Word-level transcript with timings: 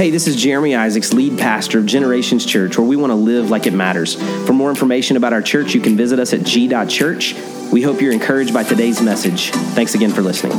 Hey, 0.00 0.08
this 0.08 0.26
is 0.26 0.34
Jeremy 0.34 0.74
Isaacs, 0.74 1.12
lead 1.12 1.38
pastor 1.38 1.78
of 1.78 1.84
Generations 1.84 2.46
Church, 2.46 2.78
where 2.78 2.86
we 2.86 2.96
want 2.96 3.10
to 3.10 3.14
live 3.14 3.50
like 3.50 3.66
it 3.66 3.74
matters. 3.74 4.14
For 4.46 4.54
more 4.54 4.70
information 4.70 5.18
about 5.18 5.34
our 5.34 5.42
church, 5.42 5.74
you 5.74 5.80
can 5.82 5.94
visit 5.94 6.18
us 6.18 6.32
at 6.32 6.42
g.church. 6.42 7.34
We 7.70 7.82
hope 7.82 8.00
you're 8.00 8.14
encouraged 8.14 8.54
by 8.54 8.62
today's 8.62 9.02
message. 9.02 9.50
Thanks 9.50 9.94
again 9.94 10.10
for 10.10 10.22
listening. 10.22 10.56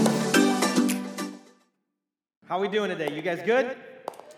How 2.45 2.59
we 2.59 2.67
doing 2.67 2.91
today? 2.91 3.15
You 3.15 3.23
guys 3.23 3.41
good? 3.43 3.75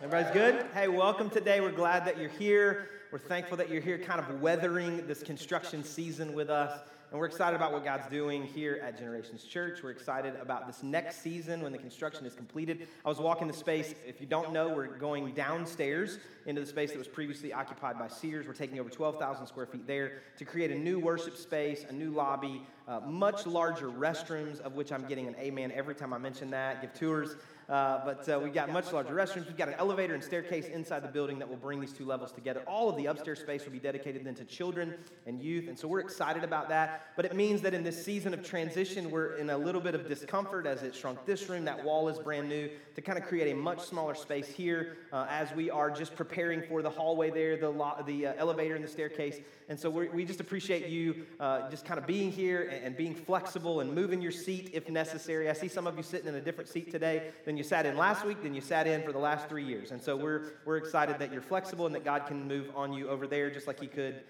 Everybody's 0.01 0.31
good? 0.31 0.67
Hey, 0.73 0.87
welcome 0.87 1.29
today. 1.29 1.59
We're 1.59 1.73
glad 1.73 2.05
that 2.05 2.17
you're 2.17 2.29
here. 2.29 2.87
We're 3.11 3.19
thankful 3.19 3.57
that 3.57 3.69
you're 3.69 3.81
here 3.81 3.97
kind 3.97 4.21
of 4.21 4.41
weathering 4.41 5.05
this 5.05 5.21
construction 5.21 5.83
season 5.83 6.31
with 6.31 6.49
us. 6.49 6.79
And 7.13 7.19
we're 7.19 7.27
excited 7.27 7.55
about 7.55 7.71
what 7.71 7.83
God's 7.83 8.07
doing 8.07 8.41
here 8.41 8.81
at 8.83 8.97
Generations 8.97 9.43
Church. 9.43 9.83
We're 9.83 9.91
excited 9.91 10.33
about 10.41 10.65
this 10.65 10.81
next 10.81 11.21
season 11.21 11.61
when 11.61 11.71
the 11.71 11.77
construction 11.77 12.25
is 12.25 12.33
completed. 12.33 12.87
I 13.05 13.09
was 13.09 13.19
walking 13.19 13.47
the 13.47 13.53
space. 13.53 13.93
If 14.03 14.19
you 14.19 14.25
don't 14.25 14.51
know, 14.51 14.69
we're 14.69 14.87
going 14.87 15.31
downstairs 15.33 16.17
into 16.47 16.61
the 16.61 16.65
space 16.65 16.89
that 16.89 16.97
was 16.97 17.07
previously 17.07 17.53
occupied 17.53 17.99
by 17.99 18.07
Sears. 18.07 18.47
We're 18.47 18.53
taking 18.53 18.79
over 18.79 18.89
12,000 18.89 19.45
square 19.45 19.67
feet 19.67 19.85
there 19.85 20.23
to 20.39 20.43
create 20.43 20.71
a 20.71 20.75
new 20.75 20.97
worship 20.97 21.37
space, 21.37 21.85
a 21.87 21.93
new 21.93 22.09
lobby, 22.09 22.63
uh, 22.87 23.01
much 23.01 23.45
larger 23.45 23.91
restrooms, 23.91 24.59
of 24.61 24.73
which 24.73 24.91
I'm 24.91 25.05
getting 25.05 25.27
an 25.27 25.35
amen 25.35 25.71
every 25.71 25.93
time 25.93 26.13
I 26.13 26.17
mention 26.17 26.49
that, 26.49 26.81
give 26.81 26.95
tours. 26.95 27.35
Uh, 27.69 28.01
but 28.03 28.27
uh, 28.29 28.39
we've 28.39 28.53
got 28.53 28.71
much 28.71 28.91
larger 28.91 29.13
restrooms. 29.13 29.47
We've 29.47 29.57
got 29.57 29.69
an 29.69 29.75
elevator 29.75 30.13
and 30.13 30.23
staircase 30.23 30.67
inside 30.67 31.03
the 31.03 31.07
building 31.07 31.39
that 31.39 31.49
will 31.49 31.57
bring 31.57 31.79
these 31.79 31.93
two 31.93 32.05
levels 32.05 32.31
together. 32.31 32.61
All 32.67 32.89
of 32.89 32.97
the 32.97 33.05
upstairs 33.05 33.39
space 33.39 33.65
will 33.65 33.71
be 33.71 33.79
dedicated 33.79 34.23
then 34.23 34.35
to 34.35 34.45
children 34.45 34.95
and 35.25 35.41
youth. 35.41 35.67
And 35.67 35.77
so 35.77 35.87
we're 35.87 35.99
excited 36.01 36.43
about 36.43 36.69
that. 36.69 37.07
But 37.15 37.25
it 37.25 37.35
means 37.35 37.61
that 37.61 37.73
in 37.73 37.83
this 37.83 38.03
season 38.03 38.33
of 38.33 38.43
transition, 38.43 39.09
we're 39.09 39.35
in 39.35 39.49
a 39.49 39.57
little 39.57 39.81
bit 39.81 39.95
of 39.95 40.07
discomfort 40.07 40.65
as 40.65 40.83
it 40.83 40.93
shrunk 40.95 41.25
this 41.25 41.49
room. 41.49 41.65
That 41.65 41.83
wall 41.83 42.09
is 42.09 42.19
brand 42.19 42.49
new 42.49 42.69
to 42.95 43.01
kind 43.01 43.17
of 43.17 43.25
create 43.25 43.51
a 43.51 43.55
much 43.55 43.81
smaller 43.81 44.15
space 44.15 44.47
here 44.47 44.97
uh, 45.11 45.25
as 45.29 45.51
we 45.53 45.69
are 45.69 45.89
just 45.89 46.15
preparing 46.15 46.61
for 46.63 46.81
the 46.81 46.89
hallway 46.89 47.29
there, 47.29 47.57
the, 47.57 47.69
lo- 47.69 48.03
the 48.05 48.27
uh, 48.27 48.33
elevator 48.37 48.75
and 48.75 48.83
the 48.83 48.87
staircase. 48.89 49.37
And 49.69 49.79
so 49.79 49.89
we 49.89 50.25
just 50.25 50.41
appreciate 50.41 50.87
you 50.87 51.25
uh, 51.39 51.69
just 51.69 51.85
kind 51.85 51.97
of 51.97 52.05
being 52.05 52.31
here 52.31 52.69
and, 52.71 52.83
and 52.83 52.97
being 52.97 53.15
flexible 53.15 53.79
and 53.79 53.93
moving 53.93 54.21
your 54.21 54.31
seat 54.31 54.71
if 54.73 54.89
necessary. 54.89 55.49
I 55.49 55.53
see 55.53 55.67
some 55.67 55.87
of 55.87 55.95
you 55.97 56.03
sitting 56.03 56.27
in 56.27 56.35
a 56.35 56.41
different 56.41 56.69
seat 56.69 56.91
today 56.91 57.31
than 57.45 57.57
you 57.57 57.62
sat 57.63 57.85
in 57.85 57.97
last 57.97 58.25
week, 58.25 58.43
then 58.43 58.53
you 58.53 58.61
sat 58.61 58.87
in 58.87 59.03
for 59.03 59.11
the 59.11 59.19
last 59.19 59.47
three 59.49 59.63
years. 59.63 59.91
And 59.91 60.01
so 60.01 60.15
we're, 60.15 60.53
we're 60.65 60.77
excited 60.77 61.19
that 61.19 61.31
you're 61.31 61.41
flexible 61.41 61.85
and 61.85 61.95
that 61.95 62.03
God 62.03 62.25
can 62.27 62.47
move 62.47 62.69
on 62.75 62.93
you 62.93 63.09
over 63.09 63.27
there 63.27 63.49
just 63.49 63.67
like 63.67 63.79
He 63.79 63.87
could 63.87 64.21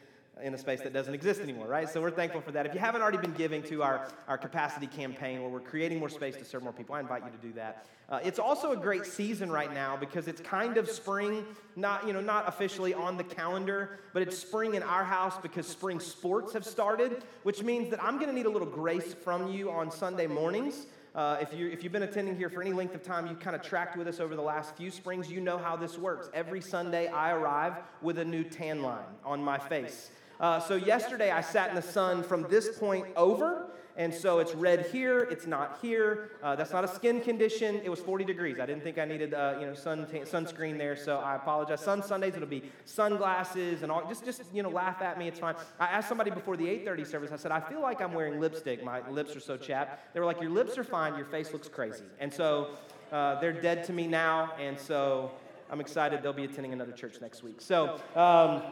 in 0.42 0.54
a 0.54 0.58
space 0.58 0.82
that 0.82 0.94
doesn't 0.94 1.14
exist 1.14 1.42
anymore, 1.42 1.68
right? 1.68 1.88
So 1.88 2.02
we're 2.02 2.12
thankful 2.12 2.42
for 2.42 2.52
that. 2.54 2.66
If 2.66 2.74
you 2.74 2.80
haven't 2.80 3.02
already 3.02 3.20
been 3.20 3.34
giving 3.34 3.62
to 3.64 3.84
our, 3.84 4.08
our 4.28 4.38
capacity 4.38 4.88
campaign 4.88 5.42
where 5.42 5.50
we're 5.50 5.60
creating 5.60 6.00
more 6.00 6.10
space 6.10 6.36
to 6.38 6.46
serve 6.46 6.64
more 6.64 6.74
people, 6.74 6.96
I 6.96 7.02
invite 7.02 7.24
you 7.24 7.32
to 7.32 7.38
do 7.38 7.54
that. 7.54 7.86
Uh, 8.10 8.20
it's 8.24 8.40
also 8.40 8.72
a 8.72 8.76
great 8.76 9.06
season 9.06 9.52
right 9.52 9.74
now 9.74 9.96
because 9.96 10.28
it's 10.28 10.42
kind 10.42 10.78
of 10.78 10.90
spring, 10.90 11.46
not, 11.76 12.06
you 12.06 12.14
know, 12.14 12.22
not 12.22 12.48
officially 12.48 12.94
on 12.94 13.16
the 13.16 13.24
calendar, 13.24 14.00
but 14.12 14.22
it's 14.22 14.38
spring 14.38 14.74
in 14.74 14.84
our 14.84 15.04
house 15.04 15.36
because 15.42 15.68
spring 15.68 16.00
sports 16.00 16.52
have 16.52 16.66
started, 16.66 17.24
which 17.44 17.62
means 17.62 17.90
that 17.92 18.04
I'm 18.04 18.16
going 18.16 18.28
to 18.28 18.36
need 18.36 18.46
a 18.46 18.50
little 18.50 18.68
grace 18.68 19.14
from 19.14 19.52
you 19.52 19.72
on 19.72 19.92
Sunday 19.92 20.28
mornings. 20.28 20.88
Uh, 21.16 21.38
if, 21.40 21.54
you, 21.54 21.68
if 21.70 21.84
you've 21.84 21.94
been 21.94 22.04
attending 22.04 22.36
here 22.36 22.50
for 22.50 22.62
any 22.62 22.74
length 22.74 22.96
of 22.96 23.04
time, 23.04 23.28
you've 23.28 23.40
kind 23.40 23.56
of 23.56 23.62
tracked 23.62 23.96
with 23.96 24.08
us 24.08 24.20
over 24.20 24.36
the 24.36 24.42
last 24.42 24.76
few 24.76 24.90
springs, 24.90 25.30
you 25.30 25.40
know 25.40 25.60
how 25.60 25.76
this 25.76 25.96
works. 25.96 26.28
Every 26.34 26.60
Sunday, 26.60 27.08
I 27.08 27.34
arrive 27.34 27.76
with 28.02 28.18
a 28.18 28.26
new 28.26 28.44
tan 28.44 28.82
line 28.82 29.06
on 29.24 29.44
my 29.44 29.60
face. 29.60 30.10
Uh, 30.40 30.60
so 30.60 30.76
yesterday 30.76 31.30
I 31.30 31.42
sat 31.42 31.70
in 31.70 31.76
the 31.76 31.84
sun 31.84 32.24
from 32.24 32.48
this 32.50 32.80
point 32.80 33.06
over, 33.16 33.68
and 33.96 34.14
so 34.14 34.40
it's 34.40 34.56
red 34.56 34.88
here, 34.88 35.20
it's 35.30 35.46
not 35.46 35.78
here. 35.82 36.32
Uh, 36.42 36.56
that's 36.56 36.72
not 36.72 36.84
a 36.84 36.88
skin 36.88 37.22
condition. 37.22 37.80
It 37.84 37.90
was 37.90 38.00
40 38.00 38.26
degrees. 38.26 38.60
I 38.60 38.66
didn't 38.66 38.84
think 38.84 38.98
I 38.98 39.06
needed 39.06 39.34
uh, 39.34 39.58
you 39.60 39.68
know 39.68 39.74
sun 39.74 40.08
t- 40.12 40.20
sunscreen 40.20 40.78
there, 40.78 40.96
so 40.96 41.18
I 41.18 41.36
apologize. 41.36 41.82
Sun 41.82 42.02
Sundays 42.04 42.36
it'll 42.36 42.48
be 42.48 42.64
sunglasses 42.86 43.84
and 43.84 43.92
all. 43.92 44.08
Just 44.08 44.26
just 44.26 44.42
you 44.54 44.64
know 44.64 44.70
laugh 44.70 45.02
at 45.02 45.20
me. 45.20 45.28
It's 45.28 45.40
fine. 45.40 45.56
I 45.80 45.86
asked 45.86 46.10
somebody 46.10 46.32
before 46.32 46.58
the 46.58 46.66
8:30 46.66 47.06
service. 47.06 47.32
I 47.32 47.36
said 47.36 47.52
I 47.52 47.60
feel 47.60 47.82
like 47.82 48.02
I'm 48.02 48.14
wearing 48.14 48.40
lipstick. 48.40 48.84
My 48.84 49.08
lips 49.10 49.36
are 49.36 49.40
so 49.40 49.58
chapped. 49.58 50.14
They 50.14 50.20
were 50.20 50.26
like, 50.26 50.42
your 50.42 50.52
lips 50.52 50.78
are 50.78 50.84
fine. 50.84 51.16
Your 51.16 51.26
face 51.26 51.54
looks 51.54 51.68
crazy. 51.70 52.06
And 52.20 52.34
so 52.34 52.72
uh, 53.12 53.40
they're 53.40 53.54
dead 53.54 53.84
to 53.86 53.94
me 53.94 54.08
now, 54.08 54.54
and 54.60 54.80
so 54.80 55.32
I'm 55.70 55.80
excited 55.80 56.24
they'll 56.24 56.34
be 56.34 56.46
attending 56.46 56.74
another 56.74 56.94
church 56.94 57.18
next 57.22 57.44
week. 57.44 57.62
So. 57.62 58.00
Um, 58.16 58.64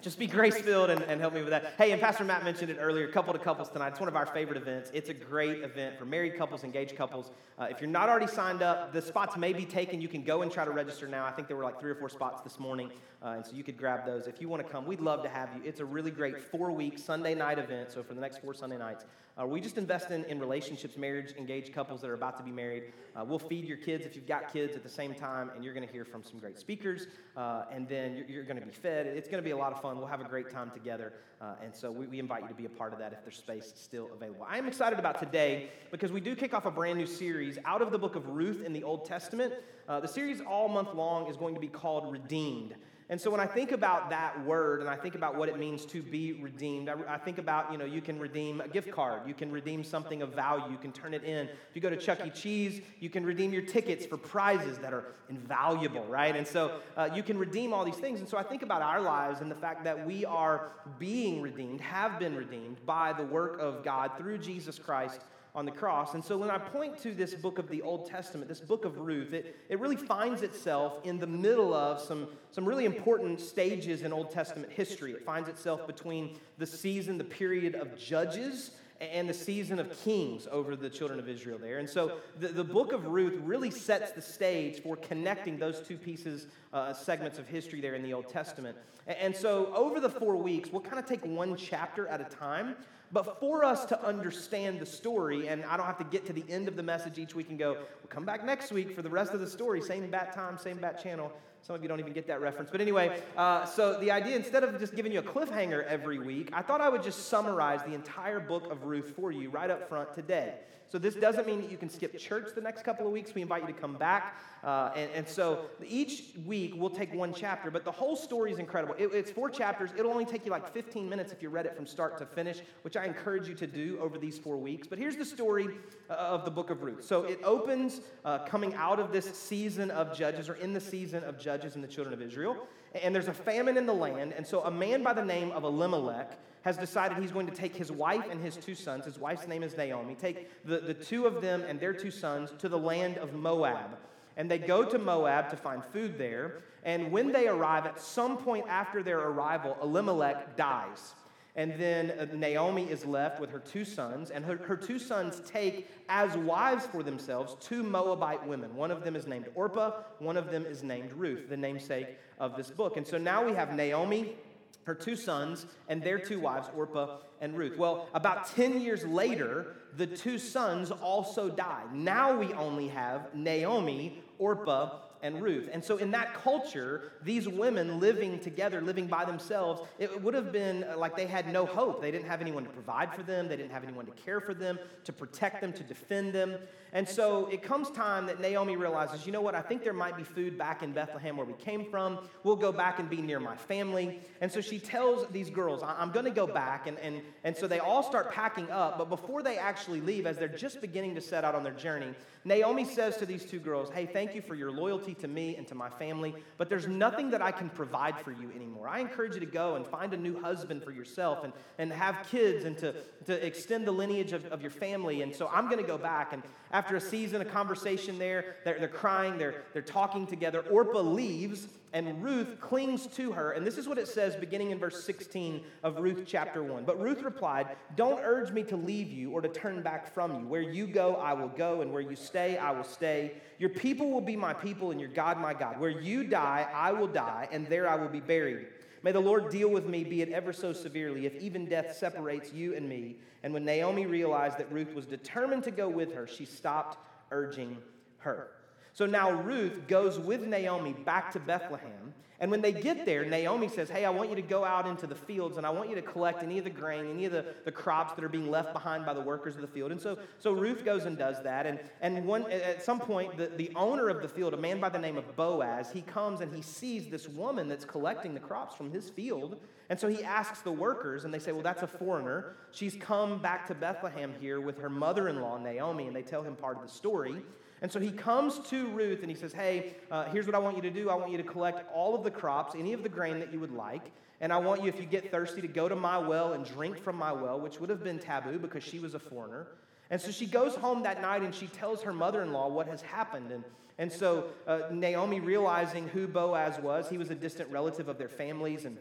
just 0.00 0.18
be 0.18 0.26
grace 0.26 0.56
filled 0.60 0.90
and, 0.90 1.02
and 1.02 1.20
help 1.20 1.34
me 1.34 1.40
with 1.40 1.50
that. 1.50 1.74
Hey, 1.76 1.90
and 1.90 2.00
Pastor 2.00 2.24
Matt 2.24 2.44
mentioned 2.44 2.70
it 2.70 2.78
earlier, 2.80 3.08
couple 3.08 3.32
to 3.32 3.38
couples 3.38 3.68
tonight. 3.68 3.88
It's 3.88 4.00
one 4.00 4.08
of 4.08 4.16
our 4.16 4.26
favorite 4.26 4.56
events. 4.56 4.90
It's 4.94 5.08
a 5.08 5.14
great 5.14 5.62
event 5.62 5.98
for 5.98 6.04
married 6.04 6.38
couples, 6.38 6.62
engaged 6.62 6.96
couples. 6.96 7.30
Uh, 7.58 7.66
if 7.70 7.80
you're 7.80 7.90
not 7.90 8.08
already 8.08 8.28
signed 8.28 8.62
up, 8.62 8.92
the 8.92 9.02
spots 9.02 9.36
may 9.36 9.52
be 9.52 9.64
taken. 9.64 10.00
You 10.00 10.08
can 10.08 10.22
go 10.22 10.42
and 10.42 10.52
try 10.52 10.64
to 10.64 10.70
register 10.70 11.08
now. 11.08 11.24
I 11.24 11.32
think 11.32 11.48
there 11.48 11.56
were 11.56 11.64
like 11.64 11.80
three 11.80 11.90
or 11.90 11.96
four 11.96 12.08
spots 12.08 12.42
this 12.42 12.60
morning, 12.60 12.92
uh, 13.22 13.30
and 13.30 13.44
so 13.44 13.52
you 13.52 13.64
could 13.64 13.76
grab 13.76 14.06
those. 14.06 14.28
If 14.28 14.40
you 14.40 14.48
want 14.48 14.64
to 14.64 14.72
come, 14.72 14.86
we'd 14.86 15.00
love 15.00 15.22
to 15.24 15.28
have 15.28 15.48
you. 15.56 15.62
It's 15.64 15.80
a 15.80 15.84
really 15.84 16.12
great 16.12 16.40
four 16.40 16.70
week 16.70 16.98
Sunday 16.98 17.34
night 17.34 17.58
event. 17.58 17.90
So 17.90 18.02
for 18.04 18.14
the 18.14 18.20
next 18.20 18.38
four 18.38 18.54
Sunday 18.54 18.78
nights, 18.78 19.04
uh, 19.40 19.46
we 19.46 19.60
just 19.60 19.78
invest 19.78 20.10
in, 20.10 20.24
in 20.24 20.40
relationships, 20.40 20.96
marriage, 20.96 21.32
engaged 21.38 21.72
couples 21.72 22.00
that 22.00 22.10
are 22.10 22.14
about 22.14 22.36
to 22.36 22.42
be 22.42 22.50
married. 22.50 22.84
Uh, 23.14 23.24
we'll 23.24 23.38
feed 23.38 23.64
your 23.64 23.76
kids 23.76 24.04
if 24.04 24.16
you've 24.16 24.26
got 24.26 24.52
kids 24.52 24.74
at 24.74 24.82
the 24.82 24.88
same 24.88 25.14
time, 25.14 25.50
and 25.54 25.64
you're 25.64 25.74
going 25.74 25.86
to 25.86 25.92
hear 25.92 26.04
from 26.04 26.24
some 26.24 26.38
great 26.40 26.58
speakers, 26.58 27.06
uh, 27.36 27.64
and 27.70 27.88
then 27.88 28.16
you're, 28.16 28.26
you're 28.26 28.44
going 28.44 28.58
to 28.58 28.66
be 28.66 28.72
fed. 28.72 29.06
It's 29.06 29.28
going 29.28 29.42
to 29.42 29.44
be 29.44 29.52
a 29.52 29.56
lot 29.56 29.72
of 29.72 29.80
fun. 29.80 29.98
We'll 29.98 30.08
have 30.08 30.20
a 30.20 30.28
great 30.28 30.50
time 30.50 30.70
together, 30.72 31.12
uh, 31.40 31.54
and 31.62 31.74
so 31.74 31.92
we, 31.92 32.06
we 32.06 32.18
invite 32.18 32.42
you 32.42 32.48
to 32.48 32.54
be 32.54 32.64
a 32.64 32.70
part 32.70 32.92
of 32.92 32.98
that 32.98 33.12
if 33.12 33.22
there's 33.22 33.36
space 33.36 33.72
still 33.76 34.08
available. 34.12 34.44
I 34.48 34.58
am 34.58 34.66
excited 34.66 34.98
about 34.98 35.20
today 35.20 35.70
because 35.92 36.10
we 36.10 36.20
do 36.20 36.34
kick 36.34 36.52
off 36.52 36.66
a 36.66 36.70
brand 36.70 36.98
new 36.98 37.06
series 37.06 37.58
out 37.64 37.80
of 37.80 37.92
the 37.92 37.98
book 37.98 38.16
of 38.16 38.28
Ruth 38.28 38.64
in 38.64 38.72
the 38.72 38.82
Old 38.82 39.04
Testament. 39.04 39.54
Uh, 39.88 40.00
the 40.00 40.08
series 40.08 40.40
all 40.40 40.68
month 40.68 40.94
long 40.94 41.30
is 41.30 41.36
going 41.36 41.54
to 41.54 41.60
be 41.60 41.68
called 41.68 42.10
Redeemed. 42.10 42.74
And 43.10 43.18
so 43.18 43.30
when 43.30 43.40
I 43.40 43.46
think 43.46 43.72
about 43.72 44.10
that 44.10 44.44
word 44.44 44.80
and 44.80 44.88
I 44.88 44.96
think 44.96 45.14
about 45.14 45.34
what 45.34 45.48
it 45.48 45.58
means 45.58 45.86
to 45.86 46.02
be 46.02 46.34
redeemed, 46.34 46.90
I, 46.90 47.16
think 47.16 47.38
about, 47.38 47.72
you 47.72 47.78
know, 47.78 47.86
you 47.86 48.02
can 48.02 48.18
redeem 48.18 48.60
a 48.60 48.68
gift 48.68 48.90
card, 48.90 49.22
you 49.26 49.32
can 49.32 49.50
redeem 49.50 49.82
something 49.82 50.20
of 50.20 50.34
value, 50.34 50.70
you 50.70 50.76
can 50.76 50.92
turn 50.92 51.14
it 51.14 51.24
in. 51.24 51.46
If 51.46 51.74
you 51.74 51.80
go 51.80 51.88
to 51.88 51.96
Chuck 51.96 52.18
E. 52.26 52.28
Cheese, 52.28 52.82
you 53.00 53.08
can 53.08 53.24
redeem 53.24 53.50
your 53.50 53.62
tickets 53.62 54.04
for 54.04 54.18
prizes 54.18 54.76
that 54.78 54.92
are 54.92 55.14
invaluable, 55.30 56.04
right? 56.04 56.36
And 56.36 56.46
so 56.46 56.80
uh, 56.98 57.08
you 57.14 57.22
can 57.22 57.38
redeem 57.38 57.72
all 57.72 57.82
these 57.82 57.96
things. 57.96 58.20
And 58.20 58.28
so 58.28 58.36
I 58.36 58.42
think 58.42 58.62
about 58.62 58.82
our 58.82 59.00
lives 59.00 59.40
and 59.40 59.50
the 59.50 59.56
fact 59.56 59.84
that 59.84 60.06
we 60.06 60.26
are 60.26 60.72
being 60.98 61.40
redeemed, 61.40 61.80
have 61.80 62.18
been 62.18 62.36
redeemed 62.36 62.84
by 62.84 63.14
the 63.14 63.24
work 63.24 63.58
of 63.58 63.82
God 63.82 64.12
through 64.18 64.36
Jesus 64.38 64.78
Christ 64.78 65.22
on 65.58 65.64
the 65.64 65.72
cross. 65.72 66.14
And 66.14 66.24
so 66.24 66.38
when 66.38 66.50
I 66.50 66.56
point 66.56 66.96
to 67.02 67.12
this 67.12 67.34
book 67.34 67.58
of 67.58 67.68
the 67.68 67.82
Old 67.82 68.06
Testament, 68.08 68.48
this 68.48 68.60
book 68.60 68.84
of 68.84 68.96
Ruth, 68.98 69.32
it, 69.32 69.56
it 69.68 69.80
really 69.80 69.96
finds 69.96 70.42
itself 70.42 71.00
in 71.02 71.18
the 71.18 71.26
middle 71.26 71.74
of 71.74 72.00
some, 72.00 72.28
some 72.52 72.64
really 72.64 72.84
important 72.84 73.40
stages 73.40 74.02
in 74.02 74.12
Old 74.12 74.30
Testament 74.30 74.72
history. 74.72 75.10
It 75.10 75.24
finds 75.24 75.48
itself 75.48 75.84
between 75.84 76.38
the 76.58 76.66
season, 76.66 77.18
the 77.18 77.24
period 77.24 77.74
of 77.74 77.98
Judges, 77.98 78.70
and 79.00 79.28
the 79.28 79.34
season 79.34 79.78
of 79.78 79.96
kings 80.02 80.48
over 80.50 80.74
the 80.74 80.90
children 80.90 81.20
of 81.20 81.28
Israel 81.28 81.58
there. 81.58 81.78
And 81.78 81.88
so 81.88 82.18
the, 82.38 82.48
the 82.48 82.64
book 82.64 82.92
of 82.92 83.06
Ruth 83.06 83.38
really 83.44 83.70
sets 83.70 84.10
the 84.12 84.22
stage 84.22 84.82
for 84.82 84.96
connecting 84.96 85.58
those 85.58 85.80
two 85.80 85.96
pieces, 85.96 86.48
uh, 86.72 86.92
segments 86.92 87.38
of 87.38 87.46
history 87.46 87.80
there 87.80 87.94
in 87.94 88.02
the 88.02 88.12
Old 88.12 88.28
Testament. 88.28 88.76
And, 89.06 89.16
and 89.18 89.36
so 89.36 89.72
over 89.74 90.00
the 90.00 90.10
four 90.10 90.36
weeks, 90.36 90.70
we'll 90.72 90.82
kind 90.82 90.98
of 90.98 91.06
take 91.06 91.24
one 91.24 91.56
chapter 91.56 92.08
at 92.08 92.20
a 92.20 92.24
time. 92.24 92.74
But 93.10 93.40
for 93.40 93.64
us 93.64 93.86
to 93.86 94.04
understand 94.04 94.80
the 94.80 94.86
story, 94.86 95.48
and 95.48 95.64
I 95.64 95.76
don't 95.78 95.86
have 95.86 95.98
to 95.98 96.04
get 96.04 96.26
to 96.26 96.32
the 96.32 96.44
end 96.48 96.68
of 96.68 96.76
the 96.76 96.82
message 96.82 97.18
each 97.18 97.34
week 97.34 97.48
and 97.48 97.58
go, 97.58 97.72
we'll 97.72 98.10
come 98.10 98.26
back 98.26 98.44
next 98.44 98.70
week 98.70 98.94
for 98.94 99.00
the 99.00 99.08
rest 99.08 99.32
of 99.32 99.40
the 99.40 99.48
story, 99.48 99.80
same 99.80 100.10
bat 100.10 100.34
time, 100.34 100.58
same 100.58 100.76
bat 100.76 101.02
channel. 101.02 101.32
Some 101.68 101.76
of 101.76 101.82
you 101.82 101.88
don't 101.88 102.00
even 102.00 102.14
get 102.14 102.26
that 102.28 102.40
reference. 102.40 102.70
But 102.70 102.80
anyway, 102.80 103.20
uh, 103.36 103.66
so 103.66 104.00
the 104.00 104.10
idea, 104.10 104.34
instead 104.36 104.64
of 104.64 104.78
just 104.78 104.96
giving 104.96 105.12
you 105.12 105.18
a 105.18 105.22
cliffhanger 105.22 105.84
every 105.84 106.18
week, 106.18 106.48
I 106.54 106.62
thought 106.62 106.80
I 106.80 106.88
would 106.88 107.02
just 107.02 107.28
summarize 107.28 107.82
the 107.82 107.92
entire 107.92 108.40
book 108.40 108.72
of 108.72 108.84
Ruth 108.84 109.12
for 109.14 109.32
you 109.32 109.50
right 109.50 109.70
up 109.70 109.86
front 109.86 110.14
today. 110.14 110.54
So 110.90 110.98
this 110.98 111.14
doesn't 111.14 111.46
mean 111.46 111.60
that 111.60 111.70
you 111.70 111.76
can 111.76 111.90
skip 111.90 112.16
church 112.18 112.48
the 112.54 112.60
next 112.60 112.82
couple 112.82 113.06
of 113.06 113.12
weeks. 113.12 113.34
We 113.34 113.42
invite 113.42 113.62
you 113.62 113.68
to 113.68 113.80
come 113.80 113.94
back. 113.94 114.40
Uh, 114.64 114.90
and, 114.96 115.10
and, 115.14 115.28
so 115.28 115.66
each 115.86 116.34
week 116.46 116.72
we'll 116.74 116.90
take 116.90 117.14
one 117.14 117.32
chapter, 117.32 117.70
but 117.70 117.84
the 117.84 117.92
whole 117.92 118.16
story 118.16 118.50
is 118.50 118.58
incredible. 118.58 118.94
It, 118.98 119.10
it's 119.12 119.30
four 119.30 119.50
chapters. 119.50 119.90
It'll 119.96 120.10
only 120.10 120.24
take 120.24 120.44
you 120.44 120.50
like 120.50 120.72
15 120.72 121.08
minutes 121.08 121.30
if 121.30 121.42
you 121.42 121.48
read 121.48 121.66
it 121.66 121.76
from 121.76 121.86
start 121.86 122.18
to 122.18 122.26
finish, 122.26 122.60
which 122.82 122.96
I 122.96 123.04
encourage 123.04 123.48
you 123.48 123.54
to 123.54 123.66
do 123.66 123.98
over 124.00 124.18
these 124.18 124.38
four 124.38 124.56
weeks. 124.56 124.88
But 124.88 124.98
here's 124.98 125.16
the 125.16 125.24
story 125.24 125.68
uh, 126.10 126.14
of 126.14 126.44
the 126.44 126.50
book 126.50 126.70
of 126.70 126.82
Ruth. 126.82 127.04
So 127.04 127.24
it 127.24 127.38
opens 127.44 128.00
uh, 128.24 128.38
coming 128.46 128.74
out 128.74 128.98
of 128.98 129.12
this 129.12 129.26
season 129.38 129.90
of 129.90 130.16
Judges, 130.16 130.48
or 130.48 130.54
in 130.54 130.72
the 130.72 130.80
season 130.80 131.22
of 131.22 131.38
Judges 131.38 131.74
and 131.74 131.84
the 131.84 131.88
children 131.88 132.14
of 132.14 132.22
Israel. 132.22 132.66
And 132.94 133.14
there's 133.14 133.28
a 133.28 133.34
famine 133.34 133.76
in 133.76 133.86
the 133.86 133.94
land. 133.94 134.32
And 134.36 134.46
so 134.46 134.60
a 134.62 134.70
man 134.70 135.02
by 135.02 135.12
the 135.12 135.24
name 135.24 135.50
of 135.52 135.64
Elimelech 135.64 136.38
has 136.62 136.76
decided 136.76 137.18
he's 137.18 137.32
going 137.32 137.46
to 137.46 137.54
take 137.54 137.74
his 137.74 137.92
wife 137.92 138.24
and 138.30 138.42
his 138.42 138.56
two 138.56 138.74
sons. 138.74 139.04
His 139.04 139.18
wife's 139.18 139.46
name 139.46 139.62
is 139.62 139.76
Naomi. 139.76 140.14
Take 140.14 140.64
the, 140.64 140.78
the 140.80 140.94
two 140.94 141.26
of 141.26 141.40
them 141.40 141.62
and 141.66 141.78
their 141.78 141.92
two 141.92 142.10
sons 142.10 142.52
to 142.58 142.68
the 142.68 142.78
land 142.78 143.18
of 143.18 143.34
Moab. 143.34 143.98
And 144.36 144.50
they 144.50 144.58
go 144.58 144.84
to 144.84 144.98
Moab 144.98 145.50
to 145.50 145.56
find 145.56 145.84
food 145.84 146.16
there. 146.16 146.62
And 146.84 147.10
when 147.10 147.32
they 147.32 147.48
arrive, 147.48 147.86
at 147.86 148.00
some 148.00 148.36
point 148.36 148.66
after 148.68 149.02
their 149.02 149.18
arrival, 149.18 149.76
Elimelech 149.82 150.56
dies. 150.56 151.14
And 151.58 151.74
then 151.74 152.12
uh, 152.12 152.26
Naomi 152.32 152.84
is 152.84 153.04
left 153.04 153.40
with 153.40 153.50
her 153.50 153.58
two 153.58 153.84
sons, 153.84 154.30
and 154.30 154.44
her, 154.44 154.58
her 154.58 154.76
two 154.76 154.96
sons 154.96 155.42
take 155.44 155.90
as 156.08 156.36
wives 156.36 156.86
for 156.86 157.02
themselves 157.02 157.56
two 157.58 157.82
Moabite 157.82 158.46
women. 158.46 158.76
One 158.76 158.92
of 158.92 159.02
them 159.02 159.16
is 159.16 159.26
named 159.26 159.46
Orpah, 159.56 159.90
one 160.20 160.36
of 160.36 160.52
them 160.52 160.64
is 160.64 160.84
named 160.84 161.12
Ruth, 161.12 161.48
the 161.48 161.56
namesake 161.56 162.16
of 162.38 162.56
this 162.56 162.70
book. 162.70 162.96
And 162.96 163.04
so 163.04 163.18
now 163.18 163.44
we 163.44 163.54
have 163.54 163.74
Naomi, 163.74 164.36
her 164.84 164.94
two 164.94 165.16
sons, 165.16 165.66
and 165.88 166.00
their 166.00 166.20
two 166.20 166.38
wives, 166.38 166.68
Orpah 166.76 167.16
and 167.40 167.58
Ruth. 167.58 167.76
Well, 167.76 168.08
about 168.14 168.54
10 168.54 168.80
years 168.80 169.04
later, 169.04 169.74
the 169.96 170.06
two 170.06 170.38
sons 170.38 170.92
also 170.92 171.48
die. 171.48 171.82
Now 171.92 172.38
we 172.38 172.52
only 172.52 172.86
have 172.86 173.34
Naomi, 173.34 174.22
Orpah, 174.38 174.90
and 175.22 175.42
Ruth. 175.42 175.68
And 175.72 175.82
so, 175.82 175.96
in 175.96 176.10
that 176.12 176.34
culture, 176.34 177.12
these 177.22 177.48
women 177.48 178.00
living 178.00 178.38
together, 178.38 178.80
living 178.80 179.06
by 179.06 179.24
themselves, 179.24 179.82
it 179.98 180.22
would 180.22 180.34
have 180.34 180.52
been 180.52 180.84
uh, 180.84 180.96
like 180.96 181.16
they 181.16 181.26
had 181.26 181.52
no 181.52 181.66
hope. 181.66 182.00
They 182.00 182.10
didn't 182.10 182.26
have 182.26 182.40
anyone 182.40 182.64
to 182.64 182.70
provide 182.70 183.14
for 183.14 183.22
them, 183.22 183.48
they 183.48 183.56
didn't 183.56 183.72
have 183.72 183.84
anyone 183.84 184.06
to 184.06 184.12
care 184.12 184.40
for 184.40 184.54
them, 184.54 184.78
to 185.04 185.12
protect 185.12 185.60
them, 185.60 185.72
to 185.72 185.82
defend 185.82 186.32
them. 186.32 186.56
And 186.92 187.06
so, 187.06 187.46
it 187.46 187.62
comes 187.62 187.90
time 187.90 188.26
that 188.26 188.40
Naomi 188.40 188.76
realizes, 188.76 189.26
you 189.26 189.32
know 189.32 189.40
what, 189.42 189.54
I 189.54 189.60
think 189.60 189.84
there 189.84 189.92
might 189.92 190.16
be 190.16 190.24
food 190.24 190.56
back 190.56 190.82
in 190.82 190.92
Bethlehem 190.92 191.36
where 191.36 191.46
we 191.46 191.54
came 191.54 191.90
from. 191.90 192.18
We'll 192.44 192.56
go 192.56 192.72
back 192.72 192.98
and 192.98 193.10
be 193.10 193.20
near 193.20 193.40
my 193.40 193.56
family. 193.56 194.20
And 194.40 194.50
so, 194.50 194.60
she 194.60 194.78
tells 194.78 195.26
these 195.28 195.50
girls, 195.50 195.82
I'm 195.82 196.12
going 196.12 196.24
to 196.24 196.30
go 196.30 196.46
back. 196.46 196.86
And, 196.86 196.98
and, 196.98 197.22
and 197.44 197.56
so, 197.56 197.66
they 197.66 197.78
all 197.80 198.02
start 198.02 198.32
packing 198.32 198.70
up. 198.70 198.98
But 198.98 199.08
before 199.08 199.42
they 199.42 199.58
actually 199.58 200.00
leave, 200.00 200.26
as 200.26 200.38
they're 200.38 200.48
just 200.48 200.80
beginning 200.80 201.14
to 201.16 201.20
set 201.20 201.44
out 201.44 201.54
on 201.54 201.62
their 201.62 201.72
journey, 201.72 202.14
Naomi 202.48 202.84
says 202.84 203.16
to 203.18 203.26
these 203.26 203.44
two 203.44 203.60
girls, 203.60 203.90
Hey, 203.90 204.06
thank 204.06 204.34
you 204.34 204.40
for 204.40 204.54
your 204.54 204.72
loyalty 204.72 205.14
to 205.16 205.28
me 205.28 205.56
and 205.56 205.66
to 205.68 205.74
my 205.74 205.90
family, 205.90 206.34
but 206.56 206.68
there's 206.68 206.88
nothing 206.88 207.30
that 207.30 207.42
I 207.42 207.52
can 207.52 207.68
provide 207.68 208.18
for 208.20 208.32
you 208.32 208.50
anymore. 208.56 208.88
I 208.88 209.00
encourage 209.00 209.34
you 209.34 209.40
to 209.40 209.46
go 209.46 209.76
and 209.76 209.86
find 209.86 210.14
a 210.14 210.16
new 210.16 210.40
husband 210.40 210.82
for 210.82 210.90
yourself 210.90 211.44
and, 211.44 211.52
and 211.76 211.92
have 211.92 212.26
kids 212.30 212.64
and 212.64 212.76
to, 212.78 212.94
to 213.26 213.46
extend 213.46 213.86
the 213.86 213.92
lineage 213.92 214.32
of, 214.32 214.46
of 214.46 214.62
your 214.62 214.70
family. 214.70 215.22
And 215.22 215.36
so 215.36 215.48
I'm 215.52 215.66
going 215.66 215.80
to 215.80 215.86
go 215.86 215.98
back. 215.98 216.32
And 216.32 216.42
after 216.70 216.96
a 216.96 217.00
season, 217.00 217.40
a 217.40 217.44
conversation 217.44 218.18
there, 218.18 218.56
they're, 218.64 218.78
they're 218.78 218.88
crying, 218.88 219.38
they're, 219.38 219.62
they're 219.72 219.82
talking 219.82 220.26
together. 220.26 220.60
Orpah 220.70 221.00
leaves 221.00 221.68
and 221.92 222.22
Ruth 222.22 222.60
clings 222.60 223.06
to 223.08 223.32
her. 223.32 223.52
And 223.52 223.66
this 223.66 223.78
is 223.78 223.88
what 223.88 223.98
it 223.98 224.08
says 224.08 224.36
beginning 224.36 224.70
in 224.70 224.78
verse 224.78 225.04
16 225.04 225.62
of 225.82 225.98
Ruth 225.98 226.24
chapter 226.26 226.62
1. 226.62 226.84
But 226.84 227.00
Ruth 227.00 227.22
replied, 227.22 227.68
Don't 227.96 228.20
urge 228.22 228.52
me 228.52 228.62
to 228.64 228.76
leave 228.76 229.10
you 229.10 229.30
or 229.30 229.40
to 229.40 229.48
turn 229.48 229.82
back 229.82 230.12
from 230.12 230.34
you. 230.40 230.46
Where 230.46 230.60
you 230.60 230.86
go, 230.86 231.16
I 231.16 231.32
will 231.32 231.48
go, 231.48 231.80
and 231.80 231.92
where 231.92 232.02
you 232.02 232.16
stay, 232.16 232.58
I 232.58 232.72
will 232.72 232.84
stay. 232.84 233.32
Your 233.58 233.70
people 233.70 234.10
will 234.10 234.20
be 234.20 234.36
my 234.36 234.52
people, 234.52 234.90
and 234.90 235.00
your 235.00 235.08
God, 235.08 235.40
my 235.40 235.54
God. 235.54 235.80
Where 235.80 235.90
you 235.90 236.24
die, 236.24 236.68
I 236.74 236.92
will 236.92 237.06
die, 237.06 237.48
and 237.50 237.66
there 237.66 237.88
I 237.88 237.96
will 237.96 238.08
be 238.08 238.20
buried. 238.20 238.66
May 239.02 239.12
the 239.12 239.20
Lord 239.20 239.50
deal 239.50 239.68
with 239.70 239.86
me, 239.86 240.04
be 240.04 240.22
it 240.22 240.30
ever 240.30 240.52
so 240.52 240.72
severely, 240.72 241.26
if 241.26 241.34
even 241.36 241.66
death 241.66 241.96
separates 241.96 242.52
you 242.52 242.74
and 242.74 242.88
me. 242.88 243.16
And 243.42 243.54
when 243.54 243.64
Naomi 243.64 244.06
realized 244.06 244.58
that 244.58 244.72
Ruth 244.72 244.94
was 244.94 245.06
determined 245.06 245.64
to 245.64 245.70
go 245.70 245.88
with 245.88 246.14
her, 246.14 246.26
she 246.26 246.44
stopped 246.44 246.98
urging 247.30 247.78
her. 248.18 248.48
So 248.92 249.06
now 249.06 249.30
Ruth 249.30 249.86
goes 249.86 250.18
with 250.18 250.42
Naomi 250.42 250.92
back 250.92 251.32
to 251.32 251.40
Bethlehem. 251.40 252.12
And 252.40 252.52
when 252.52 252.60
they 252.60 252.72
get 252.72 253.04
there, 253.04 253.24
Naomi 253.24 253.66
says, 253.68 253.90
Hey, 253.90 254.04
I 254.04 254.10
want 254.10 254.30
you 254.30 254.36
to 254.36 254.42
go 254.42 254.64
out 254.64 254.86
into 254.86 255.08
the 255.08 255.14
fields 255.14 255.56
and 255.56 255.66
I 255.66 255.70
want 255.70 255.88
you 255.88 255.96
to 255.96 256.02
collect 256.02 256.42
any 256.42 256.58
of 256.58 256.64
the 256.64 256.70
grain, 256.70 257.10
any 257.10 257.24
of 257.24 257.32
the, 257.32 257.44
the 257.64 257.72
crops 257.72 258.14
that 258.14 258.24
are 258.24 258.28
being 258.28 258.48
left 258.48 258.72
behind 258.72 259.04
by 259.04 259.12
the 259.12 259.20
workers 259.20 259.56
of 259.56 259.60
the 259.60 259.66
field. 259.66 259.90
And 259.90 260.00
so, 260.00 260.18
so 260.38 260.52
Ruth 260.52 260.84
goes 260.84 261.04
and 261.04 261.18
does 261.18 261.42
that. 261.42 261.66
And, 261.66 261.80
and 262.00 262.24
one, 262.26 262.48
at 262.50 262.82
some 262.84 263.00
point, 263.00 263.36
the, 263.36 263.48
the 263.48 263.72
owner 263.74 264.08
of 264.08 264.22
the 264.22 264.28
field, 264.28 264.54
a 264.54 264.56
man 264.56 264.78
by 264.78 264.88
the 264.88 265.00
name 265.00 265.16
of 265.16 265.34
Boaz, 265.34 265.90
he 265.90 266.02
comes 266.02 266.40
and 266.40 266.54
he 266.54 266.62
sees 266.62 267.08
this 267.08 267.28
woman 267.28 267.66
that's 267.66 267.84
collecting 267.84 268.34
the 268.34 268.40
crops 268.40 268.76
from 268.76 268.92
his 268.92 269.10
field. 269.10 269.58
And 269.90 269.98
so 269.98 270.06
he 270.06 270.22
asks 270.22 270.60
the 270.60 270.70
workers, 270.70 271.24
and 271.24 271.32
they 271.32 271.38
say, 271.38 271.50
Well, 271.50 271.62
that's 271.62 271.82
a 271.82 271.86
foreigner. 271.86 272.56
She's 272.70 272.94
come 272.94 273.38
back 273.38 273.66
to 273.68 273.74
Bethlehem 273.74 274.34
here 274.38 274.60
with 274.60 274.78
her 274.78 274.90
mother 274.90 275.28
in 275.28 275.40
law, 275.40 275.58
Naomi, 275.58 276.06
and 276.06 276.14
they 276.14 276.22
tell 276.22 276.42
him 276.42 276.54
part 276.54 276.76
of 276.76 276.82
the 276.82 276.88
story. 276.88 277.42
And 277.80 277.90
so 277.90 278.00
he 278.00 278.10
comes 278.10 278.58
to 278.70 278.86
Ruth 278.88 279.20
and 279.20 279.30
he 279.30 279.36
says, 279.36 279.52
Hey, 279.52 279.94
uh, 280.10 280.24
here's 280.24 280.46
what 280.46 280.54
I 280.54 280.58
want 280.58 280.76
you 280.76 280.82
to 280.82 280.90
do. 280.90 281.10
I 281.10 281.14
want 281.14 281.30
you 281.30 281.36
to 281.38 281.44
collect 281.44 281.84
all 281.94 282.14
of 282.14 282.24
the 282.24 282.30
crops, 282.30 282.74
any 282.76 282.92
of 282.92 283.02
the 283.02 283.08
grain 283.08 283.38
that 283.38 283.52
you 283.52 283.60
would 283.60 283.72
like. 283.72 284.10
And 284.40 284.52
I 284.52 284.56
want 284.56 284.82
you, 284.82 284.88
if 284.88 285.00
you 285.00 285.06
get 285.06 285.30
thirsty, 285.30 285.60
to 285.60 285.68
go 285.68 285.88
to 285.88 285.96
my 285.96 286.16
well 286.18 286.52
and 286.52 286.64
drink 286.64 286.98
from 286.98 287.16
my 287.16 287.32
well, 287.32 287.58
which 287.58 287.80
would 287.80 287.90
have 287.90 288.04
been 288.04 288.18
taboo 288.18 288.58
because 288.58 288.84
she 288.84 289.00
was 289.00 289.14
a 289.14 289.18
foreigner. 289.18 289.66
And 290.10 290.20
so 290.20 290.30
she 290.30 290.46
goes 290.46 290.74
home 290.74 291.02
that 291.02 291.20
night 291.20 291.42
and 291.42 291.54
she 291.54 291.66
tells 291.66 292.02
her 292.02 292.12
mother 292.12 292.42
in 292.42 292.52
law 292.52 292.68
what 292.68 292.86
has 292.88 293.02
happened. 293.02 293.50
And, 293.50 293.64
and 293.98 294.12
so 294.12 294.46
uh, 294.66 294.82
Naomi, 294.90 295.40
realizing 295.40 296.08
who 296.08 296.26
Boaz 296.26 296.80
was, 296.80 297.08
he 297.08 297.18
was 297.18 297.30
a 297.30 297.34
distant 297.34 297.70
relative 297.70 298.08
of 298.08 298.16
their 298.16 298.28
families. 298.28 298.84
And 298.84 298.96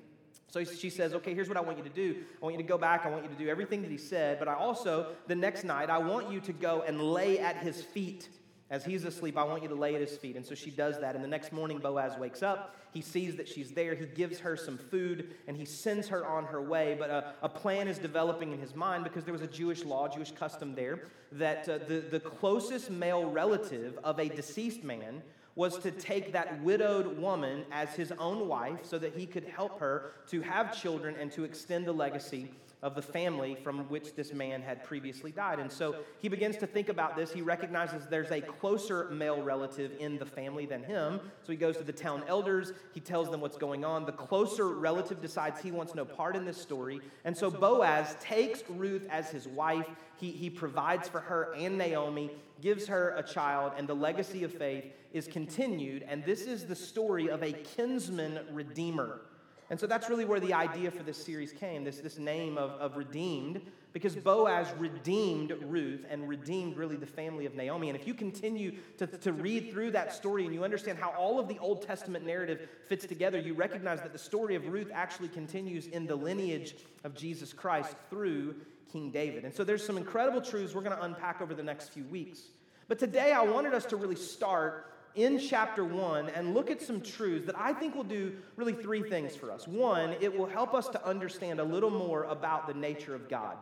so 0.49 0.63
she 0.63 0.89
says, 0.89 1.13
Okay, 1.13 1.33
here's 1.33 1.47
what 1.47 1.57
I 1.57 1.61
want 1.61 1.77
you 1.77 1.83
to 1.83 1.89
do. 1.89 2.23
I 2.41 2.45
want 2.45 2.55
you 2.55 2.61
to 2.61 2.67
go 2.67 2.77
back. 2.77 3.05
I 3.05 3.09
want 3.09 3.23
you 3.23 3.29
to 3.29 3.35
do 3.35 3.47
everything 3.47 3.81
that 3.83 3.91
he 3.91 3.97
said. 3.97 4.39
But 4.39 4.47
I 4.47 4.55
also, 4.55 5.13
the 5.27 5.35
next 5.35 5.63
night, 5.63 5.89
I 5.89 5.99
want 5.99 6.31
you 6.31 6.39
to 6.41 6.53
go 6.53 6.83
and 6.85 7.01
lay 7.01 7.39
at 7.39 7.57
his 7.57 7.81
feet 7.81 8.29
as 8.69 8.83
he's 8.83 9.05
asleep, 9.05 9.37
I 9.37 9.43
want 9.43 9.63
you 9.63 9.69
to 9.69 9.75
lay 9.75 9.95
at 9.95 10.01
his 10.01 10.17
feet. 10.17 10.35
And 10.35 10.45
so 10.45 10.53
she 10.53 10.71
does 10.71 10.99
that. 10.99 11.15
And 11.15 11.23
the 11.23 11.27
next 11.27 11.53
morning, 11.53 11.77
Boaz 11.77 12.17
wakes 12.17 12.43
up. 12.43 12.75
He 12.91 13.01
sees 13.01 13.37
that 13.37 13.47
she's 13.47 13.71
there. 13.71 13.95
He 13.95 14.05
gives 14.05 14.39
her 14.39 14.57
some 14.57 14.77
food 14.77 15.35
and 15.47 15.55
he 15.55 15.63
sends 15.63 16.09
her 16.09 16.25
on 16.25 16.43
her 16.45 16.61
way. 16.61 16.95
But 16.99 17.09
a, 17.09 17.33
a 17.41 17.49
plan 17.49 17.87
is 17.87 17.97
developing 17.97 18.51
in 18.51 18.59
his 18.59 18.75
mind 18.75 19.05
because 19.05 19.23
there 19.23 19.33
was 19.33 19.41
a 19.41 19.47
Jewish 19.47 19.85
law, 19.85 20.09
Jewish 20.09 20.31
custom 20.31 20.75
there, 20.75 21.03
that 21.31 21.69
uh, 21.69 21.77
the, 21.87 22.03
the 22.11 22.19
closest 22.19 22.91
male 22.91 23.29
relative 23.29 23.97
of 24.03 24.19
a 24.19 24.27
deceased 24.27 24.83
man 24.83 25.21
was 25.55 25.79
to 25.79 25.89
take 25.89 26.33
that 26.33 26.61
widowed 26.61 27.17
woman 27.17 27.65
as 27.71 27.89
his 27.95 28.11
own 28.19 28.47
wife 28.47 28.79
so 28.83 28.99
that 28.99 29.15
he 29.15 29.25
could 29.25 29.45
help 29.45 29.79
her 29.79 30.11
to 30.27 30.41
have 30.41 30.77
children 30.77 31.15
and 31.19 31.31
to 31.31 31.43
extend 31.43 31.85
the 31.85 31.91
legacy 31.91 32.51
of 32.83 32.93
the 32.93 33.01
family 33.01 33.55
from 33.63 33.79
which 33.89 34.13
this 34.13 34.33
man 34.33 34.61
had 34.61 34.83
previously 34.83 35.31
died. 35.31 35.59
And 35.59 35.71
so 35.71 35.95
he 36.19 36.29
begins 36.29 36.57
to 36.57 36.67
think 36.67 36.89
about 36.89 37.15
this. 37.15 37.31
He 37.31 37.41
recognizes 37.41 38.05
there's 38.05 38.31
a 38.31 38.39
closer 38.39 39.09
male 39.09 39.41
relative 39.41 39.93
in 39.99 40.19
the 40.19 40.25
family 40.25 40.67
than 40.67 40.83
him. 40.83 41.19
So 41.43 41.51
he 41.51 41.57
goes 41.57 41.77
to 41.77 41.83
the 41.83 41.91
town 41.91 42.23
elders. 42.27 42.73
He 42.93 42.99
tells 42.99 43.31
them 43.31 43.41
what's 43.41 43.57
going 43.57 43.83
on. 43.83 44.05
The 44.05 44.11
closer 44.11 44.67
relative 44.67 45.21
decides 45.21 45.59
he 45.59 45.71
wants 45.71 45.95
no 45.95 46.05
part 46.05 46.35
in 46.35 46.45
this 46.45 46.61
story. 46.61 47.01
And 47.25 47.35
so 47.35 47.49
Boaz 47.49 48.15
takes 48.21 48.63
Ruth 48.69 49.07
as 49.09 49.31
his 49.31 49.47
wife. 49.47 49.87
He, 50.17 50.31
he 50.31 50.49
provides 50.49 51.07
for 51.07 51.19
her 51.19 51.53
and 51.55 51.79
Naomi, 51.79 52.31
gives 52.61 52.87
her 52.87 53.15
a 53.17 53.23
child, 53.23 53.73
and 53.77 53.87
the 53.87 53.95
legacy 53.95 54.43
of 54.43 54.53
faith 54.53 54.85
is 55.13 55.27
continued. 55.27 56.05
And 56.07 56.23
this 56.23 56.41
is 56.41 56.65
the 56.65 56.75
story 56.75 57.27
of 57.29 57.43
a 57.43 57.53
kinsman 57.53 58.39
redeemer. 58.51 59.21
And 59.69 59.79
so 59.79 59.85
that's 59.85 60.09
really 60.09 60.23
where 60.23 60.39
the 60.39 60.53
idea 60.53 60.91
for 60.91 61.03
this 61.03 61.21
series 61.21 61.51
came 61.51 61.83
this, 61.83 61.99
this 61.99 62.17
name 62.17 62.57
of, 62.57 62.71
of 62.71 62.95
redeemed, 62.95 63.61
because 63.91 64.15
Boaz 64.15 64.67
redeemed 64.77 65.51
Ruth 65.63 66.05
and 66.09 66.29
redeemed 66.29 66.77
really 66.77 66.95
the 66.95 67.05
family 67.05 67.45
of 67.45 67.55
Naomi. 67.55 67.89
And 67.89 67.99
if 67.99 68.07
you 68.07 68.13
continue 68.13 68.75
to, 68.97 69.07
to 69.07 69.33
read 69.33 69.71
through 69.71 69.91
that 69.91 70.13
story 70.13 70.45
and 70.45 70.53
you 70.53 70.63
understand 70.63 70.99
how 70.99 71.09
all 71.11 71.39
of 71.39 71.47
the 71.47 71.59
Old 71.59 71.81
Testament 71.81 72.25
narrative 72.25 72.69
fits 72.87 73.05
together, 73.05 73.39
you 73.39 73.53
recognize 73.53 74.01
that 74.01 74.13
the 74.13 74.19
story 74.19 74.55
of 74.55 74.67
Ruth 74.67 74.89
actually 74.93 75.29
continues 75.29 75.87
in 75.87 76.05
the 76.05 76.15
lineage 76.15 76.75
of 77.03 77.13
Jesus 77.15 77.51
Christ 77.51 77.95
through 78.09 78.55
King 78.91 79.11
David. 79.11 79.43
And 79.43 79.53
so 79.53 79.63
there's 79.63 79.85
some 79.85 79.97
incredible 79.97 80.41
truths 80.41 80.73
we're 80.73 80.81
going 80.81 80.95
to 80.95 81.03
unpack 81.03 81.41
over 81.41 81.53
the 81.53 81.63
next 81.63 81.89
few 81.89 82.05
weeks. 82.05 82.41
But 82.87 82.99
today 82.99 83.33
I 83.33 83.41
wanted 83.41 83.73
us 83.73 83.85
to 83.87 83.97
really 83.97 84.15
start 84.15 84.93
in 85.15 85.39
chapter 85.39 85.83
one 85.83 86.29
and 86.29 86.53
look 86.53 86.69
at 86.69 86.81
some 86.81 87.01
truths 87.01 87.45
that 87.45 87.57
I 87.57 87.73
think 87.73 87.95
will 87.95 88.03
do 88.03 88.35
really 88.55 88.73
three 88.73 89.01
things 89.01 89.35
for 89.35 89.51
us. 89.51 89.67
One, 89.67 90.15
it 90.21 90.35
will 90.35 90.45
help 90.45 90.73
us 90.73 90.87
to 90.89 91.05
understand 91.05 91.59
a 91.59 91.63
little 91.63 91.89
more 91.89 92.23
about 92.23 92.67
the 92.67 92.73
nature 92.73 93.15
of 93.15 93.27
God. 93.29 93.57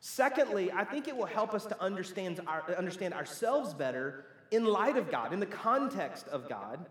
Secondly, 0.00 0.72
I 0.72 0.84
think 0.84 1.08
it 1.08 1.16
will 1.16 1.26
help 1.26 1.52
us 1.54 1.66
to 1.66 1.80
understand, 1.80 2.40
our, 2.46 2.64
understand 2.76 3.14
ourselves 3.14 3.74
better 3.74 4.24
in 4.50 4.64
light 4.64 4.96
of 4.96 5.10
God, 5.10 5.32
in 5.32 5.40
the 5.40 5.46
context 5.46 6.26
of 6.28 6.48
God. 6.48 6.86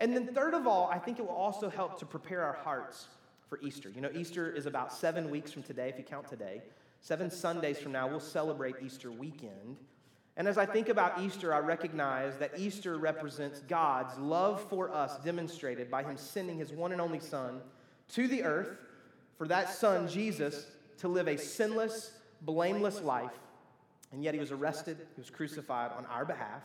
And 0.00 0.14
then, 0.14 0.34
third 0.34 0.54
of 0.54 0.66
all, 0.66 0.88
I 0.92 0.98
think 0.98 1.18
it 1.18 1.22
will 1.22 1.34
also 1.34 1.68
help 1.68 1.98
to 2.00 2.06
prepare 2.06 2.42
our 2.42 2.52
hearts 2.52 3.06
for 3.48 3.58
Easter. 3.62 3.90
You 3.90 4.00
know, 4.00 4.10
Easter 4.14 4.50
is 4.50 4.66
about 4.66 4.92
seven 4.92 5.30
weeks 5.30 5.52
from 5.52 5.62
today, 5.62 5.88
if 5.88 5.98
you 5.98 6.04
count 6.04 6.28
today. 6.28 6.62
Seven 7.00 7.30
Sundays 7.30 7.78
from 7.78 7.92
now, 7.92 8.08
we'll 8.08 8.20
celebrate 8.20 8.76
Easter 8.84 9.10
weekend. 9.10 9.76
And 10.38 10.46
as 10.46 10.56
I 10.56 10.66
think 10.66 10.88
about 10.88 11.20
Easter, 11.20 11.52
I 11.52 11.58
recognize 11.58 12.36
that 12.36 12.52
Easter 12.56 12.96
represents 12.96 13.58
God's 13.62 14.16
love 14.18 14.62
for 14.70 14.94
us 14.94 15.18
demonstrated 15.24 15.90
by 15.90 16.04
Him 16.04 16.16
sending 16.16 16.56
His 16.58 16.72
one 16.72 16.92
and 16.92 17.00
only 17.00 17.18
Son 17.18 17.60
to 18.10 18.28
the 18.28 18.44
earth 18.44 18.70
for 19.36 19.48
that 19.48 19.68
Son, 19.68 20.06
Jesus, 20.06 20.66
to 20.98 21.08
live 21.08 21.26
a 21.26 21.36
sinless, 21.36 22.12
blameless 22.42 23.00
life. 23.00 23.32
And 24.12 24.22
yet 24.22 24.32
He 24.32 24.38
was 24.38 24.52
arrested, 24.52 24.96
He 25.16 25.20
was 25.20 25.28
crucified 25.28 25.90
on 25.98 26.06
our 26.06 26.24
behalf. 26.24 26.62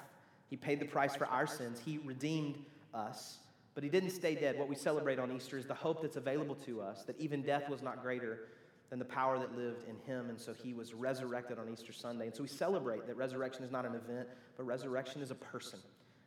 He 0.52 0.56
paid 0.56 0.80
the 0.80 0.86
price 0.86 1.16
for 1.16 1.26
our 1.26 1.48
sins, 1.48 1.82
He 1.84 1.98
redeemed 1.98 2.60
us. 2.94 3.40
But 3.74 3.84
He 3.84 3.90
didn't 3.90 4.12
stay 4.12 4.36
dead. 4.36 4.60
What 4.60 4.70
we 4.70 4.76
celebrate 4.76 5.18
on 5.18 5.32
Easter 5.32 5.58
is 5.58 5.66
the 5.66 5.74
hope 5.74 6.04
that's 6.04 6.18
available 6.18 6.56
to 6.68 6.80
us, 6.80 7.06
that 7.06 7.20
even 7.20 7.42
death 7.42 7.68
was 7.70 7.82
not 7.82 8.04
greater 8.04 8.42
than 8.90 9.00
the 9.00 9.06
power 9.06 9.40
that 9.40 9.56
lived 9.58 9.84
in 9.90 9.98
him. 10.06 10.30
And 10.30 10.40
so 10.40 10.54
he 10.54 10.74
was 10.74 10.94
resurrected 10.94 11.58
on 11.58 11.68
Easter 11.70 11.92
Sunday. 11.94 12.28
And 12.28 12.36
so 12.36 12.44
we 12.44 12.50
celebrate 12.50 13.08
that 13.08 13.18
resurrection 13.18 13.64
is 13.64 13.72
not 13.72 13.86
an 13.86 13.96
event, 13.96 14.28
but 14.56 14.66
resurrection 14.66 15.22
is 15.22 15.32
a 15.32 15.36
person. 15.36 15.80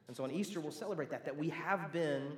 And 0.08 0.16
so 0.16 0.24
on 0.24 0.30
Easter, 0.30 0.60
we'll 0.60 0.72
celebrate 0.72 1.10
that, 1.10 1.24
that 1.24 1.36
we 1.36 1.48
have 1.50 1.92
been 1.92 2.36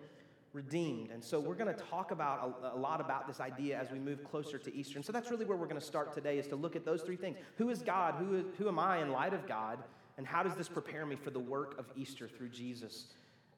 redeemed. 0.52 1.10
And 1.10 1.22
so 1.22 1.38
we're 1.38 1.54
going 1.54 1.74
to 1.74 1.82
talk 1.90 2.10
about 2.10 2.56
a, 2.62 2.76
a, 2.76 2.78
lot 2.78 3.00
about 3.00 3.26
this 3.26 3.40
idea 3.40 3.78
as 3.78 3.90
we 3.90 3.98
move 3.98 4.24
closer 4.24 4.58
to 4.58 4.74
Easter. 4.74 4.96
And 4.96 5.04
so 5.04 5.12
that's 5.12 5.30
really 5.30 5.44
where 5.44 5.56
we're 5.56 5.66
going 5.66 5.80
to 5.80 5.86
start 5.86 6.14
today 6.14 6.38
is 6.38 6.46
to 6.48 6.56
look 6.56 6.76
at 6.76 6.84
those 6.84 7.02
three 7.02 7.16
things. 7.16 7.36
Who 7.56 7.68
is 7.68 7.82
God? 7.82 8.14
Who, 8.18 8.34
is, 8.36 8.44
who 8.56 8.68
am 8.68 8.78
I 8.78 9.02
in 9.02 9.12
light 9.12 9.34
of 9.34 9.46
God? 9.46 9.78
And 10.16 10.26
how 10.26 10.42
does 10.42 10.54
this 10.54 10.68
prepare 10.68 11.06
me 11.06 11.16
for 11.16 11.30
the 11.30 11.38
work 11.38 11.78
of 11.78 11.86
Easter 11.96 12.28
through 12.28 12.48
Jesus 12.48 13.06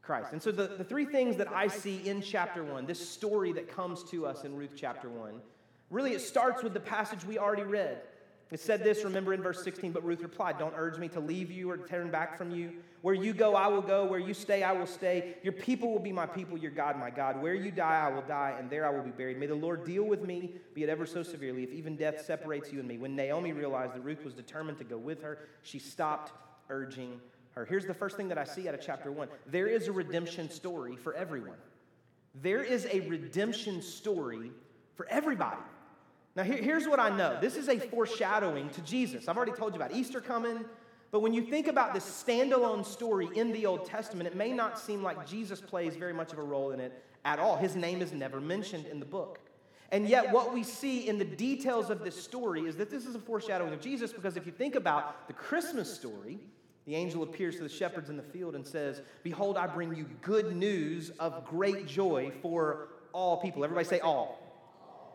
Christ? 0.03 0.33
And 0.33 0.43
so 0.43 0.51
the, 0.51 0.67
the 0.77 0.85
three 0.85 1.07
things 1.07 1.37
that 1.37 1.51
I 1.53 1.69
see 1.69 2.07
in 2.07 2.21
chapter 2.21 2.65
one, 2.65 2.87
this 2.87 3.09
story 3.09 3.53
that 3.53 3.69
comes 3.69 4.03
to 4.11 4.27
us 4.27 4.45
in 4.45 4.55
Ruth 4.57 4.75
chapter 4.77 5.09
one, 5.09 5.41
really 5.91 6.13
it 6.13 6.21
starts 6.21 6.63
with 6.63 6.73
the 6.75 6.81
passage 6.81 7.25
we 7.25 7.39
already 7.39 7.65
read. 7.65 8.01
It 8.51 8.59
said 8.59 8.83
this, 8.83 9.05
remember 9.05 9.33
in 9.33 9.43
verse 9.43 9.63
16, 9.63 9.93
but 9.93 10.05
Ruth 10.05 10.23
replied, 10.23 10.59
Don't 10.59 10.75
urge 10.77 10.99
me 10.99 11.07
to 11.11 11.21
leave 11.21 11.53
you 11.53 11.71
or 11.71 11.77
turn 11.77 12.11
back 12.11 12.37
from 12.37 12.51
you. 12.51 12.73
Where 13.03 13.15
you 13.15 13.33
go, 13.33 13.55
I 13.55 13.69
will 13.69 13.81
go. 13.81 14.05
Where 14.05 14.19
you 14.19 14.35
stay, 14.35 14.65
I 14.65 14.73
will 14.73 14.89
stay. 14.89 15.37
Your 15.45 15.53
people 15.53 15.93
will 15.93 16.01
be 16.01 16.11
my 16.11 16.27
people, 16.27 16.59
your 16.59 16.73
God, 16.73 16.99
my 16.99 17.11
God. 17.11 17.41
Where 17.41 17.55
you 17.55 17.71
die, 17.71 18.09
I 18.09 18.13
will 18.13 18.23
die, 18.23 18.57
and 18.59 18.69
there 18.69 18.85
I 18.85 18.91
will 18.91 19.05
be 19.05 19.13
buried. 19.13 19.39
May 19.39 19.47
the 19.47 19.55
Lord 19.55 19.85
deal 19.85 20.03
with 20.03 20.25
me, 20.25 20.55
be 20.75 20.83
it 20.83 20.89
ever 20.89 21.07
so 21.07 21.23
severely, 21.23 21.63
if 21.63 21.73
even 21.73 21.95
death 21.95 22.25
separates 22.25 22.73
you 22.73 22.81
and 22.81 22.89
me. 22.89 22.99
When 22.99 23.15
Naomi 23.15 23.53
realized 23.53 23.95
that 23.95 24.05
Ruth 24.05 24.25
was 24.25 24.35
determined 24.35 24.79
to 24.79 24.85
go 24.85 24.99
with 24.99 25.23
her, 25.23 25.39
she 25.63 25.79
stopped 25.79 26.33
urging 26.69 27.21
her. 27.53 27.65
Here's 27.65 27.87
the 27.87 27.95
first 27.95 28.17
thing 28.17 28.29
that 28.29 28.39
I 28.39 28.45
see 28.45 28.69
out 28.69 28.75
of 28.75 28.81
chapter 28.81 29.13
one 29.13 29.29
there 29.47 29.69
is 29.69 29.87
a 29.87 29.93
redemption 29.93 30.51
story 30.51 30.97
for 30.97 31.15
everyone. 31.15 31.59
There 32.35 32.63
is 32.63 32.87
a 32.91 33.01
redemption 33.01 33.81
story 33.81 34.51
for 34.95 35.07
everybody. 35.09 35.63
Now, 36.37 36.45
here, 36.45 36.57
here's 36.57 36.87
what 36.87 37.01
I 37.01 37.15
know 37.17 37.39
this 37.41 37.57
is 37.57 37.69
a 37.69 37.79
foreshadowing 37.79 38.71
to 38.71 38.81
Jesus. 38.83 39.29
I've 39.29 39.37
already 39.37 39.53
told 39.53 39.75
you 39.75 39.81
about 39.81 39.93
Easter 39.93 40.21
coming, 40.21 40.65
but 41.11 41.21
when 41.21 41.33
you 41.33 41.43
think 41.43 41.67
about 41.67 41.93
this 41.93 42.05
standalone 42.05 42.87
story 42.87 43.29
in 43.35 43.53
the 43.53 43.67
Old 43.67 43.85
Testament, 43.85 44.29
it 44.29 44.37
may 44.37 44.53
not 44.53 44.79
seem 44.79 45.03
like 45.03 45.27
Jesus 45.27 45.61
plays 45.61 45.97
very 45.97 46.13
much 46.13 46.33
of 46.33 46.39
a 46.39 46.43
role 46.43 46.71
in 46.71 46.81
it 46.81 47.03
at 47.25 47.39
all. 47.39 47.57
His 47.57 47.75
name 47.75 48.01
is 48.01 48.13
never 48.13 48.41
mentioned 48.41 48.87
in 48.87 49.01
the 49.01 49.07
book. 49.07 49.41
And 49.93 50.09
yet, 50.09 50.31
what 50.31 50.55
we 50.55 50.63
see 50.63 51.09
in 51.09 51.19
the 51.19 51.25
details 51.25 51.91
of 51.91 52.05
this 52.05 52.21
story 52.21 52.63
is 52.63 52.77
that 52.77 52.91
this 52.91 53.07
is 53.07 53.17
a 53.17 53.19
foreshadowing 53.19 53.73
of 53.73 53.81
Jesus 53.81 54.13
because 54.13 54.37
if 54.37 54.47
you 54.47 54.53
think 54.53 54.77
about 54.77 55.27
the 55.27 55.33
Christmas 55.33 55.93
story, 55.93 56.39
the 56.87 56.95
angel 56.95 57.25
appears 57.25 57.57
to 57.57 57.65
the 57.65 57.69
shepherds 57.69 58.09
in 58.09 58.17
the 58.17 58.23
field 58.23 58.55
and 58.55 58.65
says, 58.65 59.03
Behold, 59.25 59.57
I 59.57 59.67
bring 59.67 59.95
you 59.97 60.07
good 60.23 60.55
news 60.55 61.11
of 61.19 61.45
great 61.45 61.87
joy 61.87 62.31
for 62.41 62.89
all 63.13 63.39
people. 63.39 63.65
Everybody 63.65 63.87
say 63.87 63.99
all. 63.99 64.40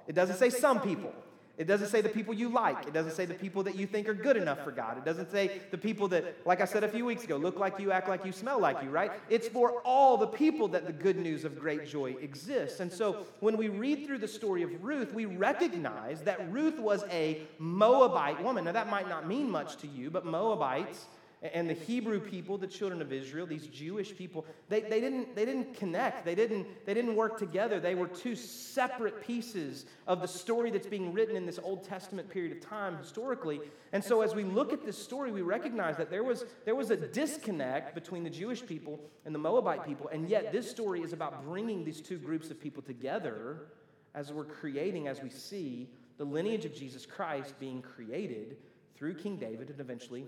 It 0.08 0.16
doesn't 0.16 0.38
say 0.38 0.50
some 0.50 0.82
people. 0.82 1.14
It 1.58 1.68
doesn't 1.68 1.88
say 1.88 2.02
the 2.02 2.10
people 2.10 2.34
you 2.34 2.50
like. 2.50 2.86
It 2.86 2.94
doesn't 2.94 3.14
say 3.14 3.26
the 3.26 3.34
people 3.34 3.64
that 3.64 3.76
you 3.76 3.88
think 3.88 4.10
are 4.10 4.14
good 4.14 4.36
enough 4.36 4.62
for 4.62 4.72
God. 4.72 4.98
It 4.98 5.06
doesn't 5.06 5.32
say 5.32 5.62
the 5.72 5.78
people 5.78 6.10
that, 6.10 6.46
like 6.46 6.60
I 6.60 6.66
said 6.66 6.84
a 6.84 6.90
few 6.90 7.06
weeks 7.06 7.24
ago, 7.24 7.38
look 7.38 7.58
like 7.58 7.80
you, 7.80 7.94
act 7.94 8.10
like 8.10 8.26
you, 8.26 8.34
smell 8.34 8.60
like 8.60 8.84
you, 8.84 8.90
right? 8.90 9.12
It's 9.30 9.48
for 9.48 9.82
all 9.84 10.18
the 10.18 10.28
people 10.28 10.68
that 10.70 10.86
the 10.86 10.92
good 10.92 11.18
news 11.18 11.46
of 11.46 11.58
great 11.58 11.88
joy 11.88 12.16
exists. 12.22 12.82
And 12.82 12.92
so 12.92 13.26
when 13.40 13.56
we 13.56 13.70
read 13.70 14.06
through 14.06 14.18
the 14.18 14.28
story 14.28 14.64
of 14.64 14.84
Ruth, 14.84 15.14
we 15.14 15.26
recognize 15.26 16.22
that 16.24 16.52
Ruth 16.52 16.78
was 16.78 17.06
a 17.10 17.42
Moabite 17.58 18.44
woman. 18.44 18.66
Now, 18.66 18.74
that 18.74 18.90
might 18.90 19.08
not 19.08 19.26
mean 19.26 19.50
much 19.50 19.78
to 19.78 19.88
you, 19.88 20.10
but 20.10 20.26
Moabites 20.26 21.06
and 21.54 21.70
the 21.70 21.74
Hebrew 21.74 22.20
people, 22.20 22.58
the 22.58 22.68
children 22.68 23.02
of 23.02 23.12
Israel, 23.12 23.46
these 23.46 23.68
Jewish 23.68 24.16
people, 24.16 24.46
they, 24.70 24.82
they, 24.82 25.00
didn't, 25.00 25.36
they 25.36 25.46
didn't 25.46 25.74
connect. 25.76 26.26
They 26.26 26.36
didn't, 26.36 26.86
they 26.86 26.94
didn't 26.94 27.16
work 27.16 27.38
together. 27.38 27.80
They 27.80 27.96
were 27.96 28.08
two 28.08 28.36
separate 28.36 29.22
pieces 29.22 29.86
of 30.08 30.22
the 30.22 30.28
story 30.28 30.72
that's 30.72 30.88
being 30.88 31.14
written 31.14 31.36
in 31.36 31.46
this 31.46 31.60
Old 31.62 31.84
Testament 31.84 32.30
period 32.30 32.52
of 32.52 32.62
time 32.62 32.98
historically. 32.98 33.60
And 33.92 34.04
so 34.04 34.22
as 34.22 34.34
we 34.34 34.44
look 34.44 34.74
at 34.74 34.86
this 34.86 34.98
story, 34.98 35.32
we 35.32 35.42
recognize 35.42 35.98
that 35.98 36.10
there 36.10 36.24
was, 36.24 36.46
there 36.64 36.76
was 36.76 36.90
a 36.90 36.98
disconnect 36.98 37.94
between 37.96 38.24
the 38.24 38.30
Jewish 38.30 38.66
people 38.66 39.00
and 39.26 39.36
the 39.36 39.40
Moabite 39.40 39.86
people. 39.86 40.10
And 40.12 40.30
yet 40.30 40.52
this 40.52 40.70
story 40.70 41.02
is 41.02 41.14
about 41.14 41.44
bringing 41.44 41.84
these 41.84 42.02
two 42.02 42.18
groups 42.18 42.50
of 42.50 42.60
people 42.60 42.82
together 42.82 43.68
as 44.14 44.32
we're 44.32 44.46
creating, 44.46 45.08
as 45.08 45.22
we 45.22 45.30
see, 45.30 45.90
the 46.18 46.24
lineage 46.24 46.66
of 46.66 46.74
Jesus 46.74 47.06
Christ 47.06 47.60
being 47.60 47.82
created 47.82 48.58
through 48.96 49.16
King 49.16 49.36
David 49.36 49.70
and 49.70 49.80
eventually 49.80 50.26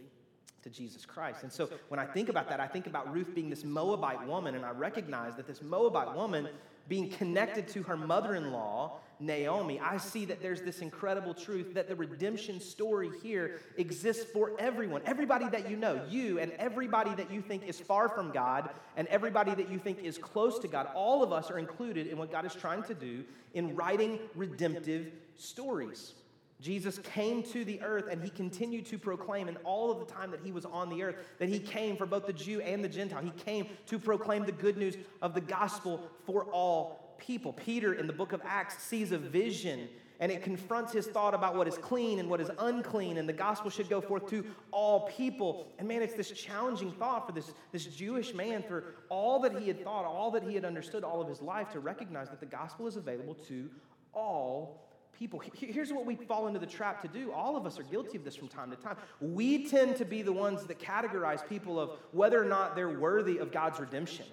to 0.68 0.74
Jesus 0.74 1.06
Christ. 1.06 1.44
And 1.44 1.52
so 1.52 1.70
when 1.88 2.00
I 2.00 2.06
think 2.06 2.30
about 2.30 2.50
that, 2.50 2.60
I 2.60 2.68
think 2.68 2.88
about 2.88 3.12
Ruth 3.14 3.34
being 3.34 3.50
this 3.50 3.64
Moabite 3.64 4.26
woman, 4.28 4.56
and 4.56 4.66
I 4.66 4.72
recognize 4.72 5.36
that 5.36 5.48
this 5.48 5.62
Moabite 5.62 6.14
woman 6.16 6.48
being 6.88 7.10
connected 7.10 7.68
to 7.70 7.84
her 7.84 7.98
mother 7.98 8.36
in 8.36 8.52
law, 8.52 9.00
Naomi, 9.20 9.80
I 9.80 9.98
see 9.98 10.26
that 10.26 10.42
there's 10.42 10.62
this 10.62 10.80
incredible 10.80 11.34
truth 11.34 11.74
that 11.74 11.88
the 11.88 11.96
redemption 11.96 12.60
story 12.60 13.10
here 13.24 13.60
exists 13.78 14.26
for 14.32 14.52
everyone. 14.60 15.02
Everybody 15.06 15.50
that 15.50 15.70
you 15.70 15.76
know, 15.76 16.02
you 16.08 16.40
and 16.40 16.52
everybody 16.54 17.14
that 17.16 17.32
you 17.32 17.42
think 17.42 17.64
is 17.68 17.80
far 17.80 18.10
from 18.10 18.32
God, 18.32 18.70
and 18.96 19.08
everybody 19.08 19.56
that 19.56 19.72
you 19.72 19.80
think 19.80 20.04
is 20.04 20.18
close 20.18 20.60
to 20.60 20.68
God, 20.68 20.88
all 20.94 21.24
of 21.24 21.34
us 21.34 21.50
are 21.50 21.60
included 21.60 22.08
in 22.08 22.18
what 22.18 22.32
God 22.32 22.46
is 22.46 22.54
trying 22.54 22.84
to 22.84 22.94
do 22.94 23.24
in 23.54 23.76
writing 23.76 24.20
redemptive 24.36 25.12
stories. 25.36 26.14
Jesus 26.60 26.98
came 27.00 27.44
to 27.44 27.64
the 27.64 27.82
earth 27.82 28.06
and 28.10 28.24
he 28.24 28.30
continued 28.30 28.86
to 28.88 28.98
proclaim 28.98 29.48
in 29.48 29.58
all 29.58 29.92
of 29.92 30.00
the 30.00 30.12
time 30.12 30.32
that 30.32 30.40
he 30.44 30.52
was 30.52 30.66
on 30.66 30.90
the 30.90 31.04
earth 31.04 31.16
that 31.38 31.50
he 31.50 31.60
came 31.60 31.96
for 31.96 32.06
both 32.06 32.26
the 32.26 32.34
Jew 32.34 32.62
and 32.62 32.84
the 32.84 32.90
Gentile. 32.90 33.22
He 33.22 33.32
came 33.32 33.68
to 33.86 34.00
proclaim 34.00 34.46
the 34.46 34.52
good 34.52 34.78
news 34.78 34.98
of 35.22 35.34
the 35.34 35.42
gospel 35.42 36.02
for 36.26 36.46
all 36.46 37.16
people. 37.20 37.54
Peter 37.54 37.94
in 37.94 38.08
the 38.08 38.14
book 38.14 38.34
of 38.34 38.42
Acts 38.44 38.82
sees 38.82 39.12
a 39.12 39.18
vision 39.18 39.88
and 40.20 40.32
it 40.32 40.42
confronts 40.42 40.94
his 40.94 41.06
thought 41.06 41.36
about 41.36 41.56
what 41.56 41.68
is 41.68 41.78
clean 41.78 42.18
and 42.18 42.28
what 42.28 42.42
is 42.42 42.50
unclean, 42.58 43.18
and 43.18 43.30
the 43.30 43.34
gospel 43.34 43.70
should 43.70 43.88
go 43.88 44.02
forth 44.02 44.28
to 44.30 44.44
all 44.72 45.02
people. 45.02 45.68
And 45.78 45.88
man, 45.88 46.02
it's 46.02 46.16
this 46.16 46.32
challenging 46.32 46.92
thought 46.94 47.28
for 47.28 47.34
this, 47.34 47.54
this 47.72 47.86
Jewish 47.86 48.34
man, 48.34 48.64
for 48.64 48.96
all 49.10 49.40
that 49.42 49.60
he 49.60 49.68
had 49.68 49.84
thought, 49.84 50.06
all 50.06 50.32
that 50.32 50.42
he 50.42 50.56
had 50.56 50.66
understood 50.66 51.04
all 51.04 51.22
of 51.22 51.28
his 51.28 51.40
life, 51.40 51.70
to 51.74 51.80
recognize 51.80 52.30
that 52.30 52.40
the 52.40 52.48
gospel 52.48 52.88
is 52.88 52.96
available 52.96 53.36
to 53.48 53.70
all 54.12 54.87
people. 55.18 55.42
Here's 55.54 55.92
what 55.92 56.06
we 56.06 56.16
fall 56.16 56.48
into 56.48 56.60
the 56.60 56.66
trap 56.68 57.02
to 57.02 57.08
do. 57.08 57.32
All 57.32 57.58
of 57.58 57.66
us 57.66 57.80
are 57.80 57.84
guilty 57.84 58.18
of 58.18 58.24
this 58.24 58.36
from 58.36 58.48
time 58.48 58.70
to 58.72 58.78
time. 58.78 58.98
We 59.20 59.68
tend 59.68 59.98
to 59.98 60.06
be 60.06 60.22
the 60.22 60.34
ones 60.34 60.66
that 60.66 60.80
categorize 60.80 61.48
people 61.48 61.80
of 61.80 61.92
whether 62.12 62.42
or 62.42 62.46
not 62.46 62.76
they're 62.76 63.00
worthy 63.00 63.38
of 63.38 63.52
God's 63.52 63.80
redemption, 63.80 64.26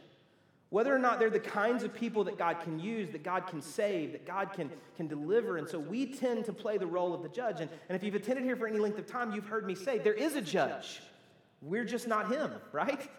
whether 0.70 0.94
or 0.94 0.98
not 0.98 1.18
they're 1.18 1.30
the 1.30 1.40
kinds 1.40 1.84
of 1.84 1.94
people 1.94 2.24
that 2.24 2.38
God 2.38 2.60
can 2.60 2.78
use, 2.78 3.10
that 3.10 3.22
God 3.22 3.46
can 3.46 3.62
save, 3.62 4.12
that 4.12 4.26
God 4.26 4.52
can, 4.52 4.70
can 4.96 5.06
deliver. 5.06 5.56
And 5.56 5.68
so 5.68 5.78
we 5.78 6.06
tend 6.06 6.44
to 6.46 6.52
play 6.52 6.78
the 6.78 6.86
role 6.86 7.14
of 7.14 7.22
the 7.22 7.28
judge. 7.28 7.60
And, 7.60 7.70
and 7.88 7.96
if 7.96 8.02
you've 8.02 8.14
attended 8.14 8.44
here 8.44 8.56
for 8.56 8.66
any 8.66 8.78
length 8.78 8.98
of 8.98 9.06
time, 9.06 9.32
you've 9.32 9.46
heard 9.46 9.66
me 9.66 9.74
say 9.74 9.98
there 9.98 10.12
is 10.12 10.36
a 10.36 10.42
judge. 10.42 11.00
We're 11.62 11.84
just 11.84 12.06
not 12.06 12.30
him, 12.30 12.52
right? 12.72 13.10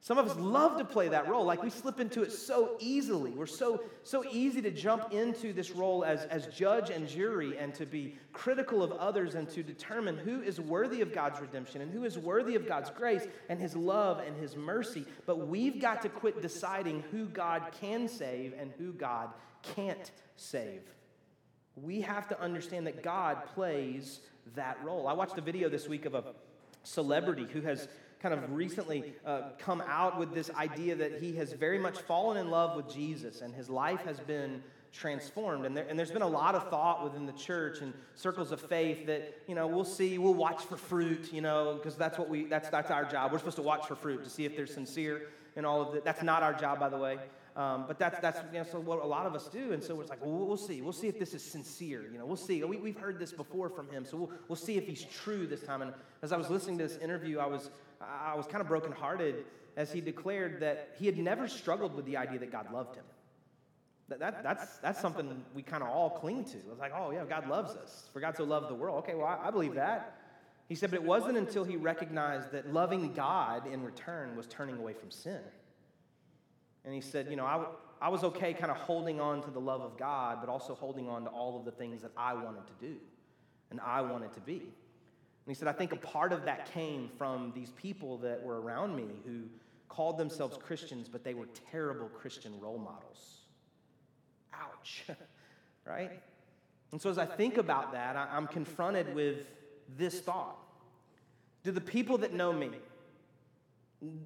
Some 0.00 0.16
of 0.16 0.28
us 0.28 0.36
love 0.36 0.78
to 0.78 0.84
play 0.84 1.08
that 1.08 1.28
role. 1.28 1.44
Like 1.44 1.62
we 1.62 1.70
slip 1.70 1.98
into 1.98 2.22
it 2.22 2.32
so 2.32 2.76
easily. 2.78 3.32
We're 3.32 3.46
so, 3.46 3.82
so 4.04 4.24
easy 4.30 4.62
to 4.62 4.70
jump 4.70 5.12
into 5.12 5.52
this 5.52 5.72
role 5.72 6.04
as, 6.04 6.24
as 6.26 6.46
judge 6.46 6.90
and 6.90 7.08
jury 7.08 7.58
and 7.58 7.74
to 7.74 7.84
be 7.84 8.14
critical 8.32 8.82
of 8.82 8.92
others 8.92 9.34
and 9.34 9.48
to 9.50 9.62
determine 9.62 10.16
who 10.16 10.40
is 10.40 10.60
worthy 10.60 11.00
of 11.00 11.12
God's 11.12 11.40
redemption 11.40 11.80
and 11.80 11.92
who 11.92 12.04
is 12.04 12.16
worthy 12.16 12.54
of 12.54 12.66
God's 12.66 12.90
grace 12.90 13.26
and 13.48 13.60
his 13.60 13.74
love 13.74 14.20
and 14.20 14.36
his 14.36 14.56
mercy. 14.56 15.04
But 15.26 15.48
we've 15.48 15.80
got 15.80 16.00
to 16.02 16.08
quit 16.08 16.40
deciding 16.42 17.02
who 17.10 17.26
God 17.26 17.64
can 17.80 18.06
save 18.06 18.54
and 18.58 18.72
who 18.78 18.92
God 18.92 19.30
can't 19.74 20.12
save. 20.36 20.82
We 21.74 22.00
have 22.02 22.28
to 22.28 22.40
understand 22.40 22.86
that 22.86 23.02
God 23.02 23.46
plays 23.54 24.20
that 24.54 24.78
role. 24.84 25.08
I 25.08 25.12
watched 25.12 25.38
a 25.38 25.42
video 25.42 25.68
this 25.68 25.88
week 25.88 26.06
of 26.06 26.14
a 26.14 26.24
celebrity 26.84 27.46
who 27.52 27.60
has 27.62 27.88
kind 28.20 28.34
of 28.34 28.52
recently 28.52 29.14
uh, 29.24 29.50
come 29.58 29.82
out 29.86 30.18
with 30.18 30.34
this 30.34 30.50
idea 30.50 30.94
that 30.96 31.20
he 31.20 31.36
has 31.36 31.52
very 31.52 31.78
much 31.78 31.98
fallen 31.98 32.36
in 32.36 32.50
love 32.50 32.76
with 32.76 32.92
Jesus 32.92 33.40
and 33.40 33.54
his 33.54 33.70
life 33.70 34.00
has 34.00 34.18
been 34.20 34.62
transformed. 34.92 35.66
And, 35.66 35.76
there, 35.76 35.86
and 35.88 35.98
there's 35.98 36.10
been 36.10 36.22
a 36.22 36.28
lot 36.28 36.54
of 36.54 36.68
thought 36.68 37.04
within 37.04 37.26
the 37.26 37.32
church 37.32 37.80
and 37.80 37.92
circles 38.14 38.52
of 38.52 38.60
faith 38.60 39.06
that, 39.06 39.42
you 39.46 39.54
know, 39.54 39.66
we'll 39.66 39.84
see, 39.84 40.18
we'll 40.18 40.34
watch 40.34 40.62
for 40.62 40.76
fruit, 40.76 41.32
you 41.32 41.40
know, 41.40 41.74
because 41.74 41.96
that's 41.96 42.18
what 42.18 42.28
we, 42.28 42.46
that's, 42.46 42.68
that's 42.70 42.90
our 42.90 43.04
job. 43.04 43.30
We're 43.32 43.38
supposed 43.38 43.56
to 43.56 43.62
watch 43.62 43.86
for 43.86 43.94
fruit 43.94 44.24
to 44.24 44.30
see 44.30 44.44
if 44.44 44.56
they're 44.56 44.66
sincere 44.66 45.28
and 45.56 45.64
all 45.64 45.82
of 45.82 45.92
that. 45.94 46.04
That's 46.04 46.22
not 46.22 46.42
our 46.42 46.54
job, 46.54 46.80
by 46.80 46.88
the 46.88 46.98
way. 46.98 47.18
Um, 47.58 47.86
but 47.88 47.98
that's, 47.98 48.20
that's 48.20 48.38
you 48.52 48.60
know, 48.60 48.64
so 48.70 48.78
what 48.78 49.02
a 49.02 49.06
lot 49.06 49.26
of 49.26 49.34
us 49.34 49.48
do. 49.48 49.72
And 49.72 49.82
so 49.82 50.00
it's 50.00 50.10
like, 50.10 50.24
well, 50.24 50.46
we'll 50.46 50.56
see. 50.56 50.80
We'll 50.80 50.92
see 50.92 51.08
if 51.08 51.18
this 51.18 51.34
is 51.34 51.42
sincere. 51.42 52.04
You 52.12 52.16
know, 52.16 52.24
we'll 52.24 52.36
see. 52.36 52.62
We, 52.62 52.76
we've 52.76 52.96
heard 52.96 53.18
this 53.18 53.32
before 53.32 53.68
from 53.68 53.90
him. 53.90 54.04
So 54.04 54.16
we'll, 54.16 54.30
we'll 54.46 54.56
see 54.56 54.76
if 54.76 54.86
he's 54.86 55.04
true 55.04 55.44
this 55.44 55.62
time. 55.62 55.82
And 55.82 55.92
as 56.22 56.30
I 56.30 56.36
was 56.36 56.48
listening 56.50 56.78
to 56.78 56.86
this 56.86 56.98
interview, 56.98 57.40
I 57.40 57.46
was, 57.46 57.70
I 58.00 58.36
was 58.36 58.46
kind 58.46 58.60
of 58.60 58.68
brokenhearted 58.68 59.44
as 59.76 59.92
he 59.92 60.00
declared 60.00 60.60
that 60.60 60.94
he 61.00 61.06
had 61.06 61.18
never 61.18 61.48
struggled 61.48 61.96
with 61.96 62.04
the 62.04 62.16
idea 62.16 62.38
that 62.38 62.52
God 62.52 62.72
loved 62.72 62.94
him. 62.94 63.04
That, 64.08 64.20
that, 64.20 64.42
that's, 64.44 64.78
that's 64.78 65.00
something 65.00 65.44
we 65.52 65.62
kind 65.62 65.82
of 65.82 65.88
all 65.88 66.10
cling 66.10 66.44
to. 66.44 66.56
It's 66.56 66.78
like, 66.78 66.92
oh, 66.96 67.10
yeah, 67.10 67.24
God 67.24 67.48
loves 67.48 67.74
us. 67.74 68.08
For 68.12 68.20
God 68.20 68.36
so 68.36 68.44
loved 68.44 68.70
the 68.70 68.74
world. 68.74 68.98
Okay, 68.98 69.16
well, 69.16 69.26
I, 69.26 69.48
I 69.48 69.50
believe 69.50 69.74
that. 69.74 70.16
He 70.68 70.76
said, 70.76 70.90
but 70.90 71.00
it 71.00 71.04
wasn't 71.04 71.36
until 71.36 71.64
he 71.64 71.76
recognized 71.76 72.52
that 72.52 72.72
loving 72.72 73.12
God 73.14 73.66
in 73.66 73.82
return 73.82 74.36
was 74.36 74.46
turning 74.46 74.76
away 74.76 74.92
from 74.92 75.10
sin. 75.10 75.40
And 76.84 76.94
he 76.94 77.00
said, 77.00 77.28
you 77.28 77.36
know, 77.36 77.44
I, 77.44 77.64
I 78.00 78.08
was 78.08 78.24
okay 78.24 78.52
kind 78.54 78.70
of 78.70 78.76
holding 78.76 79.20
on 79.20 79.42
to 79.42 79.50
the 79.50 79.60
love 79.60 79.80
of 79.80 79.96
God, 79.96 80.38
but 80.40 80.48
also 80.48 80.74
holding 80.74 81.08
on 81.08 81.24
to 81.24 81.30
all 81.30 81.58
of 81.58 81.64
the 81.64 81.72
things 81.72 82.02
that 82.02 82.12
I 82.16 82.34
wanted 82.34 82.66
to 82.66 82.72
do 82.80 82.96
and 83.70 83.80
I 83.80 84.00
wanted 84.00 84.32
to 84.34 84.40
be. 84.40 84.56
And 84.56 85.46
he 85.46 85.54
said, 85.54 85.68
I 85.68 85.72
think 85.72 85.92
a 85.92 85.96
part 85.96 86.32
of 86.32 86.44
that 86.44 86.72
came 86.72 87.10
from 87.16 87.52
these 87.54 87.70
people 87.70 88.18
that 88.18 88.42
were 88.42 88.60
around 88.60 88.94
me 88.94 89.06
who, 89.26 89.44
called 89.88 90.18
themselves 90.18 90.56
Christians, 90.58 91.08
but 91.08 91.24
they 91.24 91.34
were 91.34 91.48
terrible 91.70 92.08
Christian 92.08 92.52
role 92.60 92.78
models. 92.78 93.38
Ouch, 94.54 95.04
right? 95.86 96.22
And 96.92 97.00
so 97.00 97.10
as 97.10 97.18
I 97.18 97.26
think 97.26 97.56
about 97.58 97.92
that, 97.92 98.16
I'm 98.16 98.46
confronted 98.46 99.14
with 99.14 99.38
this 99.96 100.20
thought 100.20 100.58
Do 101.64 101.72
the 101.72 101.80
people 101.80 102.18
that 102.18 102.32
know 102.32 102.52
me, 102.52 102.70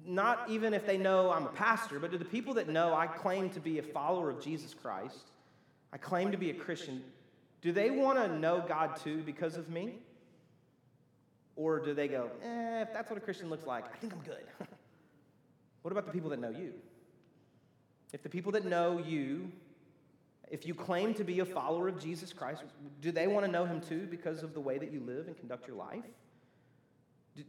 not 0.05 0.49
even 0.49 0.73
if 0.73 0.85
they 0.85 0.97
know 0.97 1.31
I'm 1.31 1.45
a 1.45 1.49
pastor, 1.49 1.99
but 1.99 2.11
do 2.11 2.17
the 2.17 2.25
people 2.25 2.53
that 2.55 2.69
know 2.69 2.93
I 2.93 3.07
claim 3.07 3.49
to 3.51 3.59
be 3.59 3.79
a 3.79 3.83
follower 3.83 4.29
of 4.29 4.41
Jesus 4.41 4.73
Christ, 4.73 5.31
I 5.91 5.97
claim 5.97 6.31
to 6.31 6.37
be 6.37 6.49
a 6.51 6.53
Christian, 6.53 7.03
do 7.61 7.71
they 7.71 7.89
want 7.89 8.19
to 8.19 8.27
know 8.39 8.63
God 8.67 8.97
too 8.97 9.23
because 9.23 9.57
of 9.57 9.69
me? 9.69 9.95
Or 11.55 11.79
do 11.79 11.93
they 11.93 12.07
go, 12.07 12.29
eh, 12.43 12.81
if 12.81 12.93
that's 12.93 13.09
what 13.09 13.17
a 13.17 13.21
Christian 13.21 13.49
looks 13.49 13.65
like, 13.65 13.85
I 13.85 13.97
think 13.97 14.13
I'm 14.13 14.21
good? 14.21 14.43
what 15.81 15.91
about 15.91 16.05
the 16.05 16.11
people 16.11 16.29
that 16.31 16.39
know 16.39 16.49
you? 16.49 16.73
If 18.11 18.21
the 18.21 18.29
people 18.29 18.51
that 18.53 18.65
know 18.65 18.99
you, 18.99 19.51
if 20.51 20.67
you 20.67 20.75
claim 20.75 21.13
to 21.15 21.23
be 21.23 21.39
a 21.39 21.45
follower 21.45 21.87
of 21.87 21.99
Jesus 21.99 22.33
Christ, 22.33 22.63
do 23.01 23.11
they 23.11 23.27
want 23.27 23.45
to 23.45 23.51
know 23.51 23.65
him 23.65 23.81
too 23.81 24.07
because 24.09 24.43
of 24.43 24.53
the 24.53 24.59
way 24.59 24.77
that 24.77 24.91
you 24.91 24.99
live 24.99 25.27
and 25.27 25.37
conduct 25.37 25.67
your 25.67 25.77
life? 25.77 26.03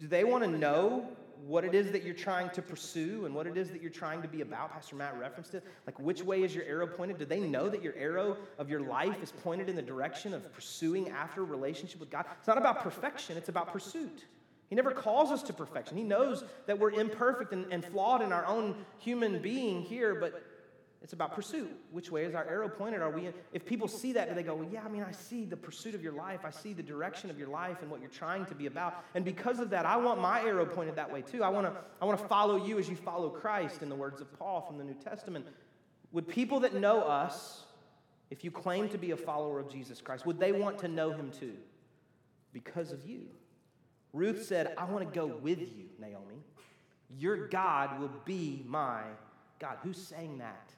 Do 0.00 0.07
they 0.07 0.25
want 0.25 0.45
to 0.45 0.50
know 0.50 1.09
what 1.47 1.64
it 1.64 1.75
is 1.75 1.93
that 1.93 2.03
you're 2.03 2.14
trying 2.14 2.50
to 2.50 2.62
pursue 2.62 3.26
and 3.26 3.35
what 3.35 3.47
it 3.47 3.57
is 3.57 3.71
that 3.71 3.83
you're 3.83 3.91
trying 3.91 4.23
to 4.23 4.29
be 4.29 4.41
about. 4.41 4.73
Pastor 4.73 4.97
Matt 4.97 5.19
referenced 5.19 5.55
it. 5.55 5.64
Like, 5.87 5.99
which 5.99 6.23
way 6.23 6.43
is 6.43 6.55
your 6.55 6.64
arrow 6.64 6.87
pointed? 6.87 7.19
Do 7.19 7.25
they 7.25 7.41
know 7.41 7.69
that 7.69 7.83
your 7.83 7.95
arrow 7.97 8.37
of 8.59 8.71
your 8.71 8.81
life 8.81 9.23
is 9.23 9.33
pointed 9.33 9.69
in 9.69 9.76
the 9.76 9.83
direction 9.83 10.35
of 10.35 10.50
pursuing 10.53 11.11
after 11.11 11.45
relationship 11.45 12.00
with 12.00 12.11
God? 12.11 12.26
It's 12.38 12.49
not 12.49 12.59
about 12.59 12.83
perfection, 12.83 13.37
it's 13.37 13.49
about 13.49 13.73
pursuit. 13.73 14.25
He 14.69 14.75
never 14.75 14.93
calls 14.93 15.31
us 15.31 15.43
to 15.45 15.53
perfection. 15.53 15.97
He 15.97 16.03
knows 16.03 16.45
that 16.67 16.79
we're 16.79 16.93
imperfect 16.93 17.53
and, 17.53 17.67
and 17.71 17.85
flawed 17.85 18.23
in 18.23 18.33
our 18.33 18.47
own 18.47 18.75
human 18.99 19.41
being 19.41 19.83
here, 19.83 20.14
but 20.14 20.43
it's 21.04 21.12
about 21.12 21.34
pursuit. 21.34 21.70
Which 21.90 22.11
way 22.11 22.25
is 22.25 22.34
our 22.34 22.49
arrow 22.49 22.66
pointed? 22.66 23.02
Are 23.02 23.11
we, 23.11 23.28
if 23.52 23.66
people 23.66 23.87
see 23.88 24.14
that, 24.14 24.30
do 24.30 24.34
they 24.34 24.42
go, 24.42 24.54
well, 24.54 24.66
yeah, 24.73 24.80
I 24.87 24.88
mean, 24.88 25.04
I 25.06 25.12
see 25.12 25.44
the 25.44 25.56
pursuit 25.56 25.94
of 25.94 26.02
your 26.02 26.14
life. 26.14 26.40
I 26.46 26.50
see 26.50 26.73
the 26.73 26.82
direction 26.82 27.28
of 27.28 27.38
your 27.38 27.49
life 27.49 27.82
and 27.82 27.90
what 27.90 28.00
you're 28.00 28.08
trying 28.08 28.46
to 28.46 28.54
be 28.54 28.64
about. 28.64 29.04
And 29.14 29.23
because 29.23 29.58
of 29.58 29.68
that, 29.68 29.84
I 29.84 29.99
want 29.99 30.18
my 30.18 30.40
arrow 30.40 30.64
pointed 30.64 30.96
that 30.96 31.12
way 31.12 31.20
too. 31.20 31.44
I 31.44 31.50
want 31.50 31.66
to, 31.66 31.78
I 32.00 32.06
want 32.06 32.18
to 32.18 32.26
follow 32.26 32.56
you 32.56 32.78
as 32.78 32.88
you 32.88 32.96
follow 32.96 33.28
Christ, 33.28 33.82
in 33.82 33.90
the 33.90 33.94
words 33.94 34.23
of 34.23 34.32
Paul 34.38 34.62
from 34.62 34.78
the 34.78 34.84
New 34.84 34.94
Testament. 34.94 35.44
Would 36.12 36.26
people 36.26 36.61
that 36.61 36.75
know 36.75 37.02
us, 37.02 37.64
if 38.30 38.42
you 38.42 38.50
claim 38.50 38.88
to 38.88 38.96
be 38.96 39.11
a 39.11 39.16
follower 39.16 39.61
of 39.61 39.68
Jesus 39.70 40.00
Christ, 40.00 40.25
would 40.25 40.40
they 40.40 40.52
want 40.52 40.78
to 40.78 40.88
know 40.88 41.12
him 41.12 41.30
too? 41.38 41.52
Because 42.54 42.92
of 42.92 43.06
you. 43.06 43.26
Ruth 44.14 44.46
said, 44.46 44.73
I 44.78 44.87
want 44.87 45.06
to 45.06 45.14
go 45.14 45.26
with 45.26 45.61
you, 45.61 45.84
Naomi. 45.99 46.40
Your 47.18 47.46
God 47.49 48.00
will 48.00 48.11
be 48.25 48.64
my 48.66 49.02
God. 49.58 49.76
Who's 49.82 49.99
saying 49.99 50.38
that? 50.38 50.73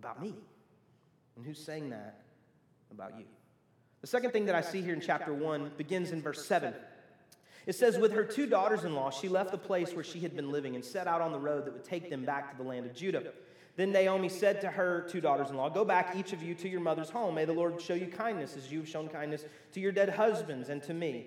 About 0.00 0.20
me. 0.20 0.34
And 1.36 1.44
who's 1.44 1.62
saying 1.62 1.90
that 1.90 2.22
about 2.90 3.18
you? 3.18 3.24
The 4.00 4.06
second 4.06 4.30
thing 4.30 4.46
that 4.46 4.54
I 4.54 4.62
see 4.62 4.80
here 4.80 4.94
in 4.94 5.00
chapter 5.00 5.34
1 5.34 5.72
begins 5.76 6.10
in 6.10 6.22
verse 6.22 6.46
7. 6.46 6.72
It 7.66 7.74
says, 7.74 7.98
With 7.98 8.12
her 8.12 8.24
two 8.24 8.46
daughters 8.46 8.84
in 8.84 8.94
law, 8.94 9.10
she 9.10 9.28
left 9.28 9.50
the 9.50 9.58
place 9.58 9.92
where 9.92 10.02
she 10.02 10.20
had 10.20 10.34
been 10.34 10.50
living 10.50 10.74
and 10.74 10.82
set 10.82 11.06
out 11.06 11.20
on 11.20 11.32
the 11.32 11.38
road 11.38 11.66
that 11.66 11.74
would 11.74 11.84
take 11.84 12.08
them 12.08 12.24
back 12.24 12.50
to 12.50 12.56
the 12.56 12.66
land 12.66 12.86
of 12.86 12.94
Judah. 12.94 13.24
Then 13.76 13.92
Naomi 13.92 14.30
said 14.30 14.60
to 14.62 14.68
her 14.68 15.06
two 15.10 15.20
daughters 15.20 15.50
in 15.50 15.56
law, 15.56 15.68
Go 15.68 15.84
back, 15.84 16.16
each 16.16 16.32
of 16.32 16.42
you, 16.42 16.54
to 16.56 16.68
your 16.68 16.80
mother's 16.80 17.10
home. 17.10 17.34
May 17.34 17.44
the 17.44 17.52
Lord 17.52 17.80
show 17.80 17.94
you 17.94 18.06
kindness 18.06 18.56
as 18.56 18.72
you 18.72 18.78
have 18.78 18.88
shown 18.88 19.08
kindness 19.08 19.44
to 19.72 19.80
your 19.80 19.92
dead 19.92 20.08
husbands 20.08 20.70
and 20.70 20.82
to 20.84 20.94
me. 20.94 21.26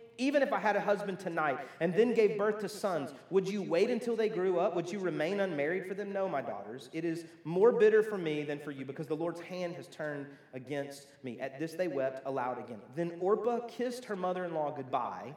even 0.17 0.41
if 0.41 0.53
I 0.53 0.59
had 0.59 0.75
a 0.75 0.81
husband 0.81 1.19
tonight 1.19 1.59
and 1.79 1.93
then 1.93 2.13
gave 2.13 2.37
birth 2.37 2.59
to 2.59 2.69
sons, 2.69 3.13
would 3.29 3.47
you 3.47 3.61
wait 3.61 3.89
until 3.89 4.15
they 4.15 4.29
grew 4.29 4.59
up? 4.59 4.75
Would 4.75 4.91
you 4.91 4.99
remain 4.99 5.39
unmarried 5.39 5.87
for 5.87 5.93
them? 5.93 6.11
No, 6.13 6.27
my 6.27 6.41
daughters. 6.41 6.89
It 6.93 7.05
is 7.05 7.25
more 7.43 7.71
bitter 7.71 8.03
for 8.03 8.17
me 8.17 8.43
than 8.43 8.59
for 8.59 8.71
you 8.71 8.85
because 8.85 9.07
the 9.07 9.15
Lord's 9.15 9.41
hand 9.41 9.75
has 9.75 9.87
turned 9.87 10.27
against 10.53 11.07
me. 11.23 11.39
At 11.39 11.59
this 11.59 11.73
they 11.73 11.87
wept 11.87 12.25
aloud 12.25 12.59
again. 12.59 12.79
Then 12.95 13.13
Orpah 13.19 13.67
kissed 13.67 14.05
her 14.05 14.15
mother 14.15 14.45
in 14.45 14.53
law 14.53 14.71
goodbye, 14.75 15.33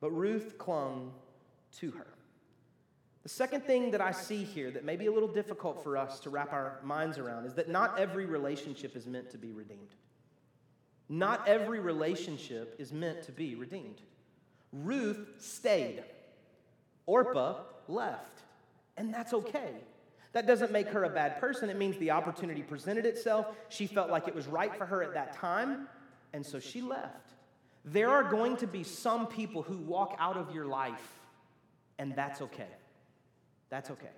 but 0.00 0.10
Ruth 0.10 0.56
clung 0.58 1.12
to 1.78 1.90
her. 1.92 2.06
The 3.22 3.28
second 3.28 3.64
thing 3.64 3.90
that 3.90 4.00
I 4.00 4.12
see 4.12 4.44
here 4.44 4.70
that 4.70 4.84
may 4.84 4.96
be 4.96 5.06
a 5.06 5.12
little 5.12 5.28
difficult 5.28 5.82
for 5.82 5.96
us 5.96 6.20
to 6.20 6.30
wrap 6.30 6.52
our 6.52 6.80
minds 6.82 7.18
around 7.18 7.44
is 7.44 7.54
that 7.54 7.68
not 7.68 7.98
every 7.98 8.24
relationship 8.24 8.96
is 8.96 9.06
meant 9.06 9.30
to 9.30 9.38
be 9.38 9.52
redeemed. 9.52 9.94
Not 11.12 11.48
every 11.48 11.80
relationship 11.80 12.76
is 12.78 12.92
meant 12.92 13.24
to 13.24 13.32
be 13.32 13.56
redeemed. 13.56 14.00
Ruth 14.72 15.26
stayed, 15.38 16.04
Orpah 17.04 17.56
left, 17.88 18.42
and 18.96 19.12
that's 19.12 19.34
okay. 19.34 19.74
That 20.32 20.46
doesn't 20.46 20.70
make 20.70 20.86
her 20.90 21.02
a 21.02 21.10
bad 21.10 21.40
person. 21.40 21.68
It 21.68 21.76
means 21.76 21.96
the 21.96 22.12
opportunity 22.12 22.62
presented 22.62 23.04
itself. 23.06 23.46
She 23.68 23.88
felt 23.88 24.08
like 24.08 24.28
it 24.28 24.34
was 24.36 24.46
right 24.46 24.72
for 24.76 24.86
her 24.86 25.02
at 25.02 25.12
that 25.14 25.34
time, 25.34 25.88
and 26.32 26.46
so 26.46 26.60
she 26.60 26.80
left. 26.80 27.32
There 27.84 28.10
are 28.10 28.22
going 28.22 28.56
to 28.58 28.68
be 28.68 28.84
some 28.84 29.26
people 29.26 29.62
who 29.62 29.78
walk 29.78 30.14
out 30.20 30.36
of 30.36 30.54
your 30.54 30.66
life, 30.66 31.18
and 31.98 32.14
that's 32.14 32.40
okay. 32.40 32.68
That's 33.68 33.90
okay. 33.90 34.10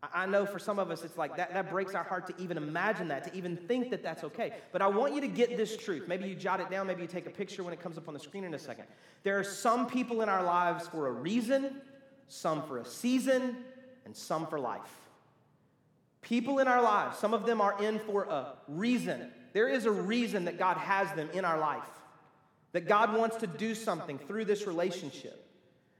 I 0.00 0.26
know 0.26 0.46
for 0.46 0.60
some 0.60 0.78
of 0.78 0.92
us, 0.92 1.02
it's 1.02 1.18
like 1.18 1.36
that, 1.36 1.52
that 1.52 1.70
breaks 1.70 1.92
our 1.94 2.04
heart 2.04 2.28
to 2.28 2.34
even 2.40 2.56
imagine 2.56 3.08
that, 3.08 3.24
to 3.24 3.36
even 3.36 3.56
think 3.56 3.90
that 3.90 4.00
that's 4.00 4.22
okay. 4.22 4.54
But 4.70 4.80
I 4.80 4.86
want 4.86 5.12
you 5.12 5.20
to 5.20 5.28
get 5.28 5.56
this 5.56 5.76
truth. 5.76 6.06
Maybe 6.06 6.28
you 6.28 6.36
jot 6.36 6.60
it 6.60 6.70
down, 6.70 6.86
maybe 6.86 7.02
you 7.02 7.08
take 7.08 7.26
a 7.26 7.30
picture 7.30 7.64
when 7.64 7.72
it 7.72 7.80
comes 7.80 7.98
up 7.98 8.06
on 8.06 8.14
the 8.14 8.20
screen 8.20 8.44
in 8.44 8.54
a 8.54 8.58
second. 8.58 8.84
There 9.24 9.36
are 9.40 9.44
some 9.44 9.88
people 9.88 10.22
in 10.22 10.28
our 10.28 10.44
lives 10.44 10.86
for 10.86 11.08
a 11.08 11.10
reason, 11.10 11.80
some 12.28 12.62
for 12.62 12.78
a 12.78 12.84
season, 12.84 13.56
and 14.04 14.16
some 14.16 14.46
for 14.46 14.60
life. 14.60 14.80
People 16.22 16.60
in 16.60 16.68
our 16.68 16.80
lives, 16.80 17.18
some 17.18 17.34
of 17.34 17.44
them 17.44 17.60
are 17.60 17.82
in 17.82 17.98
for 17.98 18.24
a 18.24 18.54
reason. 18.68 19.32
There 19.52 19.68
is 19.68 19.84
a 19.84 19.90
reason 19.90 20.44
that 20.44 20.58
God 20.58 20.76
has 20.76 21.10
them 21.16 21.28
in 21.32 21.44
our 21.44 21.58
life, 21.58 21.82
that 22.70 22.86
God 22.86 23.16
wants 23.16 23.36
to 23.38 23.48
do 23.48 23.74
something 23.74 24.18
through 24.18 24.44
this 24.44 24.64
relationship. 24.64 25.47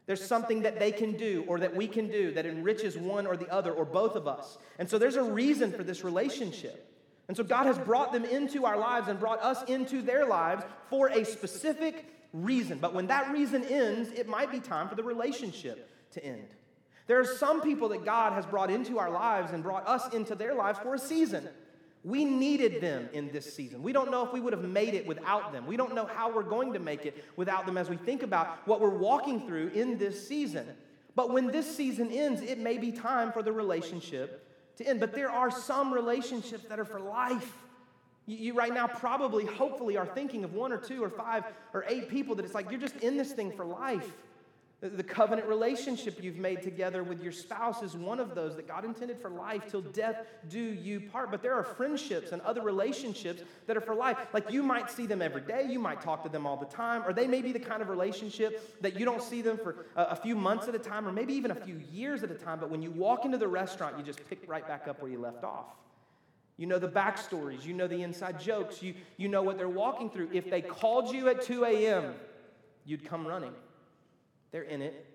There's 0.08 0.24
something 0.24 0.62
that 0.62 0.78
they 0.78 0.90
can 0.90 1.12
do 1.12 1.44
or 1.46 1.60
that 1.60 1.76
we 1.76 1.86
can 1.86 2.08
do 2.08 2.32
that 2.32 2.46
enriches 2.46 2.96
one 2.96 3.26
or 3.26 3.36
the 3.36 3.46
other 3.52 3.72
or 3.72 3.84
both 3.84 4.16
of 4.16 4.26
us. 4.26 4.56
And 4.78 4.88
so 4.88 4.96
there's 4.96 5.16
a 5.16 5.22
reason 5.22 5.70
for 5.70 5.84
this 5.84 6.02
relationship. 6.02 6.90
And 7.28 7.36
so 7.36 7.44
God 7.44 7.66
has 7.66 7.78
brought 7.78 8.14
them 8.14 8.24
into 8.24 8.64
our 8.64 8.78
lives 8.78 9.08
and 9.08 9.20
brought 9.20 9.42
us 9.42 9.62
into 9.64 10.00
their 10.00 10.24
lives 10.24 10.64
for 10.88 11.08
a 11.08 11.26
specific 11.26 12.06
reason. 12.32 12.78
But 12.78 12.94
when 12.94 13.08
that 13.08 13.30
reason 13.30 13.62
ends, 13.64 14.10
it 14.12 14.26
might 14.26 14.50
be 14.50 14.60
time 14.60 14.88
for 14.88 14.94
the 14.94 15.02
relationship 15.02 15.90
to 16.12 16.24
end. 16.24 16.48
There 17.06 17.20
are 17.20 17.26
some 17.26 17.60
people 17.60 17.90
that 17.90 18.06
God 18.06 18.32
has 18.32 18.46
brought 18.46 18.70
into 18.70 18.98
our 18.98 19.10
lives 19.10 19.52
and 19.52 19.62
brought 19.62 19.86
us 19.86 20.14
into 20.14 20.34
their 20.34 20.54
lives 20.54 20.78
for 20.78 20.94
a 20.94 20.98
season. 20.98 21.46
We 22.04 22.24
needed 22.24 22.80
them 22.80 23.08
in 23.12 23.30
this 23.32 23.52
season. 23.52 23.82
We 23.82 23.92
don't 23.92 24.10
know 24.10 24.24
if 24.24 24.32
we 24.32 24.40
would 24.40 24.52
have 24.52 24.62
made 24.62 24.94
it 24.94 25.06
without 25.06 25.52
them. 25.52 25.66
We 25.66 25.76
don't 25.76 25.94
know 25.94 26.06
how 26.06 26.32
we're 26.32 26.42
going 26.42 26.72
to 26.74 26.78
make 26.78 27.04
it 27.04 27.24
without 27.36 27.66
them 27.66 27.76
as 27.76 27.90
we 27.90 27.96
think 27.96 28.22
about 28.22 28.66
what 28.66 28.80
we're 28.80 28.88
walking 28.88 29.46
through 29.46 29.68
in 29.68 29.98
this 29.98 30.26
season. 30.26 30.66
But 31.16 31.32
when 31.32 31.48
this 31.48 31.76
season 31.76 32.12
ends, 32.12 32.40
it 32.40 32.58
may 32.58 32.78
be 32.78 32.92
time 32.92 33.32
for 33.32 33.42
the 33.42 33.52
relationship 33.52 34.46
to 34.76 34.86
end. 34.86 35.00
But 35.00 35.12
there 35.12 35.30
are 35.30 35.50
some 35.50 35.92
relationships 35.92 36.64
that 36.68 36.78
are 36.78 36.84
for 36.84 37.00
life. 37.00 37.52
You, 38.26 38.54
right 38.54 38.72
now 38.72 38.86
probably, 38.86 39.44
hopefully, 39.44 39.96
are 39.96 40.06
thinking 40.06 40.44
of 40.44 40.54
one 40.54 40.70
or 40.70 40.76
two 40.76 41.02
or 41.02 41.10
five 41.10 41.44
or 41.72 41.84
eight 41.88 42.08
people 42.08 42.34
that 42.36 42.44
it's 42.44 42.54
like 42.54 42.70
you're 42.70 42.78
just 42.78 42.96
in 42.96 43.16
this 43.16 43.32
thing 43.32 43.50
for 43.50 43.64
life. 43.64 44.12
The 44.80 45.02
covenant 45.02 45.48
relationship 45.48 46.22
you've 46.22 46.36
made 46.36 46.62
together 46.62 47.02
with 47.02 47.20
your 47.20 47.32
spouse 47.32 47.82
is 47.82 47.96
one 47.96 48.20
of 48.20 48.36
those 48.36 48.54
that 48.54 48.68
God 48.68 48.84
intended 48.84 49.20
for 49.20 49.28
life 49.28 49.68
till 49.68 49.80
death 49.80 50.24
do 50.48 50.60
you 50.60 51.00
part. 51.00 51.32
But 51.32 51.42
there 51.42 51.54
are 51.54 51.64
friendships 51.64 52.30
and 52.30 52.40
other 52.42 52.62
relationships 52.62 53.42
that 53.66 53.76
are 53.76 53.80
for 53.80 53.96
life. 53.96 54.16
Like 54.32 54.52
you 54.52 54.62
might 54.62 54.88
see 54.88 55.06
them 55.06 55.20
every 55.20 55.40
day, 55.40 55.66
you 55.68 55.80
might 55.80 56.00
talk 56.00 56.22
to 56.22 56.28
them 56.28 56.46
all 56.46 56.56
the 56.56 56.66
time, 56.66 57.02
or 57.04 57.12
they 57.12 57.26
may 57.26 57.42
be 57.42 57.50
the 57.50 57.58
kind 57.58 57.82
of 57.82 57.88
relationship 57.88 58.80
that 58.80 58.96
you 58.96 59.04
don't 59.04 59.20
see 59.20 59.42
them 59.42 59.58
for 59.58 59.86
a, 59.96 60.14
few 60.14 60.36
months 60.36 60.68
at 60.68 60.76
a 60.76 60.78
time, 60.78 61.08
or 61.08 61.12
maybe 61.12 61.34
even 61.34 61.50
a 61.50 61.56
few 61.56 61.82
years 61.90 62.22
at 62.22 62.30
a 62.30 62.36
time. 62.36 62.60
But 62.60 62.70
when 62.70 62.80
you 62.80 62.92
walk 62.92 63.24
into 63.24 63.38
the 63.38 63.48
restaurant, 63.48 63.98
you 63.98 64.04
just 64.04 64.20
pick 64.28 64.44
right 64.46 64.66
back 64.66 64.86
up 64.86 65.02
where 65.02 65.10
you 65.10 65.18
left 65.18 65.42
off. 65.42 65.66
You 66.56 66.66
know 66.66 66.78
the 66.78 66.88
backstories, 66.88 67.64
you 67.64 67.74
know 67.74 67.88
the 67.88 68.02
inside 68.04 68.38
jokes, 68.38 68.80
you, 68.80 68.94
you 69.16 69.26
know 69.26 69.42
what 69.42 69.58
they're 69.58 69.68
walking 69.68 70.08
through. 70.08 70.30
If 70.32 70.48
they 70.48 70.62
called 70.62 71.12
you 71.12 71.28
at 71.28 71.42
2 71.42 71.64
a.m., 71.64 72.14
you'd 72.84 73.04
come 73.04 73.26
running. 73.26 73.54
They're 74.50 74.62
in 74.62 74.82
it 74.82 75.06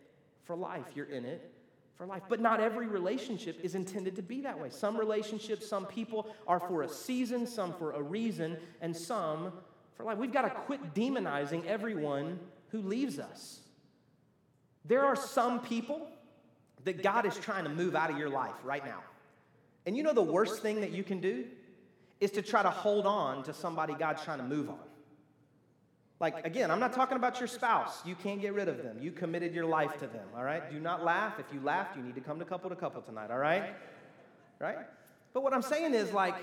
for 0.46 0.56
life. 0.56 0.86
You're 0.96 1.08
in 1.08 1.26
it 1.26 1.52
for 1.96 2.06
life. 2.06 2.24
But 2.30 2.40
not 2.40 2.60
every 2.60 2.88
relationship 2.88 3.60
is 3.64 3.76
intended 3.76 4.16
to 4.16 4.22
be 4.22 4.42
that 4.42 4.60
way. 4.60 4.70
Some 4.70 4.98
relationships, 4.98 5.68
some 5.68 5.86
people 5.86 6.36
are 6.48 6.60
for 6.60 6.84
a 6.84 6.90
season, 6.90 7.46
some 7.48 7.74
for 7.74 7.92
a 7.92 8.02
reason, 8.02 8.58
and 8.82 8.96
some 8.96 9.54
for 9.96 10.04
life. 10.04 10.18
We've 10.18 10.34
got 10.34 10.44
to 10.44 10.50
quit 10.50 10.94
demonizing 10.94 11.66
everyone 11.66 12.40
who 12.70 12.82
leaves 12.82 13.20
us. 13.20 13.60
There 14.86 15.06
are 15.06 15.16
some 15.16 15.62
people 15.62 16.08
that 16.84 17.02
God 17.02 17.26
is 17.26 17.38
trying 17.38 17.64
to 17.64 17.70
move 17.70 17.96
out 17.96 18.10
of 18.10 18.18
your 18.18 18.30
life 18.30 18.56
right 18.64 18.86
now. 18.86 19.02
And 19.86 19.96
you 19.96 20.04
know 20.04 20.14
the 20.14 20.22
worst 20.22 20.62
thing 20.62 20.82
that 20.82 20.92
you 20.92 21.04
can 21.04 21.20
do 21.20 21.46
is 22.20 22.32
to 22.32 22.42
try 22.42 22.64
to 22.64 22.70
hold 22.70 23.06
on 23.06 23.44
to 23.44 23.54
somebody 23.54 23.94
God's 23.94 24.24
trying 24.24 24.40
to 24.40 24.44
move 24.44 24.70
on. 24.70 24.80
Like, 26.24 26.46
again, 26.46 26.72
I'm 26.72 26.80
not 26.80 26.94
talking 26.94 27.18
about 27.18 27.40
your 27.40 27.50
spouse. 27.50 28.00
You 28.06 28.16
can't 28.16 28.40
get 28.40 28.54
rid 28.54 28.70
of 28.70 28.78
them. 28.78 28.98
You 29.02 29.12
committed 29.12 29.54
your 29.54 29.66
life 29.66 29.92
to 30.00 30.08
them, 30.08 30.26
all 30.38 30.44
right? 30.46 30.72
Do 30.72 30.80
not 30.80 31.04
laugh. 31.04 31.38
If 31.38 31.48
you 31.54 31.60
laughed, 31.60 31.98
you 31.98 32.02
need 32.02 32.16
to 32.16 32.22
come 32.22 32.40
to 32.40 32.46
couple 32.46 32.70
to 32.70 32.78
couple 32.78 33.02
tonight, 33.02 33.30
all 33.30 33.38
right? 33.38 33.76
Right? 34.58 34.78
But 35.34 35.44
what 35.44 35.54
I'm 35.54 35.62
saying 35.62 35.94
is, 35.94 36.14
like, 36.14 36.36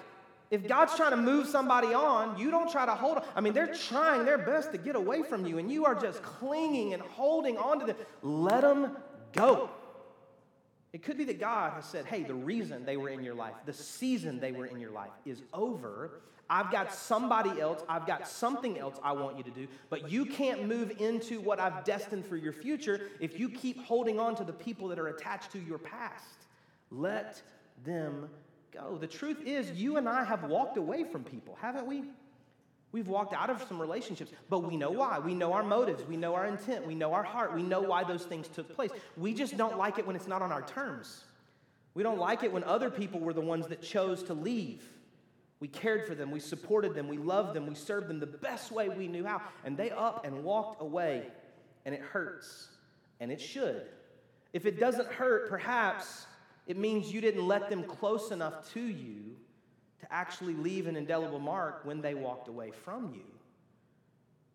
if 0.50 0.68
God's 0.68 0.94
trying 0.96 1.12
to 1.12 1.16
move 1.16 1.46
somebody 1.46 1.94
on, 1.94 2.38
you 2.38 2.50
don't 2.50 2.70
try 2.70 2.84
to 2.84 2.94
hold 2.94 3.16
on. 3.16 3.24
I 3.34 3.40
mean, 3.40 3.54
they're 3.54 3.72
trying 3.72 4.26
their 4.26 4.36
best 4.36 4.70
to 4.72 4.76
get 4.76 4.96
away 4.96 5.22
from 5.22 5.46
you, 5.46 5.56
and 5.56 5.72
you 5.72 5.86
are 5.86 5.94
just 5.94 6.22
clinging 6.22 6.92
and 6.92 7.02
holding 7.02 7.56
on 7.56 7.80
to 7.80 7.86
them. 7.86 7.96
Let 8.20 8.60
them 8.60 8.98
go. 9.32 9.70
It 10.92 11.02
could 11.04 11.16
be 11.16 11.24
that 11.24 11.38
God 11.38 11.74
has 11.74 11.84
said, 11.84 12.04
hey, 12.04 12.24
the 12.24 12.34
reason 12.34 12.84
they 12.84 12.96
were 12.96 13.10
in 13.10 13.22
your 13.22 13.34
life, 13.34 13.54
the 13.64 13.72
season 13.72 14.40
they 14.40 14.52
were 14.52 14.66
in 14.66 14.80
your 14.80 14.90
life 14.90 15.12
is 15.24 15.42
over. 15.52 16.20
I've 16.48 16.72
got 16.72 16.92
somebody 16.92 17.60
else, 17.60 17.84
I've 17.88 18.08
got 18.08 18.26
something 18.26 18.76
else 18.76 18.98
I 19.04 19.12
want 19.12 19.38
you 19.38 19.44
to 19.44 19.50
do, 19.50 19.68
but 19.88 20.10
you 20.10 20.26
can't 20.26 20.66
move 20.66 20.92
into 20.98 21.40
what 21.40 21.60
I've 21.60 21.84
destined 21.84 22.26
for 22.26 22.36
your 22.36 22.52
future 22.52 23.02
if 23.20 23.38
you 23.38 23.48
keep 23.48 23.84
holding 23.84 24.18
on 24.18 24.34
to 24.34 24.42
the 24.42 24.52
people 24.52 24.88
that 24.88 24.98
are 24.98 25.06
attached 25.08 25.52
to 25.52 25.60
your 25.60 25.78
past. 25.78 26.24
Let 26.90 27.40
them 27.84 28.28
go. 28.72 28.98
The 28.98 29.06
truth 29.06 29.46
is, 29.46 29.70
you 29.70 29.96
and 29.96 30.08
I 30.08 30.24
have 30.24 30.42
walked 30.42 30.76
away 30.76 31.04
from 31.04 31.22
people, 31.22 31.56
haven't 31.60 31.86
we? 31.86 32.02
We've 32.92 33.06
walked 33.06 33.32
out 33.32 33.50
of 33.50 33.62
some 33.68 33.80
relationships, 33.80 34.32
but 34.48 34.60
we 34.60 34.76
know 34.76 34.90
why. 34.90 35.20
We 35.20 35.32
know 35.34 35.52
our 35.52 35.62
motives. 35.62 36.02
We 36.04 36.16
know 36.16 36.34
our 36.34 36.46
intent. 36.46 36.86
We 36.86 36.96
know 36.96 37.12
our 37.12 37.22
heart. 37.22 37.54
We 37.54 37.62
know 37.62 37.80
why 37.80 38.02
those 38.02 38.24
things 38.24 38.48
took 38.48 38.74
place. 38.74 38.90
We 39.16 39.32
just 39.32 39.56
don't 39.56 39.78
like 39.78 39.98
it 39.98 40.06
when 40.06 40.16
it's 40.16 40.26
not 40.26 40.42
on 40.42 40.50
our 40.50 40.62
terms. 40.62 41.22
We 41.94 42.02
don't 42.02 42.18
like 42.18 42.42
it 42.42 42.52
when 42.52 42.64
other 42.64 42.90
people 42.90 43.20
were 43.20 43.32
the 43.32 43.40
ones 43.40 43.68
that 43.68 43.80
chose 43.80 44.24
to 44.24 44.34
leave. 44.34 44.82
We 45.60 45.68
cared 45.68 46.06
for 46.06 46.14
them. 46.16 46.32
We 46.32 46.40
supported 46.40 46.94
them. 46.94 47.06
We 47.06 47.18
loved 47.18 47.54
them. 47.54 47.66
We 47.66 47.74
served 47.74 48.08
them 48.08 48.18
the 48.18 48.26
best 48.26 48.72
way 48.72 48.88
we 48.88 49.06
knew 49.06 49.24
how. 49.24 49.42
And 49.64 49.76
they 49.76 49.90
up 49.90 50.24
and 50.24 50.42
walked 50.42 50.82
away. 50.82 51.28
And 51.84 51.94
it 51.94 52.00
hurts. 52.00 52.68
And 53.20 53.30
it 53.30 53.40
should. 53.40 53.86
If 54.52 54.66
it 54.66 54.80
doesn't 54.80 55.08
hurt, 55.12 55.48
perhaps 55.48 56.26
it 56.66 56.76
means 56.76 57.12
you 57.12 57.20
didn't 57.20 57.46
let 57.46 57.70
them 57.70 57.84
close 57.84 58.32
enough 58.32 58.72
to 58.72 58.80
you 58.80 59.36
to 60.00 60.12
actually 60.12 60.54
leave 60.54 60.86
an 60.86 60.96
indelible 60.96 61.38
mark 61.38 61.84
when 61.84 62.00
they 62.00 62.14
walked 62.14 62.48
away 62.48 62.70
from 62.70 63.12
you. 63.14 63.24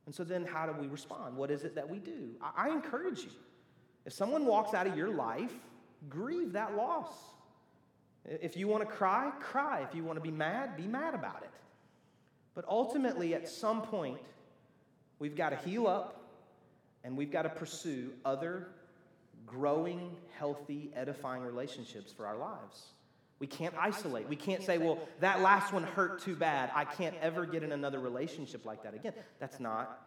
And 0.05 0.13
so 0.13 0.23
then, 0.23 0.45
how 0.45 0.65
do 0.65 0.79
we 0.79 0.87
respond? 0.87 1.35
What 1.35 1.49
is 1.49 1.63
it 1.63 1.75
that 1.75 1.89
we 1.89 1.99
do? 1.99 2.31
I, 2.41 2.67
I 2.67 2.69
encourage 2.69 3.23
you. 3.23 3.31
If 4.05 4.13
someone 4.13 4.45
walks 4.45 4.73
out 4.73 4.85
of 4.85 4.95
your 4.95 5.09
life, 5.09 5.53
grieve 6.09 6.53
that 6.53 6.75
loss. 6.75 7.11
If 8.25 8.55
you 8.55 8.67
want 8.67 8.87
to 8.87 8.95
cry, 8.95 9.31
cry. 9.39 9.81
If 9.81 9.95
you 9.95 10.03
want 10.03 10.17
to 10.17 10.21
be 10.21 10.31
mad, 10.31 10.77
be 10.77 10.87
mad 10.87 11.13
about 11.13 11.41
it. 11.43 11.49
But 12.53 12.65
ultimately, 12.67 13.33
at 13.33 13.47
some 13.47 13.81
point, 13.81 14.19
we've 15.19 15.35
got 15.35 15.49
to 15.49 15.57
heal 15.57 15.87
up 15.87 16.21
and 17.03 17.15
we've 17.15 17.31
got 17.31 17.43
to 17.43 17.49
pursue 17.49 18.11
other 18.23 18.67
growing, 19.45 20.15
healthy, 20.37 20.91
edifying 20.95 21.43
relationships 21.43 22.11
for 22.11 22.25
our 22.25 22.37
lives. 22.37 22.87
We 23.39 23.47
can't 23.47 23.75
isolate. 23.77 24.29
We 24.29 24.37
can't 24.37 24.63
say, 24.63 24.77
well, 24.77 24.97
that 25.19 25.41
last 25.41 25.73
one 25.73 25.83
hurt 25.83 26.21
too 26.21 26.35
bad. 26.35 26.71
I 26.73 26.85
can't 26.85 27.15
ever 27.21 27.45
get 27.45 27.63
in 27.63 27.71
another 27.73 27.99
relationship 27.99 28.65
like 28.65 28.83
that 28.83 28.93
again. 28.93 29.13
That's 29.39 29.59
not 29.59 30.01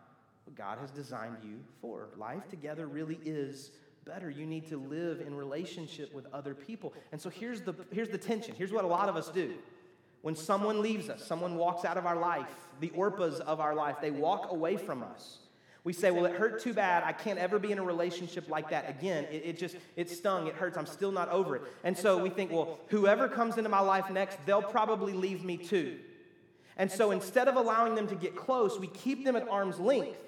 what 0.44 0.56
God 0.56 0.78
has 0.78 0.90
designed 0.90 1.36
you 1.44 1.58
for. 1.80 2.08
Life 2.16 2.48
together 2.48 2.86
really 2.86 3.20
is 3.24 3.70
better. 4.06 4.30
You 4.30 4.46
need 4.46 4.66
to 4.68 4.78
live 4.78 5.20
in 5.20 5.34
relationship 5.34 6.14
with 6.14 6.26
other 6.32 6.54
people. 6.54 6.94
And 7.12 7.20
so 7.20 7.28
here's 7.28 7.60
the, 7.60 7.74
here's 7.92 8.08
the 8.08 8.18
tension. 8.18 8.54
Here's 8.56 8.72
what 8.72 8.84
a 8.84 8.88
lot 8.88 9.10
of 9.10 9.16
us 9.16 9.28
do. 9.28 9.54
When 10.22 10.34
someone 10.34 10.80
leaves 10.80 11.10
us, 11.10 11.24
someone 11.24 11.56
walks 11.56 11.84
out 11.84 11.98
of 11.98 12.06
our 12.06 12.16
life, 12.16 12.48
the 12.80 12.88
Orpahs 12.90 13.40
of 13.40 13.60
our 13.60 13.74
life, 13.74 13.96
they 14.00 14.10
walk 14.10 14.50
away 14.50 14.76
from 14.76 15.02
us. 15.02 15.38
We 15.84 15.92
say, 15.92 16.10
well, 16.10 16.26
it 16.26 16.34
hurt 16.34 16.60
too 16.60 16.74
bad. 16.74 17.04
I 17.04 17.12
can't 17.12 17.38
ever 17.38 17.58
be 17.58 17.72
in 17.72 17.78
a 17.78 17.82
relationship 17.82 18.48
like 18.48 18.70
that 18.70 18.90
again. 18.90 19.24
It, 19.30 19.42
it, 19.44 19.58
just, 19.58 19.76
it 19.96 20.10
stung. 20.10 20.46
It 20.46 20.54
hurts. 20.54 20.76
I'm 20.76 20.86
still 20.86 21.12
not 21.12 21.30
over 21.30 21.56
it. 21.56 21.62
And 21.84 21.96
so 21.96 22.18
we 22.18 22.30
think, 22.30 22.50
well, 22.50 22.78
whoever 22.88 23.28
comes 23.28 23.56
into 23.56 23.70
my 23.70 23.80
life 23.80 24.10
next, 24.10 24.38
they'll 24.44 24.60
probably 24.60 25.12
leave 25.12 25.44
me 25.44 25.56
too. 25.56 25.98
And 26.76 26.90
so 26.90 27.10
instead 27.10 27.48
of 27.48 27.56
allowing 27.56 27.94
them 27.94 28.06
to 28.08 28.14
get 28.14 28.36
close, 28.36 28.78
we 28.78 28.86
keep 28.88 29.24
them 29.24 29.34
at 29.34 29.48
arm's 29.48 29.78
length 29.78 30.18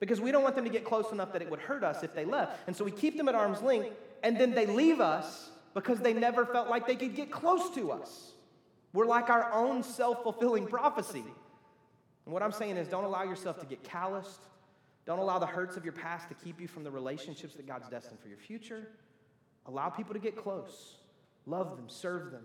because 0.00 0.20
we 0.20 0.30
don't 0.30 0.42
want 0.42 0.54
them 0.54 0.64
to 0.64 0.70
get 0.70 0.84
close 0.84 1.10
enough 1.10 1.32
that 1.32 1.42
it 1.42 1.50
would 1.50 1.60
hurt 1.60 1.82
us 1.82 2.02
if 2.02 2.14
they 2.14 2.24
left. 2.24 2.60
And 2.66 2.76
so 2.76 2.84
we 2.84 2.92
keep 2.92 3.16
them 3.16 3.28
at 3.28 3.34
arm's 3.34 3.62
length 3.62 3.96
and 4.22 4.38
then 4.38 4.52
they 4.52 4.66
leave 4.66 5.00
us 5.00 5.50
because 5.74 6.00
they 6.00 6.12
never 6.12 6.44
felt 6.44 6.68
like 6.68 6.86
they 6.86 6.96
could 6.96 7.14
get 7.14 7.30
close 7.30 7.74
to 7.74 7.92
us. 7.92 8.32
We're 8.92 9.06
like 9.06 9.28
our 9.28 9.52
own 9.52 9.82
self 9.82 10.22
fulfilling 10.22 10.66
prophecy. 10.66 11.24
And 12.24 12.34
what 12.34 12.42
I'm 12.42 12.52
saying 12.52 12.76
is, 12.76 12.88
don't 12.88 13.04
allow 13.04 13.22
yourself 13.22 13.58
to 13.60 13.66
get 13.66 13.82
calloused 13.82 14.40
don't 15.08 15.20
allow 15.20 15.38
the 15.38 15.46
hurts 15.46 15.78
of 15.78 15.84
your 15.84 15.94
past 15.94 16.28
to 16.28 16.34
keep 16.34 16.60
you 16.60 16.68
from 16.68 16.84
the 16.84 16.90
relationships 16.90 17.54
that 17.54 17.66
God's 17.66 17.88
destined 17.88 18.20
for 18.20 18.28
your 18.28 18.36
future. 18.36 18.88
Allow 19.64 19.88
people 19.88 20.12
to 20.12 20.20
get 20.20 20.36
close. 20.36 20.96
Love 21.46 21.76
them, 21.76 21.86
serve 21.88 22.30
them. 22.30 22.44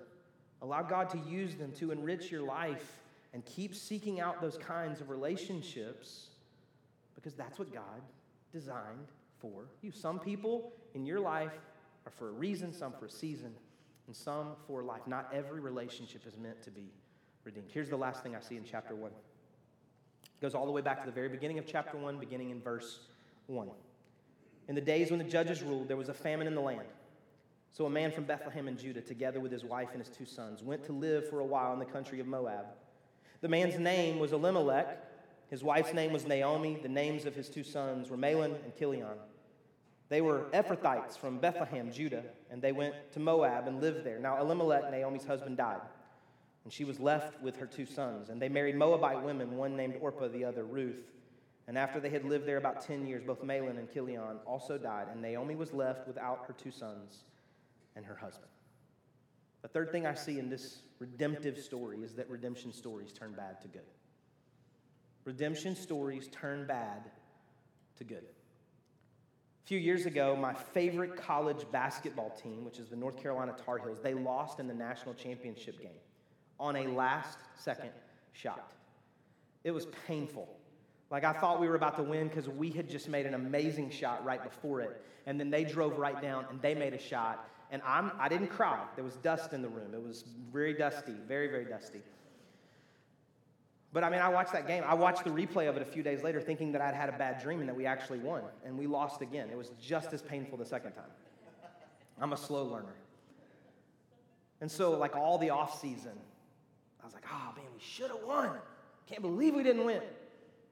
Allow 0.62 0.84
God 0.84 1.10
to 1.10 1.17
use 1.30 1.56
them 1.56 1.73
to 1.73 1.91
enrich 1.91 2.32
your 2.32 2.41
life 2.41 3.02
and 3.34 3.43
keep 3.43 3.76
seeking 3.76 4.21
out 4.21 4.39
those 4.39 4.58
kinds 4.58 5.02
of 5.02 5.10
relationships 5.10 6.28
because 7.15 7.34
that's 7.34 7.60
what 7.60 7.73
God 7.73 8.02
designed 8.54 9.10
for 9.41 9.65
you. 9.82 9.91
Some 9.91 10.17
people 10.17 10.71
in 10.93 11.06
your 11.06 11.19
life 11.19 11.52
are 12.06 12.12
for 12.12 12.30
a 12.30 12.32
reason, 12.32 12.71
some 12.71 12.93
for 12.93 13.08
a 13.08 13.12
season, 13.12 13.52
and 14.08 14.15
some 14.15 14.56
for 14.67 14.84
life. 14.84 15.06
Not 15.06 15.30
every 15.34 15.60
relationship 15.60 16.26
is 16.26 16.38
meant 16.38 16.63
to 16.63 16.71
be 16.71 16.93
redeemed. 17.43 17.67
Here's 17.73 17.89
the 17.89 17.97
last 17.97 18.23
thing 18.23 18.38
I 18.38 18.39
see 18.39 18.56
in 18.56 18.63
chapter 18.63 18.95
1 18.95 19.12
goes 20.43 20.53
all 20.53 20.65
the 20.65 20.71
way 20.73 20.82
back 20.82 20.99
to 20.99 21.06
the 21.06 21.12
very 21.12 21.29
beginning 21.29 21.58
of 21.58 21.65
chapter 21.65 21.95
1, 21.95 22.19
beginning 22.19 22.49
in 22.49 22.60
verse 22.60 22.99
1. 23.47 23.69
In 24.67 24.75
the 24.75 24.82
days 24.82 25.10
when 25.10 25.17
the 25.17 25.23
judges 25.23 25.63
ruled, 25.63 25.88
there 25.88 25.95
was 25.95 26.10
a 26.10 26.13
famine 26.13 26.47
in 26.47 26.53
the 26.53 26.60
land. 26.60 26.86
So 27.71 27.86
a 27.86 27.89
man 27.89 28.12
from 28.12 28.25
Bethlehem 28.25 28.67
in 28.67 28.77
Judah, 28.77 28.99
together 28.99 29.39
with 29.39 29.53
his 29.53 29.63
wife 29.63 29.91
and 29.93 30.06
his 30.06 30.13
two 30.13 30.25
sons, 30.25 30.62
went 30.62 30.84
to 30.84 30.91
live 30.91 31.29
for 31.29 31.39
a 31.39 31.45
while 31.45 31.71
in 31.71 31.79
the 31.79 31.86
country 31.86 32.19
of 32.19 32.27
Moab. 32.27 32.65
The 33.39 33.47
man's 33.47 33.79
name 33.79 34.19
was 34.19 34.34
Elimelech. 34.34 35.01
His 35.49 35.63
wife's 35.63 35.93
name 35.93 36.12
was 36.12 36.27
Naomi. 36.27 36.77
The 36.84 36.89
names 36.89 37.23
of 37.23 37.34
his 37.34 37.47
two 37.47 37.63
sons 37.63 38.10
were 38.10 38.17
Mahlon 38.17 38.56
and 38.65 38.75
Chilion. 38.77 39.15
They 40.10 40.19
were 40.19 40.47
Ephrathites 40.53 41.17
from 41.17 41.39
Bethlehem, 41.39 41.89
Judah, 41.89 42.23
and 42.51 42.62
they 42.62 42.73
went 42.73 42.95
to 43.13 43.21
Moab 43.21 43.69
and 43.69 43.79
lived 43.79 44.03
there. 44.03 44.19
Now, 44.19 44.41
Elimelech, 44.41 44.91
Naomi's 44.91 45.23
husband, 45.23 45.56
died 45.56 45.79
and 46.63 46.71
she 46.71 46.86
was 46.86 46.99
left 46.99 47.41
with 47.41 47.58
her 47.58 47.65
two 47.65 47.86
sons. 47.86 48.30
And 48.30 48.41
they 48.41 48.49
married 48.49 48.76
Moabite 48.76 49.21
women, 49.21 49.58
one 49.58 49.76
named 49.76 49.95
Orpah, 49.99 50.30
the 50.30 50.45
other 50.45 50.63
Ruth. 50.63 51.12
And 51.67 51.78
after 51.78 51.99
they 51.99 52.10
had 52.10 52.26
lived 52.26 52.45
there 52.45 52.58
about 52.58 52.86
10 52.86 53.06
years, 53.06 53.23
both 53.23 53.41
Mahlon 53.41 53.78
and 53.78 53.91
Chilion 53.91 54.39
also 54.45 54.78
died, 54.78 55.08
and 55.12 55.21
Naomi 55.21 55.56
was 55.56 55.73
left 55.73 56.08
without 56.08 56.45
her 56.47 56.54
two 56.54 56.71
sons 56.71 57.23
and 57.95 58.06
her 58.06 58.15
husband. 58.15 58.49
The 59.62 59.69
third 59.69 59.91
thing 59.91 60.06
I 60.06 60.13
see 60.13 60.39
in 60.39 60.49
this 60.49 60.80
redemptive 60.99 61.58
story 61.58 61.99
is 62.04 62.13
that 62.15 62.30
redemption 62.30 62.73
stories 62.73 63.13
turn 63.13 63.34
bad 63.34 63.62
to 63.62 63.67
good. 63.69 63.88
Redemption 65.23 65.76
stories 65.76 66.28
turn 66.34 66.67
bad 66.67 67.12
to 67.97 68.04
good. 68.04 68.26
A 69.63 69.67
few 69.67 69.80
years 69.80 70.06
ago, 70.06 70.36
my 70.36 70.54
favorite 70.54 71.15
college 71.15 71.65
basketball 71.71 72.32
team, 72.32 72.65
which 72.65 72.78
is 72.78 72.89
the 72.89 72.97
North 72.97 73.21
Carolina 73.21 73.56
Tar 73.65 73.78
Heels, 73.78 73.99
they 74.04 74.13
lost 74.13 74.60
in 74.60 74.67
the 74.67 74.73
national 74.73 75.13
championship 75.13 75.82
game 75.82 75.91
on 76.63 76.78
a 76.78 76.88
last 76.88 77.38
second 77.58 77.89
shot. 78.32 78.71
It 79.65 79.71
was 79.71 79.86
painful. 80.08 80.47
Like 81.12 81.26
I 81.26 81.34
thought 81.34 81.60
we 81.60 81.67
were 81.67 81.76
about 81.76 81.97
to 81.97 82.04
win 82.04 82.30
because 82.30 82.47
we 82.47 82.71
had 82.71 82.89
just 82.89 83.10
made 83.10 83.26
an 83.26 83.34
amazing 83.34 83.89
shot 83.91 84.23
right 84.26 84.41
before 84.41 84.80
it. 84.80 85.04
And 85.26 85.39
then 85.39 85.49
they 85.49 85.65
drove 85.65 85.99
right 85.99 86.19
down 86.21 86.45
and 86.49 86.62
they 86.62 86.73
made 86.73 86.93
a 86.93 86.99
shot. 86.99 87.49
And 87.69 87.82
I'm, 87.86 88.12
I 88.17 88.30
didn't 88.30 88.47
cry. 88.47 88.80
There 88.95 89.04
was 89.04 89.15
dust 89.17 89.52
in 89.52 89.62
the 89.62 89.67
room. 89.67 89.93
It 89.93 90.02
was 90.02 90.23
very 90.52 90.73
dusty, 90.73 91.13
very, 91.28 91.49
very 91.49 91.65
dusty. 91.65 92.02
But 93.91 94.04
I 94.04 94.10
mean, 94.10 94.21
I 94.21 94.30
watched 94.30 94.54
that 94.54 94.65
game. 94.65 94.84
I 94.88 94.93
watched 94.93 95.23
the 95.23 95.30
replay 95.30 95.69
of 95.69 95.76
it 95.76 95.82
a 95.82 95.86
few 95.86 96.02
days 96.02 96.23
later 96.23 96.39
thinking 96.41 96.71
that 96.71 96.82
I'd 96.82 96.95
had 96.95 97.10
a 97.10 97.17
bad 97.17 97.41
dream 97.43 97.60
and 97.60 97.69
that 97.69 97.76
we 97.76 97.86
actually 97.86 98.19
won. 98.19 98.41
And 98.65 98.78
we 98.78 98.88
lost 98.88 99.21
again. 99.21 99.49
It 99.52 99.58
was 99.58 99.71
just 99.82 100.13
as 100.13 100.21
painful 100.21 100.58
the 100.58 100.65
second 100.65 100.93
time. 100.93 101.12
I'm 102.19 102.34
a 102.34 102.38
slow 102.38 102.63
learner. 102.63 102.95
And 104.62 104.71
so, 104.71 104.97
like 104.97 105.15
all 105.15 105.38
the 105.38 105.49
off 105.49 105.80
season, 105.82 106.13
I 107.03 107.05
was 107.05 107.13
like, 107.13 107.25
oh 107.29 107.53
man, 107.55 107.65
we 107.73 107.81
should 107.81 108.09
have 108.09 108.23
won. 108.25 108.51
Can't 109.07 109.21
believe 109.21 109.53
we 109.53 109.63
didn't 109.63 109.85
win. 109.85 110.01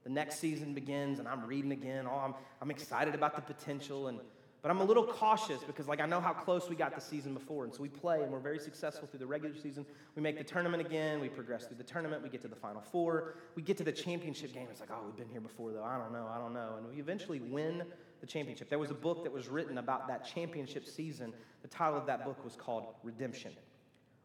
The 0.04 0.10
next 0.10 0.38
season 0.38 0.74
begins, 0.74 1.18
and 1.18 1.28
I'm 1.28 1.46
reading 1.46 1.72
again. 1.72 2.06
Oh, 2.10 2.16
I'm, 2.16 2.34
I'm 2.60 2.70
excited 2.70 3.14
about 3.14 3.36
the 3.36 3.42
potential. 3.42 4.08
And 4.08 4.18
But 4.62 4.70
I'm 4.70 4.80
a 4.80 4.84
little 4.84 5.04
cautious 5.04 5.62
because, 5.62 5.86
like, 5.86 6.00
I 6.00 6.06
know 6.06 6.20
how 6.20 6.32
close 6.32 6.68
we 6.68 6.74
got 6.74 6.94
the 6.94 7.00
season 7.00 7.34
before. 7.34 7.64
And 7.64 7.72
so 7.72 7.82
we 7.82 7.88
play 7.88 8.22
and 8.22 8.32
we're 8.32 8.40
very 8.40 8.58
successful 8.58 9.06
through 9.06 9.20
the 9.20 9.26
regular 9.26 9.54
season. 9.54 9.86
We 10.16 10.22
make 10.22 10.38
the 10.38 10.44
tournament 10.44 10.84
again. 10.84 11.20
We 11.20 11.28
progress 11.28 11.66
through 11.66 11.76
the 11.76 11.84
tournament. 11.84 12.22
We 12.22 12.30
get 12.30 12.42
to 12.42 12.48
the 12.48 12.56
final 12.56 12.80
four. 12.80 13.34
We 13.54 13.62
get 13.62 13.76
to 13.76 13.84
the 13.84 13.92
championship 13.92 14.54
game. 14.54 14.66
It's 14.70 14.80
like, 14.80 14.90
oh, 14.90 15.02
we've 15.04 15.16
been 15.16 15.28
here 15.28 15.40
before, 15.40 15.72
though. 15.72 15.84
I 15.84 15.98
don't 15.98 16.12
know. 16.12 16.28
I 16.34 16.38
don't 16.38 16.54
know. 16.54 16.74
And 16.78 16.88
we 16.88 16.98
eventually 17.00 17.40
win 17.40 17.84
the 18.20 18.26
championship. 18.26 18.70
There 18.70 18.78
was 18.78 18.90
a 18.90 18.94
book 18.94 19.22
that 19.24 19.32
was 19.32 19.48
written 19.48 19.78
about 19.78 20.08
that 20.08 20.24
championship 20.24 20.86
season. 20.86 21.32
The 21.62 21.68
title 21.68 21.98
of 21.98 22.06
that 22.06 22.24
book 22.24 22.42
was 22.44 22.56
called 22.56 22.86
Redemption. 23.02 23.52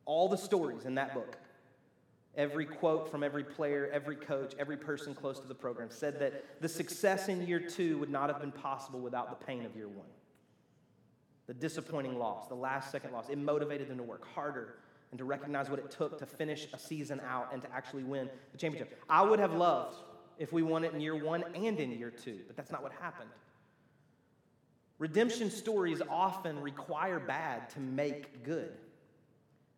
All 0.05 0.29
the 0.29 0.37
stories 0.37 0.85
in 0.85 0.95
that 0.95 1.13
book 1.13 1.37
Every 2.37 2.65
quote 2.65 3.09
from 3.09 3.23
every 3.23 3.43
player, 3.43 3.89
every 3.91 4.15
coach, 4.15 4.53
every 4.59 4.77
person 4.77 5.15
close 5.15 5.39
to 5.39 5.47
the 5.47 5.55
program 5.55 5.89
said 5.89 6.19
that 6.19 6.61
the 6.61 6.69
success 6.69 7.29
in 7.29 7.45
year 7.47 7.59
two 7.59 7.97
would 7.97 8.11
not 8.11 8.29
have 8.29 8.39
been 8.39 8.51
possible 8.51 8.99
without 8.99 9.37
the 9.37 9.45
pain 9.45 9.65
of 9.65 9.75
year 9.75 9.87
one. 9.87 10.05
The 11.47 11.55
disappointing 11.55 12.19
loss, 12.19 12.47
the 12.47 12.55
last 12.55 12.91
second 12.91 13.11
loss, 13.11 13.29
it 13.29 13.39
motivated 13.39 13.87
them 13.87 13.97
to 13.97 14.03
work 14.03 14.27
harder 14.35 14.75
and 15.09 15.17
to 15.17 15.25
recognize 15.25 15.69
what 15.69 15.79
it 15.79 15.89
took 15.89 16.19
to 16.19 16.25
finish 16.27 16.67
a 16.73 16.77
season 16.77 17.19
out 17.27 17.51
and 17.53 17.61
to 17.63 17.73
actually 17.73 18.03
win 18.03 18.29
the 18.51 18.57
championship. 18.57 19.01
I 19.09 19.23
would 19.23 19.39
have 19.39 19.53
loved 19.53 19.97
if 20.37 20.53
we 20.53 20.61
won 20.61 20.83
it 20.83 20.93
in 20.93 20.99
year 21.01 21.15
one 21.15 21.43
and 21.55 21.79
in 21.79 21.91
year 21.91 22.11
two, 22.11 22.39
but 22.45 22.55
that's 22.55 22.71
not 22.71 22.83
what 22.83 22.91
happened. 22.91 23.29
Redemption 24.99 25.49
stories 25.49 26.01
often 26.09 26.59
require 26.59 27.19
bad 27.19 27.69
to 27.71 27.79
make 27.79 28.43
good. 28.43 28.73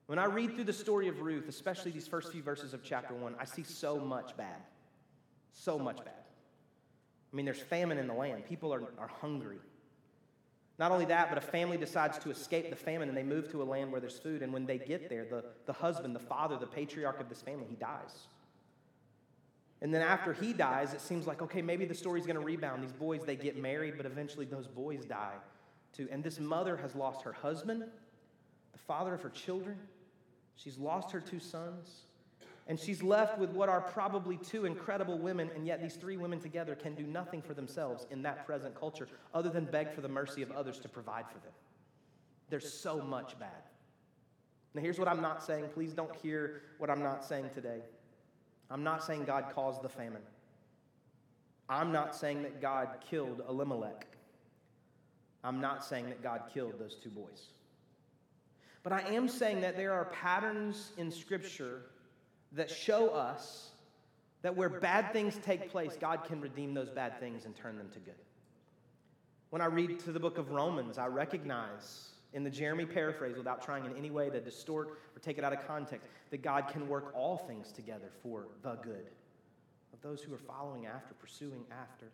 When 0.09 0.17
I 0.17 0.25
read 0.25 0.55
through 0.55 0.63
the 0.63 0.73
story 0.73 1.07
of 1.07 1.21
Ruth, 1.21 1.47
especially 1.47 1.91
these 1.91 2.07
first 2.07 2.31
few 2.31 2.41
verses 2.41 2.73
of 2.73 2.81
chapter 2.81 3.13
one, 3.13 3.35
I 3.39 3.45
see 3.45 3.61
so 3.61 3.99
much 3.99 4.35
bad. 4.35 4.57
So 5.53 5.77
much 5.77 5.97
bad. 5.97 6.23
I 7.31 7.35
mean, 7.35 7.45
there's 7.45 7.59
famine 7.59 7.99
in 7.99 8.07
the 8.07 8.15
land, 8.15 8.43
people 8.47 8.73
are, 8.73 8.81
are 8.97 9.07
hungry. 9.21 9.59
Not 10.79 10.91
only 10.91 11.05
that, 11.05 11.29
but 11.29 11.37
a 11.37 11.41
family 11.41 11.77
decides 11.77 12.17
to 12.19 12.31
escape 12.31 12.71
the 12.71 12.75
famine 12.75 13.07
and 13.07 13.15
they 13.15 13.21
move 13.21 13.51
to 13.51 13.61
a 13.61 13.63
land 13.63 13.91
where 13.91 14.01
there's 14.01 14.17
food. 14.17 14.41
And 14.41 14.51
when 14.51 14.65
they 14.65 14.79
get 14.79 15.09
there, 15.09 15.25
the, 15.25 15.45
the 15.67 15.73
husband, 15.73 16.15
the 16.15 16.19
father, 16.19 16.57
the 16.57 16.65
patriarch 16.65 17.19
of 17.19 17.29
this 17.29 17.43
family, 17.43 17.67
he 17.69 17.75
dies. 17.75 18.29
And 19.79 19.93
then 19.93 20.01
after 20.01 20.33
he 20.33 20.53
dies, 20.53 20.95
it 20.95 21.01
seems 21.01 21.27
like, 21.27 21.43
okay, 21.43 21.61
maybe 21.61 21.85
the 21.85 21.93
story's 21.93 22.25
going 22.25 22.39
to 22.39 22.43
rebound. 22.43 22.81
These 22.81 22.93
boys, 22.93 23.25
they 23.25 23.35
get 23.35 23.61
married, 23.61 23.93
but 23.95 24.07
eventually 24.07 24.47
those 24.47 24.65
boys 24.65 25.05
die 25.05 25.35
too. 25.95 26.07
And 26.11 26.23
this 26.23 26.39
mother 26.39 26.77
has 26.77 26.95
lost 26.95 27.21
her 27.21 27.33
husband, 27.33 27.83
the 28.71 28.79
father 28.79 29.13
of 29.13 29.21
her 29.21 29.29
children. 29.29 29.77
She's 30.61 30.77
lost 30.77 31.11
her 31.11 31.21
two 31.21 31.39
sons. 31.39 32.01
And 32.67 32.79
she's 32.79 33.01
left 33.01 33.39
with 33.39 33.49
what 33.49 33.67
are 33.67 33.81
probably 33.81 34.37
two 34.37 34.65
incredible 34.65 35.17
women, 35.17 35.49
and 35.55 35.65
yet 35.65 35.81
these 35.81 35.95
three 35.95 36.17
women 36.17 36.39
together 36.39 36.75
can 36.75 36.93
do 36.93 37.07
nothing 37.07 37.41
for 37.41 37.55
themselves 37.55 38.05
in 38.11 38.21
that 38.21 38.45
present 38.45 38.79
culture 38.79 39.07
other 39.33 39.49
than 39.49 39.65
beg 39.65 39.91
for 39.91 40.01
the 40.01 40.07
mercy 40.07 40.43
of 40.43 40.51
others 40.51 40.77
to 40.79 40.89
provide 40.89 41.25
for 41.27 41.39
them. 41.39 41.53
There's 42.49 42.71
so 42.71 43.01
much 43.01 43.39
bad. 43.39 43.63
Now, 44.75 44.81
here's 44.81 44.99
what 44.99 45.07
I'm 45.07 45.21
not 45.21 45.43
saying. 45.43 45.65
Please 45.73 45.93
don't 45.93 46.15
hear 46.17 46.61
what 46.77 46.91
I'm 46.91 47.01
not 47.01 47.25
saying 47.25 47.49
today. 47.55 47.79
I'm 48.69 48.83
not 48.83 49.03
saying 49.03 49.23
God 49.23 49.45
caused 49.55 49.81
the 49.81 49.89
famine. 49.89 50.21
I'm 51.69 51.91
not 51.91 52.15
saying 52.15 52.43
that 52.43 52.61
God 52.61 52.89
killed 53.09 53.41
Elimelech. 53.49 54.05
I'm 55.43 55.59
not 55.59 55.83
saying 55.83 56.09
that 56.09 56.21
God 56.21 56.43
killed 56.53 56.77
those 56.77 56.95
two 56.95 57.09
boys. 57.09 57.47
But 58.83 58.93
I 58.93 59.01
am 59.13 59.27
saying 59.27 59.61
that 59.61 59.75
there 59.75 59.93
are 59.93 60.05
patterns 60.05 60.91
in 60.97 61.11
Scripture 61.11 61.81
that 62.53 62.69
show 62.69 63.09
us 63.09 63.71
that 64.41 64.55
where 64.55 64.69
bad 64.69 65.11
things 65.11 65.37
take 65.43 65.69
place, 65.69 65.97
God 65.99 66.23
can 66.23 66.39
redeem 66.39 66.73
those 66.73 66.89
bad 66.89 67.19
things 67.19 67.45
and 67.45 67.55
turn 67.55 67.77
them 67.77 67.89
to 67.93 67.99
good. 67.99 68.15
When 69.49 69.61
I 69.61 69.65
read 69.65 69.99
to 70.01 70.11
the 70.11 70.19
book 70.19 70.37
of 70.37 70.51
Romans, 70.51 70.97
I 70.97 71.07
recognize 71.07 72.09
in 72.33 72.43
the 72.43 72.49
Jeremy 72.49 72.85
paraphrase, 72.85 73.35
without 73.37 73.63
trying 73.63 73.85
in 73.85 73.95
any 73.97 74.11
way 74.11 74.29
to 74.29 74.39
distort 74.39 74.99
or 75.15 75.19
take 75.19 75.37
it 75.37 75.43
out 75.43 75.51
of 75.51 75.65
context, 75.67 76.07
that 76.29 76.43
God 76.43 76.67
can 76.67 76.87
work 76.87 77.11
all 77.15 77.37
things 77.37 77.71
together 77.71 78.11
for 78.21 78.47
the 78.61 78.75
good 78.75 79.07
of 79.93 80.01
those 80.01 80.21
who 80.21 80.33
are 80.33 80.39
following 80.39 80.85
after, 80.85 81.15
pursuing 81.15 81.65
after 81.71 82.05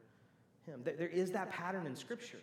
Him. 0.66 0.82
There 0.84 1.08
is 1.08 1.32
that 1.32 1.52
pattern 1.52 1.86
in 1.86 1.96
Scripture. 1.96 2.40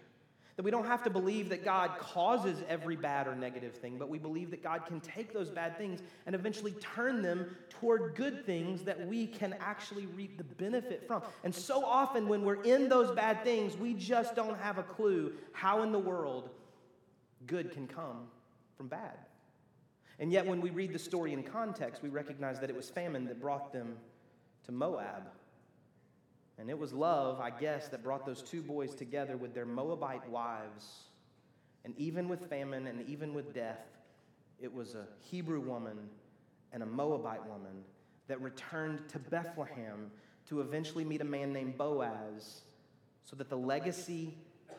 That 0.57 0.65
we 0.65 0.71
don't 0.71 0.87
have 0.87 1.03
to 1.05 1.11
believe 1.11 1.49
that 1.49 1.65
God 1.65 1.99
causes 1.99 2.59
every 2.69 2.95
bad 2.95 3.27
or 3.27 3.35
negative 3.35 3.75
thing, 3.75 3.97
but 3.99 4.11
we 4.11 4.19
believe 4.19 4.51
that 4.51 4.63
God 4.63 4.85
can 4.85 5.01
take 5.01 5.33
those 5.33 5.49
bad 5.49 5.79
things 5.79 6.01
and 6.27 6.35
eventually 6.35 6.73
turn 6.73 7.23
them 7.23 7.57
toward 7.71 8.15
good 8.15 8.45
things 8.45 8.83
that 8.83 9.07
we 9.07 9.27
can 9.27 9.55
actually 9.61 10.07
reap 10.07 10.37
the 10.37 10.45
benefit 10.45 11.07
from. 11.07 11.23
And 11.43 11.55
so 11.55 11.83
often, 11.85 12.29
when 12.29 12.43
we're 12.43 12.63
in 12.63 12.91
those 12.91 13.11
bad 13.13 13.43
things, 13.45 13.79
we 13.79 13.95
just 13.95 14.37
don't 14.37 14.59
have 14.59 14.77
a 14.77 14.83
clue 14.83 15.33
how 15.53 15.83
in 15.83 15.91
the 15.91 15.99
world 15.99 16.51
good 17.47 17.73
can 17.73 17.87
come 17.87 18.29
from 18.77 18.89
bad. 18.89 19.17
And 20.19 20.31
yet, 20.31 20.47
when 20.47 20.61
we 20.61 20.71
read 20.71 20.93
the 20.93 20.99
story 20.99 21.33
in 21.33 21.43
context, 21.43 22.03
we 22.03 22.11
recognize 22.11 22.61
that 22.61 22.69
it 22.69 22.77
was 22.77 22.91
famine 22.91 23.25
that 23.25 23.41
brought 23.41 23.73
them 23.73 23.97
to 24.67 24.73
Moab. 24.73 25.29
And 26.63 26.71
it 26.71 26.79
was 26.79 26.93
love, 26.93 27.41
I 27.41 27.51
guess, 27.51 27.89
that 27.89 28.05
brought 28.05 28.25
those 28.25 28.41
two 28.41 28.63
boys 28.63 28.95
together 28.95 29.37
with 29.37 29.53
their 29.53 29.67
Moabite 29.67 30.29
wives. 30.29 31.09
And 31.85 31.93
even 31.99 32.29
with 32.29 32.49
famine 32.49 32.87
and 32.87 33.05
even 33.09 33.35
with 33.35 33.53
death, 33.53 33.85
it 34.61 34.73
was 34.73 34.95
a 34.95 35.09
Hebrew 35.19 35.59
woman 35.59 35.99
and 36.73 36.85
a 36.85 36.87
Moabite 36.87 37.45
woman 37.49 37.83
that 38.29 38.41
returned 38.41 39.09
to 39.09 39.19
Bethlehem 39.19 40.13
to 40.51 40.61
eventually 40.61 41.05
meet 41.05 41.21
a 41.21 41.25
man 41.25 41.53
named 41.53 41.77
Boaz 41.77 42.61
so 43.25 43.35
that 43.35 43.51
the 43.51 43.59
legacy, 43.59 44.33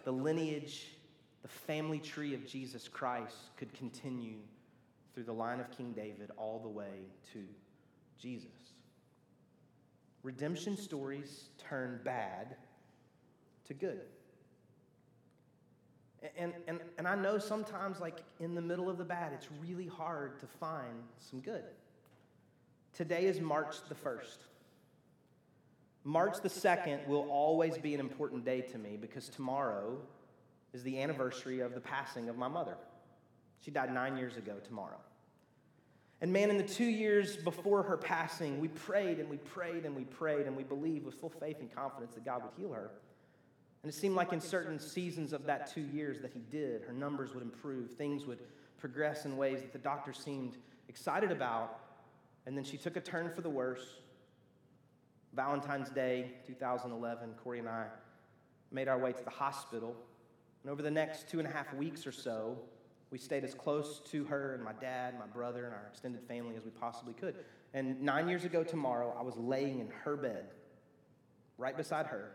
the 0.06 0.12
lineage, 0.14 0.88
the 1.42 1.50
family 1.50 2.00
tree 2.00 2.34
of 2.34 2.48
Jesus 2.48 2.88
Christ 2.88 3.36
could 3.58 3.74
continue 3.74 4.38
through 5.14 5.26
the 5.26 5.34
line 5.34 5.60
of 5.60 5.70
King 5.70 5.92
David 5.92 6.32
all 6.38 6.60
the 6.60 6.70
way 6.70 7.10
to 7.34 7.44
Jesus. 8.18 8.73
Redemption 10.24 10.78
stories 10.78 11.50
turn 11.58 12.00
bad 12.04 12.56
to 13.66 13.74
good. 13.74 14.02
And, 16.38 16.54
and, 16.68 16.80
and 16.98 17.06
I 17.06 17.16
know 17.16 17.38
sometimes, 17.38 18.00
like 18.00 18.24
in 18.40 18.56
the 18.56 18.62
middle 18.62 18.90
of 18.90 18.98
the 18.98 19.04
bad, 19.04 19.34
it's 19.34 19.50
really 19.62 19.88
hard 19.88 20.40
to 20.40 20.48
find 20.48 21.04
some 21.20 21.42
good. 21.42 21.64
Today 22.94 23.26
is 23.26 23.42
March 23.42 23.76
the 23.90 23.96
1st. 23.96 24.38
March 26.06 26.42
the 26.42 26.50
2nd 26.50 27.06
will 27.08 27.28
always 27.30 27.78
be 27.78 27.94
an 27.94 28.00
important 28.00 28.46
day 28.46 28.62
to 28.62 28.78
me 28.78 28.98
because 29.00 29.28
tomorrow 29.28 29.98
is 30.74 30.84
the 30.84 31.02
anniversary 31.02 31.60
of 31.60 31.74
the 31.74 31.82
passing 31.82 32.30
of 32.30 32.38
my 32.38 32.48
mother. 32.48 32.78
She 33.60 33.72
died 33.72 33.94
nine 33.94 34.18
years 34.18 34.38
ago 34.38 34.56
tomorrow. 34.66 35.00
And 36.24 36.32
man, 36.32 36.50
in 36.50 36.56
the 36.58 36.64
two 36.64 36.86
years 36.86 37.36
before 37.36 37.84
her 37.84 37.98
passing, 37.98 38.62
we 38.62 38.70
prayed 38.70 39.20
and 39.20 39.30
we 39.30 39.36
prayed 39.36 39.84
and 39.86 39.94
we 39.94 40.06
prayed 40.06 40.48
and 40.48 40.56
we 40.56 40.64
believed 40.64 41.06
with 41.06 41.16
full 41.16 41.30
faith 41.30 41.58
and 41.60 41.70
confidence 41.76 42.14
that 42.14 42.24
God 42.24 42.44
would 42.44 42.54
heal 42.58 42.72
her. 42.72 42.92
And 43.84 43.92
it 43.92 43.94
seemed 43.94 44.16
like 44.16 44.32
in 44.32 44.40
certain 44.40 44.80
seasons 44.80 45.34
of 45.34 45.46
that 45.48 45.70
two 45.74 45.82
years 45.82 46.22
that 46.22 46.32
He 46.32 46.40
did, 46.50 46.84
her 46.84 46.94
numbers 46.94 47.34
would 47.34 47.44
improve, 47.44 47.92
things 47.92 48.26
would 48.26 48.40
progress 48.78 49.26
in 49.26 49.36
ways 49.36 49.64
that 49.64 49.74
the 49.74 49.80
doctor 49.80 50.14
seemed 50.14 50.56
excited 50.88 51.30
about. 51.30 51.82
And 52.46 52.56
then 52.56 52.64
she 52.64 52.78
took 52.78 52.96
a 52.96 53.02
turn 53.02 53.30
for 53.30 53.42
the 53.42 53.50
worse. 53.50 53.98
Valentine's 55.34 55.90
Day 55.90 56.32
2011, 56.48 57.34
Corey 57.44 57.60
and 57.60 57.68
I 57.68 57.88
made 58.72 58.88
our 58.88 58.98
way 58.98 59.12
to 59.12 59.24
the 59.26 59.30
hospital. 59.30 59.94
And 60.64 60.72
over 60.72 60.82
the 60.82 60.90
next 60.90 61.28
two 61.28 61.40
and 61.40 61.48
a 61.50 61.52
half 61.52 61.74
weeks 61.74 62.08
or 62.08 62.14
so, 62.14 62.58
we 63.14 63.20
stayed 63.20 63.44
as 63.44 63.54
close 63.54 64.00
to 64.00 64.24
her 64.24 64.56
and 64.56 64.64
my 64.64 64.74
dad, 64.74 65.14
my 65.20 65.28
brother, 65.28 65.66
and 65.66 65.74
our 65.76 65.86
extended 65.88 66.20
family 66.24 66.56
as 66.56 66.66
we 66.66 66.72
possibly 66.72 67.14
could. 67.14 67.36
And 67.76 68.02
nine 68.02 68.28
years 68.28 68.44
ago 68.44 68.64
tomorrow, 68.64 69.16
I 69.16 69.22
was 69.22 69.38
laying 69.38 69.80
in 69.82 69.88
her 70.04 70.18
bed, 70.18 70.46
right 71.60 71.78
beside 71.78 72.08
her. 72.08 72.32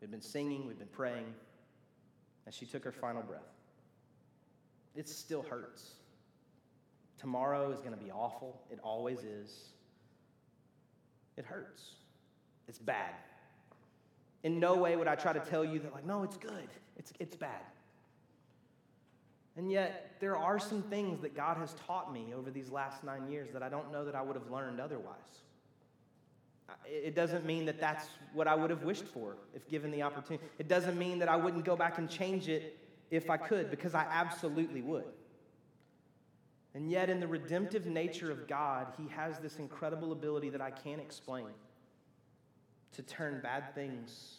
We'd 0.00 0.12
been 0.12 0.22
singing, 0.22 0.68
we'd 0.68 0.78
been 0.78 0.86
praying, 0.86 1.34
and 2.46 2.54
she 2.54 2.66
took 2.66 2.84
her 2.84 2.92
final 2.92 3.20
breath. 3.20 3.50
It 4.94 5.08
still 5.08 5.42
hurts. 5.42 5.94
Tomorrow 7.18 7.72
is 7.72 7.80
going 7.80 7.90
to 7.90 8.02
be 8.02 8.12
awful. 8.12 8.62
It 8.70 8.78
always 8.84 9.24
is. 9.24 9.70
It 11.36 11.44
hurts. 11.44 11.96
It's 12.68 12.78
bad. 12.78 13.10
In 14.44 14.60
no 14.60 14.76
way 14.76 14.94
would 14.94 15.08
I 15.08 15.16
try 15.16 15.32
to 15.32 15.40
tell 15.40 15.64
you 15.64 15.80
that, 15.80 15.92
like, 15.92 16.06
no, 16.06 16.22
it's 16.22 16.36
good. 16.36 16.68
It's, 16.96 17.12
it's 17.18 17.34
bad. 17.34 17.62
And 19.56 19.70
yet, 19.70 20.16
there 20.20 20.36
are 20.36 20.58
some 20.58 20.82
things 20.82 21.20
that 21.20 21.34
God 21.34 21.56
has 21.56 21.74
taught 21.86 22.12
me 22.12 22.34
over 22.36 22.50
these 22.50 22.70
last 22.70 23.02
nine 23.02 23.30
years 23.30 23.50
that 23.52 23.62
I 23.62 23.70
don't 23.70 23.90
know 23.90 24.04
that 24.04 24.14
I 24.14 24.20
would 24.20 24.36
have 24.36 24.50
learned 24.50 24.80
otherwise. 24.80 25.16
It 26.84 27.14
doesn't 27.14 27.46
mean 27.46 27.64
that 27.66 27.80
that's 27.80 28.06
what 28.34 28.46
I 28.46 28.54
would 28.54 28.70
have 28.70 28.82
wished 28.82 29.06
for 29.06 29.36
if 29.54 29.66
given 29.68 29.90
the 29.90 30.02
opportunity. 30.02 30.44
It 30.58 30.68
doesn't 30.68 30.98
mean 30.98 31.18
that 31.20 31.28
I 31.28 31.36
wouldn't 31.36 31.64
go 31.64 31.76
back 31.76 31.96
and 31.98 32.10
change 32.10 32.48
it 32.48 32.78
if 33.10 33.30
I 33.30 33.36
could, 33.36 33.70
because 33.70 33.94
I 33.94 34.04
absolutely 34.10 34.82
would. 34.82 35.04
And 36.74 36.90
yet, 36.90 37.08
in 37.08 37.20
the 37.20 37.26
redemptive 37.26 37.86
nature 37.86 38.30
of 38.30 38.46
God, 38.46 38.88
He 38.98 39.08
has 39.08 39.38
this 39.38 39.56
incredible 39.56 40.12
ability 40.12 40.50
that 40.50 40.60
I 40.60 40.70
can't 40.70 41.00
explain 41.00 41.46
to 42.92 43.02
turn 43.02 43.40
bad 43.42 43.74
things 43.74 44.36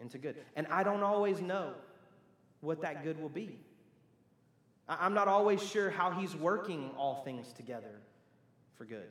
into 0.00 0.16
good. 0.16 0.36
And 0.56 0.66
I 0.68 0.82
don't 0.82 1.02
always 1.02 1.42
know 1.42 1.74
what 2.60 2.80
that 2.82 3.04
good 3.04 3.20
will 3.20 3.28
be. 3.28 3.58
I'm 4.88 5.14
not 5.14 5.28
always 5.28 5.62
sure 5.62 5.90
how 5.90 6.10
he's 6.10 6.34
working 6.34 6.90
all 6.96 7.22
things 7.24 7.52
together 7.52 8.00
for 8.76 8.84
good. 8.84 9.08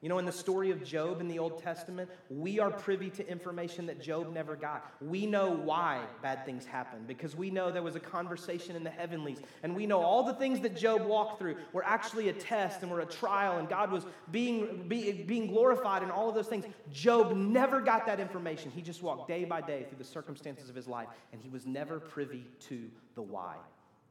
You 0.00 0.08
know, 0.08 0.18
in 0.18 0.26
the 0.26 0.32
story 0.32 0.70
of 0.70 0.84
Job 0.84 1.20
in 1.20 1.26
the 1.26 1.40
Old 1.40 1.60
Testament, 1.60 2.08
we 2.30 2.60
are 2.60 2.70
privy 2.70 3.10
to 3.10 3.28
information 3.28 3.86
that 3.86 4.00
Job 4.00 4.32
never 4.32 4.54
got. 4.54 4.92
We 5.00 5.26
know 5.26 5.50
why 5.50 6.04
bad 6.22 6.44
things 6.44 6.64
happen 6.64 7.00
because 7.08 7.34
we 7.34 7.50
know 7.50 7.72
there 7.72 7.82
was 7.82 7.96
a 7.96 8.00
conversation 8.00 8.76
in 8.76 8.84
the 8.84 8.90
heavenlies. 8.90 9.38
And 9.64 9.74
we 9.74 9.86
know 9.86 10.00
all 10.00 10.22
the 10.22 10.34
things 10.34 10.60
that 10.60 10.76
Job 10.76 11.04
walked 11.04 11.40
through 11.40 11.56
were 11.72 11.84
actually 11.84 12.28
a 12.28 12.32
test 12.32 12.82
and 12.82 12.92
were 12.92 13.00
a 13.00 13.06
trial, 13.06 13.58
and 13.58 13.68
God 13.68 13.90
was 13.90 14.06
being, 14.30 14.86
be, 14.86 15.24
being 15.24 15.48
glorified 15.48 16.04
in 16.04 16.12
all 16.12 16.28
of 16.28 16.36
those 16.36 16.46
things. 16.46 16.64
Job 16.92 17.34
never 17.34 17.80
got 17.80 18.06
that 18.06 18.20
information. 18.20 18.70
He 18.70 18.82
just 18.82 19.02
walked 19.02 19.26
day 19.26 19.44
by 19.44 19.62
day 19.62 19.84
through 19.88 19.98
the 19.98 20.04
circumstances 20.04 20.68
of 20.68 20.76
his 20.76 20.86
life, 20.86 21.08
and 21.32 21.42
he 21.42 21.48
was 21.48 21.66
never 21.66 21.98
privy 21.98 22.46
to 22.68 22.88
the 23.16 23.22
why. 23.22 23.56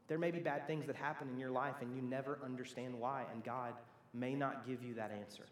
There 0.07 0.17
may 0.17 0.31
be 0.31 0.39
bad 0.39 0.67
things 0.67 0.85
that 0.87 0.95
happen 0.95 1.27
in 1.29 1.37
your 1.37 1.51
life, 1.51 1.75
and 1.81 1.93
you 1.95 2.01
never 2.01 2.39
understand 2.43 2.97
why, 2.97 3.23
and 3.31 3.43
God 3.43 3.73
may 4.13 4.35
not 4.35 4.65
give 4.65 4.83
you 4.83 4.93
that 4.95 5.11
answer. 5.11 5.45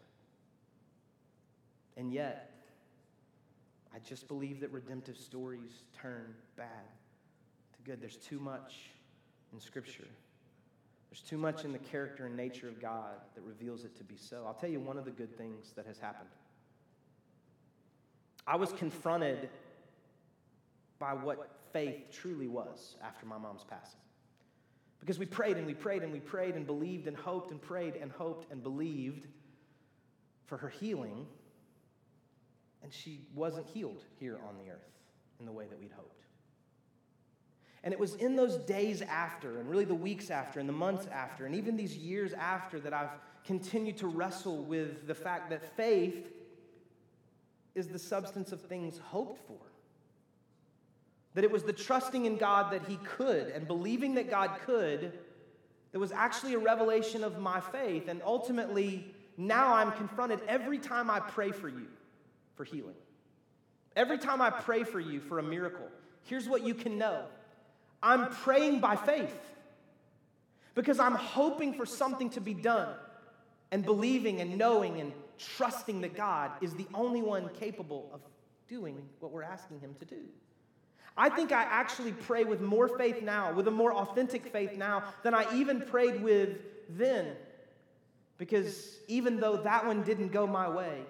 And 1.96 2.12
yet, 2.12 2.52
I 3.94 3.98
just 3.98 4.28
believe 4.28 4.60
that 4.60 4.72
redemptive 4.72 5.16
stories 5.16 5.84
turn 6.00 6.34
bad 6.56 6.66
to 7.76 7.82
good. 7.82 8.00
There's 8.00 8.16
too 8.16 8.38
much 8.38 8.74
in 9.52 9.60
Scripture. 9.60 10.08
There's 11.10 11.20
too 11.22 11.38
much 11.38 11.64
in 11.64 11.72
the 11.72 11.78
character 11.78 12.26
and 12.26 12.36
nature 12.36 12.68
of 12.68 12.80
God 12.80 13.14
that 13.34 13.42
reveals 13.42 13.84
it 13.84 13.96
to 13.96 14.04
be 14.04 14.16
so. 14.16 14.44
I'll 14.46 14.54
tell 14.54 14.68
you 14.68 14.80
one 14.80 14.98
of 14.98 15.04
the 15.04 15.10
good 15.10 15.36
things 15.36 15.72
that 15.76 15.86
has 15.86 15.98
happened. 15.98 16.28
I 18.46 18.56
was 18.56 18.72
confronted 18.72 19.48
by 20.98 21.14
what 21.14 21.50
faith 21.72 22.10
truly 22.12 22.48
was 22.48 22.96
after 23.02 23.26
my 23.26 23.38
mom's 23.38 23.64
passing. 23.64 24.00
Because 25.06 25.20
we 25.20 25.26
prayed 25.26 25.56
and 25.56 25.68
we 25.68 25.74
prayed 25.74 26.02
and 26.02 26.12
we 26.12 26.18
prayed 26.18 26.56
and 26.56 26.66
believed 26.66 27.06
and 27.06 27.16
hoped 27.16 27.52
and 27.52 27.62
prayed 27.62 27.94
and 27.94 28.10
hoped 28.10 28.50
and 28.50 28.60
believed 28.60 29.28
for 30.46 30.56
her 30.56 30.68
healing 30.68 31.28
and 32.82 32.92
she 32.92 33.20
wasn't 33.32 33.68
healed 33.68 34.02
here 34.18 34.36
on 34.48 34.56
the 34.58 34.68
earth 34.68 34.98
in 35.38 35.46
the 35.46 35.52
way 35.52 35.66
that 35.68 35.78
we'd 35.78 35.92
hoped. 35.92 36.24
And 37.84 37.94
it 37.94 38.00
was 38.00 38.16
in 38.16 38.34
those 38.34 38.56
days 38.56 39.00
after, 39.00 39.60
and 39.60 39.70
really 39.70 39.84
the 39.84 39.94
weeks 39.94 40.28
after, 40.28 40.58
and 40.58 40.68
the 40.68 40.72
months 40.72 41.06
after, 41.12 41.46
and 41.46 41.54
even 41.54 41.76
these 41.76 41.96
years 41.96 42.32
after, 42.32 42.80
that 42.80 42.92
I've 42.92 43.10
continued 43.44 43.98
to 43.98 44.08
wrestle 44.08 44.64
with 44.64 45.06
the 45.06 45.14
fact 45.14 45.50
that 45.50 45.76
faith 45.76 46.32
is 47.76 47.86
the 47.86 47.98
substance 47.98 48.50
of 48.50 48.60
things 48.60 48.98
hoped 48.98 49.38
for. 49.46 49.60
That 51.36 51.44
it 51.44 51.50
was 51.52 51.62
the 51.62 51.72
trusting 51.72 52.26
in 52.26 52.36
God 52.36 52.72
that 52.72 52.86
He 52.88 52.96
could 52.96 53.46
and 53.50 53.68
believing 53.68 54.16
that 54.16 54.28
God 54.28 54.58
could 54.66 55.12
that 55.92 56.00
was 56.00 56.12
actually 56.12 56.54
a 56.54 56.58
revelation 56.58 57.24
of 57.24 57.38
my 57.38 57.60
faith. 57.60 58.08
And 58.08 58.20
ultimately, 58.24 59.14
now 59.36 59.74
I'm 59.74 59.92
confronted 59.92 60.40
every 60.48 60.78
time 60.78 61.08
I 61.08 61.20
pray 61.20 61.52
for 61.52 61.68
you 61.68 61.86
for 62.54 62.64
healing. 62.64 62.96
Every 63.94 64.18
time 64.18 64.42
I 64.42 64.50
pray 64.50 64.84
for 64.84 65.00
you 65.00 65.20
for 65.20 65.38
a 65.38 65.42
miracle, 65.42 65.88
here's 66.24 66.48
what 66.48 66.64
you 66.64 66.74
can 66.74 66.98
know 66.98 67.24
I'm 68.02 68.28
praying 68.28 68.80
by 68.80 68.96
faith 68.96 69.34
because 70.74 71.00
I'm 71.00 71.14
hoping 71.14 71.72
for 71.72 71.86
something 71.86 72.30
to 72.30 72.40
be 72.40 72.54
done 72.54 72.94
and 73.72 73.84
believing 73.84 74.40
and 74.40 74.58
knowing 74.58 75.00
and 75.00 75.12
trusting 75.38 76.02
that 76.02 76.14
God 76.14 76.50
is 76.60 76.74
the 76.74 76.86
only 76.94 77.22
one 77.22 77.48
capable 77.58 78.10
of 78.12 78.20
doing 78.68 79.02
what 79.20 79.32
we're 79.32 79.42
asking 79.42 79.80
Him 79.80 79.94
to 79.98 80.04
do. 80.04 80.20
I 81.16 81.30
think 81.30 81.50
I 81.52 81.62
actually 81.62 82.12
pray 82.12 82.44
with 82.44 82.60
more 82.60 82.88
faith 82.88 83.22
now, 83.22 83.52
with 83.52 83.68
a 83.68 83.70
more 83.70 83.94
authentic 83.94 84.52
faith 84.52 84.76
now, 84.76 85.04
than 85.22 85.34
I 85.34 85.52
even 85.54 85.80
prayed 85.80 86.22
with 86.22 86.58
then. 86.90 87.34
Because 88.38 88.98
even 89.08 89.40
though 89.40 89.56
that 89.56 89.86
one 89.86 90.02
didn't 90.02 90.28
go 90.28 90.46
my 90.46 90.68
way, 90.68 91.02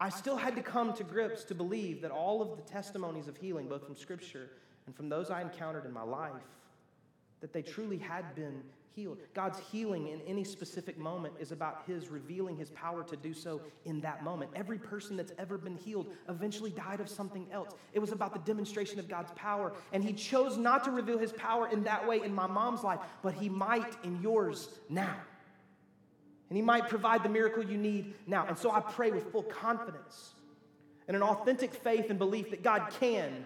I 0.00 0.08
still 0.08 0.36
had 0.36 0.56
to 0.56 0.62
come 0.62 0.94
to 0.94 1.04
grips 1.04 1.44
to 1.44 1.54
believe 1.54 2.02
that 2.02 2.10
all 2.10 2.40
of 2.40 2.56
the 2.56 2.62
testimonies 2.62 3.28
of 3.28 3.36
healing, 3.36 3.68
both 3.68 3.84
from 3.84 3.96
Scripture 3.96 4.50
and 4.86 4.94
from 4.94 5.08
those 5.08 5.30
I 5.30 5.42
encountered 5.42 5.84
in 5.84 5.92
my 5.92 6.02
life, 6.02 6.32
that 7.40 7.52
they 7.52 7.62
truly 7.62 7.98
had 7.98 8.34
been 8.34 8.62
healed. 8.96 9.18
God's 9.34 9.60
healing 9.70 10.08
in 10.08 10.22
any 10.22 10.42
specific 10.42 10.98
moment 10.98 11.34
is 11.38 11.52
about 11.52 11.82
His 11.86 12.08
revealing 12.08 12.56
His 12.56 12.70
power 12.70 13.04
to 13.04 13.16
do 13.16 13.34
so 13.34 13.60
in 13.84 14.00
that 14.00 14.24
moment. 14.24 14.50
Every 14.56 14.78
person 14.78 15.16
that's 15.16 15.32
ever 15.38 15.58
been 15.58 15.76
healed 15.76 16.08
eventually 16.30 16.70
died 16.70 17.00
of 17.00 17.08
something 17.08 17.46
else. 17.52 17.74
It 17.92 17.98
was 17.98 18.10
about 18.10 18.32
the 18.32 18.40
demonstration 18.40 18.98
of 18.98 19.06
God's 19.06 19.30
power, 19.36 19.74
and 19.92 20.02
He 20.02 20.14
chose 20.14 20.56
not 20.56 20.82
to 20.84 20.90
reveal 20.90 21.18
His 21.18 21.32
power 21.32 21.68
in 21.68 21.84
that 21.84 22.08
way 22.08 22.22
in 22.22 22.34
my 22.34 22.46
mom's 22.46 22.82
life, 22.82 23.00
but 23.22 23.34
He 23.34 23.50
might 23.50 23.94
in 24.02 24.20
yours 24.22 24.70
now. 24.88 25.16
And 26.48 26.56
He 26.56 26.62
might 26.62 26.88
provide 26.88 27.22
the 27.22 27.28
miracle 27.28 27.62
you 27.62 27.76
need 27.76 28.14
now. 28.26 28.46
And 28.48 28.56
so 28.56 28.70
I 28.70 28.80
pray 28.80 29.10
with 29.10 29.30
full 29.30 29.42
confidence 29.42 30.32
and 31.06 31.16
an 31.16 31.22
authentic 31.22 31.74
faith 31.74 32.08
and 32.08 32.18
belief 32.18 32.50
that 32.50 32.62
God 32.62 32.90
can 32.98 33.44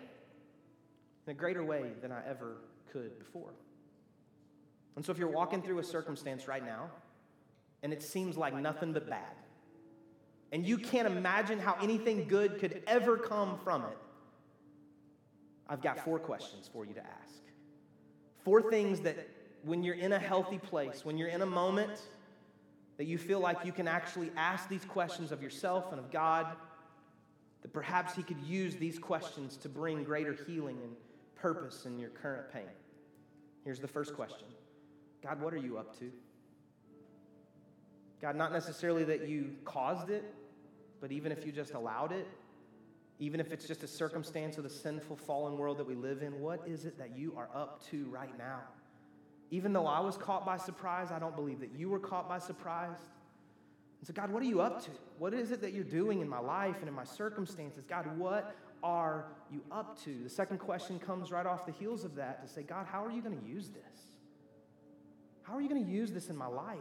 in 1.27 1.31
a 1.31 1.35
greater 1.35 1.65
way 1.65 1.91
than 2.01 2.13
I 2.13 2.21
ever 2.29 2.59
could 2.93 3.19
before. 3.19 3.51
And 4.97 5.05
so 5.05 5.13
if 5.13 5.19
you're 5.19 5.29
walking 5.29 5.63
through 5.63 5.79
a 5.79 5.85
circumstance 5.85 6.49
right 6.49 6.65
now 6.65 6.91
and 7.83 7.93
it 7.93 8.03
seems 8.03 8.37
like 8.37 8.55
nothing 8.55 8.93
but 8.93 9.09
bad, 9.09 9.35
and 10.53 10.67
you 10.67 10.79
can't 10.79 11.07
imagine 11.07 11.59
how 11.59 11.77
anything 11.81 12.27
good 12.27 12.59
could 12.59 12.83
ever 12.87 13.17
come 13.17 13.59
from 13.63 13.83
it, 13.85 13.99
I've 15.69 15.81
got 15.81 16.05
four 16.05 16.19
questions 16.19 16.69
for 16.73 16.85
you 16.85 16.93
to 16.95 17.01
ask. 17.01 17.41
Four 18.45 18.71
things 18.71 19.01
that 19.01 19.29
when 19.63 19.83
you're 19.83 19.95
in 19.95 20.13
a 20.13 20.19
healthy 20.19 20.59
place, 20.59 21.05
when 21.05 21.17
you're 21.17 21.29
in 21.29 21.43
a 21.43 21.47
moment, 21.47 22.03
that 22.97 23.07
you 23.07 23.17
feel 23.17 23.41
like 23.41 23.65
you 23.65 23.73
can 23.73 23.87
actually 23.87 24.31
ask 24.37 24.69
these 24.69 24.85
questions 24.85 25.31
of 25.31 25.43
yourself 25.43 25.93
and 25.93 26.01
of 26.01 26.11
God, 26.11 26.47
that 27.63 27.73
perhaps 27.73 28.15
He 28.15 28.23
could 28.23 28.41
use 28.41 28.77
these 28.77 28.99
questions 28.99 29.57
to 29.59 29.69
bring 29.69 30.03
greater 30.03 30.37
healing 30.47 30.79
and 30.83 30.93
purpose 31.35 31.87
in 31.87 31.99
your 31.99 32.11
current 32.11 32.53
pain. 32.53 32.69
Here's 33.65 33.79
the 33.79 33.89
first 33.89 34.15
question 34.15 34.47
God, 35.23 35.41
what 35.41 35.53
are 35.53 35.59
you 35.59 35.79
up 35.79 35.99
to? 35.99 36.11
God, 38.21 38.37
not 38.37 38.53
necessarily 38.53 39.05
that 39.05 39.29
you 39.29 39.57
caused 39.65 40.11
it, 40.11 40.35
but 41.01 41.11
even 41.11 41.33
if 41.33 41.47
you 41.47 41.53
just 41.53 41.75
allowed 41.75 42.13
it, 42.13 42.27
even 43.19 43.41
if 43.41 43.53
it's 43.53 43.67
just 43.67 43.83
a 43.83 43.87
circumstance 43.87 44.57
of 44.57 44.65
the 44.65 44.71
sinful, 44.71 45.17
fallen 45.17 45.57
world 45.57 45.79
that 45.79 45.87
we 45.87 45.95
live 45.95 46.23
in, 46.23 46.41
what 46.41 46.67
is 46.67 46.85
it 46.85 46.99
that 46.99 47.17
you 47.17 47.35
are 47.37 47.49
up 47.55 47.83
to 47.91 48.07
right 48.07 48.37
now? 48.39 48.61
Even 49.51 49.73
though 49.73 49.87
I 49.87 50.01
was 50.01 50.17
caught 50.17 50.47
by 50.47 50.57
surprise, 50.57 51.11
I 51.11 51.19
don't 51.19 51.37
believe 51.37 51.61
that 51.61 51.73
you 51.77 51.89
were 51.91 51.99
caught 51.99 52.29
by 52.29 52.39
surprise. 52.39 52.97
And 53.99 54.07
so, 54.07 54.15
God, 54.15 54.31
what 54.31 54.43
are 54.43 54.47
you 54.47 54.61
up 54.61 54.83
to? 54.85 54.91
What 55.19 55.35
is 55.35 55.51
it 55.51 55.61
that 55.61 55.75
you're 55.75 55.85
doing 55.85 56.21
in 56.21 56.29
my 56.29 56.39
life 56.39 56.77
and 56.81 56.89
in 56.89 56.95
my 56.95 57.05
circumstances? 57.05 57.85
God, 57.87 58.07
what 58.17 58.55
are 58.83 59.27
you 59.51 59.63
up 59.71 60.03
to? 60.05 60.23
The 60.23 60.31
second 60.31 60.59
question 60.59 60.99
comes 60.99 61.31
right 61.31 61.45
off 61.45 61.67
the 61.67 61.73
heels 61.73 62.05
of 62.05 62.15
that 62.15 62.47
to 62.47 62.53
say, 62.53 62.63
God, 62.63 62.87
how 62.91 63.05
are 63.05 63.11
you 63.11 63.21
going 63.21 63.39
to 63.39 63.47
use 63.47 63.69
this? 63.69 64.10
How 65.51 65.57
are 65.57 65.61
you 65.61 65.69
going 65.69 65.85
to 65.85 65.91
use 65.91 66.13
this 66.13 66.29
in 66.31 66.37
my 66.37 66.47
life? 66.47 66.79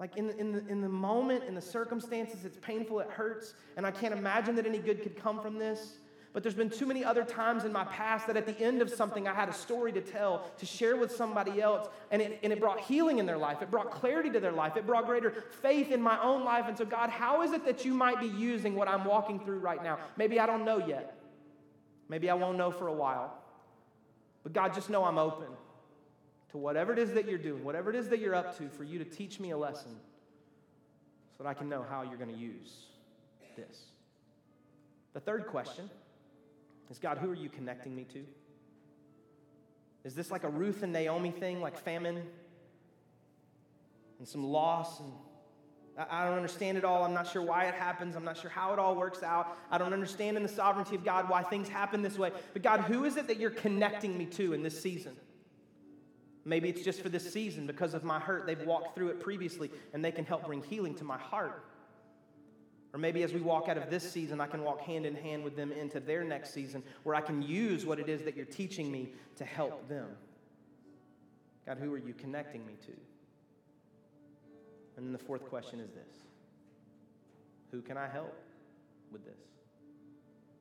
Like 0.00 0.16
in 0.16 0.26
the, 0.26 0.36
in, 0.36 0.52
the, 0.52 0.66
in 0.66 0.80
the 0.80 0.88
moment, 0.88 1.44
in 1.44 1.54
the 1.54 1.60
circumstances, 1.60 2.44
it's 2.44 2.58
painful, 2.60 2.98
it 2.98 3.08
hurts, 3.08 3.54
and 3.76 3.86
I 3.86 3.92
can't 3.92 4.12
imagine 4.12 4.56
that 4.56 4.66
any 4.66 4.78
good 4.78 5.02
could 5.02 5.16
come 5.16 5.40
from 5.40 5.56
this. 5.56 5.98
But 6.32 6.42
there's 6.42 6.56
been 6.56 6.68
too 6.68 6.84
many 6.84 7.04
other 7.04 7.24
times 7.24 7.64
in 7.64 7.72
my 7.72 7.84
past 7.84 8.26
that 8.26 8.36
at 8.36 8.44
the 8.44 8.60
end 8.60 8.82
of 8.82 8.90
something, 8.90 9.28
I 9.28 9.34
had 9.34 9.48
a 9.48 9.52
story 9.52 9.92
to 9.92 10.00
tell, 10.00 10.50
to 10.58 10.66
share 10.66 10.96
with 10.96 11.12
somebody 11.12 11.62
else, 11.62 11.88
and 12.10 12.20
it, 12.20 12.40
and 12.42 12.52
it 12.52 12.58
brought 12.58 12.80
healing 12.80 13.18
in 13.18 13.24
their 13.24 13.38
life. 13.38 13.62
It 13.62 13.70
brought 13.70 13.92
clarity 13.92 14.28
to 14.30 14.40
their 14.40 14.52
life. 14.52 14.76
It 14.76 14.84
brought 14.84 15.06
greater 15.06 15.30
faith 15.62 15.92
in 15.92 16.02
my 16.02 16.20
own 16.20 16.44
life. 16.44 16.64
And 16.66 16.76
so, 16.76 16.84
God, 16.84 17.08
how 17.08 17.42
is 17.42 17.52
it 17.52 17.64
that 17.64 17.84
you 17.84 17.94
might 17.94 18.18
be 18.18 18.26
using 18.26 18.74
what 18.74 18.88
I'm 18.88 19.04
walking 19.04 19.38
through 19.38 19.60
right 19.60 19.82
now? 19.82 19.98
Maybe 20.16 20.40
I 20.40 20.46
don't 20.46 20.64
know 20.64 20.84
yet. 20.84 21.16
Maybe 22.08 22.28
I 22.28 22.34
won't 22.34 22.58
know 22.58 22.72
for 22.72 22.88
a 22.88 22.92
while. 22.92 23.32
But 24.42 24.52
God, 24.52 24.74
just 24.74 24.90
know 24.90 25.04
I'm 25.04 25.18
open 25.18 25.46
to 26.50 26.58
whatever 26.58 26.92
it 26.92 26.98
is 26.98 27.12
that 27.12 27.28
you're 27.28 27.38
doing, 27.38 27.64
whatever 27.64 27.90
it 27.90 27.96
is 27.96 28.08
that 28.08 28.20
you're 28.20 28.34
up 28.34 28.56
to, 28.58 28.68
for 28.68 28.84
you 28.84 28.98
to 28.98 29.04
teach 29.04 29.40
me 29.40 29.50
a 29.50 29.56
lesson 29.56 29.96
so 31.36 31.44
that 31.44 31.48
I 31.48 31.54
can 31.54 31.68
know 31.68 31.84
how 31.88 32.02
you're 32.02 32.16
going 32.16 32.32
to 32.32 32.40
use 32.40 32.86
this. 33.56 33.84
The 35.12 35.20
third 35.20 35.46
question 35.46 35.90
is 36.90 36.98
God, 36.98 37.18
who 37.18 37.30
are 37.30 37.34
you 37.34 37.48
connecting 37.48 37.94
me 37.94 38.04
to? 38.12 38.24
Is 40.04 40.14
this 40.14 40.30
like 40.30 40.44
a 40.44 40.48
Ruth 40.48 40.82
and 40.82 40.92
Naomi 40.92 41.32
thing, 41.32 41.60
like 41.60 41.76
famine 41.76 42.22
and 44.18 44.28
some 44.28 44.44
loss? 44.44 45.00
And 45.00 45.10
I 46.10 46.24
don't 46.24 46.36
understand 46.36 46.78
it 46.78 46.84
all. 46.84 47.02
I'm 47.02 47.14
not 47.14 47.26
sure 47.26 47.42
why 47.42 47.64
it 47.64 47.74
happens. 47.74 48.14
I'm 48.14 48.24
not 48.24 48.36
sure 48.36 48.50
how 48.50 48.72
it 48.72 48.78
all 48.78 48.94
works 48.94 49.22
out. 49.22 49.56
I 49.70 49.78
don't 49.78 49.92
understand 49.92 50.36
in 50.36 50.42
the 50.42 50.48
sovereignty 50.48 50.94
of 50.94 51.04
God 51.04 51.28
why 51.28 51.42
things 51.42 51.68
happen 51.68 52.02
this 52.02 52.18
way. 52.18 52.30
But 52.52 52.62
God, 52.62 52.80
who 52.82 53.04
is 53.04 53.16
it 53.16 53.26
that 53.26 53.40
you're 53.40 53.50
connecting 53.50 54.16
me 54.16 54.26
to 54.26 54.52
in 54.52 54.62
this 54.62 54.80
season? 54.80 55.16
Maybe 56.46 56.68
it's 56.68 56.82
just 56.82 57.02
for 57.02 57.08
this 57.08 57.32
season 57.32 57.66
because 57.66 57.92
of 57.92 58.04
my 58.04 58.20
hurt. 58.20 58.46
They've 58.46 58.64
walked 58.64 58.94
through 58.94 59.08
it 59.08 59.18
previously 59.18 59.68
and 59.92 60.02
they 60.02 60.12
can 60.12 60.24
help 60.24 60.46
bring 60.46 60.62
healing 60.62 60.94
to 60.94 61.04
my 61.04 61.18
heart. 61.18 61.64
Or 62.94 63.00
maybe 63.00 63.24
as 63.24 63.32
we 63.32 63.40
walk 63.40 63.68
out 63.68 63.76
of 63.76 63.90
this 63.90 64.08
season, 64.08 64.40
I 64.40 64.46
can 64.46 64.62
walk 64.62 64.80
hand 64.80 65.06
in 65.06 65.16
hand 65.16 65.42
with 65.42 65.56
them 65.56 65.72
into 65.72 65.98
their 65.98 66.22
next 66.22 66.54
season 66.54 66.84
where 67.02 67.16
I 67.16 67.20
can 67.20 67.42
use 67.42 67.84
what 67.84 67.98
it 67.98 68.08
is 68.08 68.22
that 68.22 68.36
you're 68.36 68.46
teaching 68.46 68.92
me 68.92 69.08
to 69.34 69.44
help 69.44 69.88
them. 69.88 70.06
God, 71.66 71.78
who 71.78 71.92
are 71.92 71.98
you 71.98 72.14
connecting 72.14 72.64
me 72.64 72.74
to? 72.86 72.92
And 74.96 75.04
then 75.04 75.12
the 75.12 75.18
fourth 75.18 75.46
question 75.46 75.80
is 75.80 75.90
this 75.90 76.14
Who 77.72 77.82
can 77.82 77.96
I 77.96 78.06
help 78.06 78.38
with 79.10 79.24
this? 79.24 79.40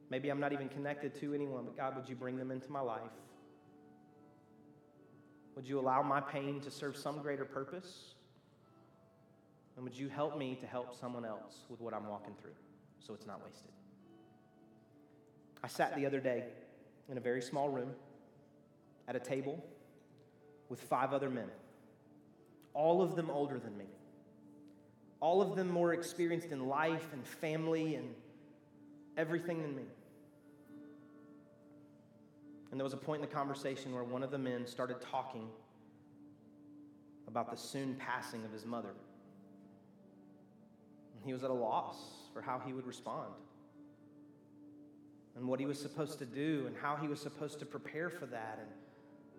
Maybe 0.09 0.29
I'm 0.29 0.39
not 0.39 0.51
even 0.51 0.67
connected 0.67 1.13
to 1.21 1.35
anyone, 1.35 1.63
but 1.63 1.77
God, 1.77 1.95
would 1.95 2.09
you 2.09 2.15
bring 2.15 2.37
them 2.37 2.49
into 2.49 2.71
my 2.71 2.81
life? 2.81 3.01
Would 5.55 5.67
you 5.67 5.79
allow 5.79 6.01
my 6.01 6.19
pain 6.19 6.59
to 6.61 6.71
serve 6.71 6.97
some 6.97 7.21
greater 7.21 7.45
purpose? 7.45 8.15
And 9.75 9.83
would 9.83 9.97
you 9.97 10.09
help 10.09 10.37
me 10.37 10.57
to 10.61 10.67
help 10.67 10.95
someone 10.99 11.25
else 11.25 11.65
with 11.69 11.81
what 11.81 11.93
I'm 11.93 12.07
walking 12.07 12.33
through 12.41 12.55
so 12.99 13.13
it's 13.13 13.25
not 13.25 13.43
wasted? 13.43 13.71
I 15.63 15.67
sat 15.67 15.95
the 15.95 16.05
other 16.05 16.19
day 16.19 16.43
in 17.09 17.17
a 17.17 17.21
very 17.21 17.41
small 17.41 17.69
room 17.69 17.91
at 19.07 19.15
a 19.15 19.19
table 19.19 19.63
with 20.69 20.79
five 20.79 21.13
other 21.13 21.29
men, 21.29 21.49
all 22.73 23.01
of 23.01 23.15
them 23.15 23.29
older 23.29 23.59
than 23.59 23.77
me, 23.77 23.85
all 25.19 25.41
of 25.41 25.55
them 25.55 25.69
more 25.69 25.93
experienced 25.93 26.51
in 26.51 26.67
life 26.67 27.07
and 27.13 27.25
family 27.25 27.95
and 27.95 28.13
everything 29.17 29.61
than 29.61 29.75
me. 29.75 29.83
And 32.75 32.79
there 32.81 32.83
was 32.83 32.91
a 32.91 32.97
point 32.97 33.23
in 33.23 33.29
the 33.29 33.33
conversation 33.33 33.93
where 33.93 34.03
one 34.03 34.21
of 34.21 34.31
the 34.31 34.37
men 34.37 34.67
started 34.67 34.97
talking 34.99 35.47
about 37.25 37.49
the 37.49 37.55
soon 37.55 37.95
passing 37.95 38.43
of 38.43 38.51
his 38.51 38.65
mother. 38.65 38.89
He 41.23 41.31
was 41.31 41.45
at 41.45 41.51
a 41.51 41.53
loss 41.53 41.95
for 42.33 42.41
how 42.41 42.61
he 42.65 42.73
would 42.73 42.85
respond 42.85 43.31
and 45.37 45.47
what 45.47 45.57
he 45.61 45.65
was 45.65 45.79
supposed 45.79 46.19
to 46.19 46.25
do 46.25 46.65
and 46.67 46.75
how 46.75 46.97
he 46.97 47.07
was 47.07 47.21
supposed 47.21 47.59
to 47.59 47.65
prepare 47.65 48.09
for 48.09 48.25
that 48.25 48.59
and 48.59 48.69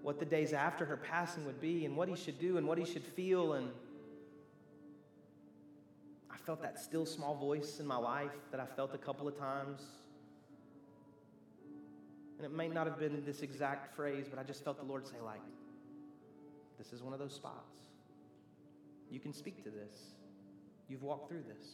what 0.00 0.18
the 0.18 0.24
days 0.24 0.54
after 0.54 0.86
her 0.86 0.96
passing 0.96 1.44
would 1.44 1.60
be 1.60 1.84
and 1.84 1.94
what 1.94 2.08
he 2.08 2.16
should 2.16 2.38
do 2.40 2.56
and 2.56 2.66
what 2.66 2.78
he 2.78 2.86
should 2.86 3.04
feel 3.04 3.52
and 3.52 3.68
I 6.30 6.38
felt 6.38 6.62
that 6.62 6.78
still 6.78 7.04
small 7.04 7.34
voice 7.34 7.80
in 7.80 7.86
my 7.86 7.98
life 7.98 8.32
that 8.50 8.60
I 8.60 8.64
felt 8.64 8.94
a 8.94 8.98
couple 8.98 9.28
of 9.28 9.38
times. 9.38 9.82
And 12.36 12.44
it 12.44 12.52
may 12.52 12.68
not 12.68 12.86
have 12.86 12.98
been 12.98 13.24
this 13.24 13.40
exact 13.40 13.94
phrase, 13.96 14.26
but 14.28 14.38
I 14.38 14.42
just 14.42 14.62
felt 14.62 14.78
the 14.78 14.84
Lord 14.84 15.06
say, 15.06 15.16
like, 15.24 15.40
this 16.78 16.92
is 16.92 17.02
one 17.02 17.12
of 17.12 17.18
those 17.18 17.34
spots. 17.34 17.80
You 19.10 19.20
can 19.20 19.32
speak 19.32 19.62
to 19.64 19.70
this. 19.70 19.94
You've 20.88 21.02
walked 21.02 21.28
through 21.28 21.42
this. 21.42 21.66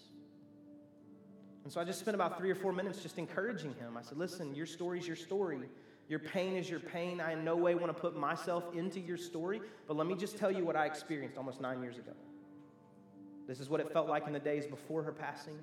And 1.64 1.72
so 1.72 1.80
I 1.80 1.84
just 1.84 2.00
spent 2.00 2.14
about 2.14 2.38
three 2.38 2.50
or 2.50 2.54
four 2.54 2.72
minutes 2.72 3.02
just 3.02 3.18
encouraging 3.18 3.74
him. 3.74 3.96
I 3.96 4.02
said, 4.02 4.18
Listen, 4.18 4.54
your 4.54 4.66
story 4.66 4.98
is 4.98 5.06
your 5.06 5.16
story. 5.16 5.60
Your 6.08 6.18
pain 6.18 6.56
is 6.56 6.68
your 6.68 6.80
pain. 6.80 7.20
I 7.20 7.32
in 7.32 7.44
no 7.44 7.56
way 7.56 7.74
want 7.74 7.94
to 7.94 7.98
put 8.00 8.16
myself 8.16 8.64
into 8.74 9.00
your 9.00 9.16
story, 9.16 9.60
but 9.86 9.96
let 9.96 10.06
me 10.06 10.14
just 10.14 10.36
tell 10.36 10.50
you 10.50 10.64
what 10.64 10.76
I 10.76 10.86
experienced 10.86 11.38
almost 11.38 11.60
nine 11.60 11.80
years 11.80 11.96
ago. 11.96 12.12
This 13.46 13.60
is 13.60 13.68
what 13.68 13.80
it 13.80 13.92
felt 13.92 14.08
like 14.08 14.26
in 14.26 14.32
the 14.32 14.40
days 14.40 14.66
before 14.66 15.02
her 15.02 15.12
passing. 15.12 15.58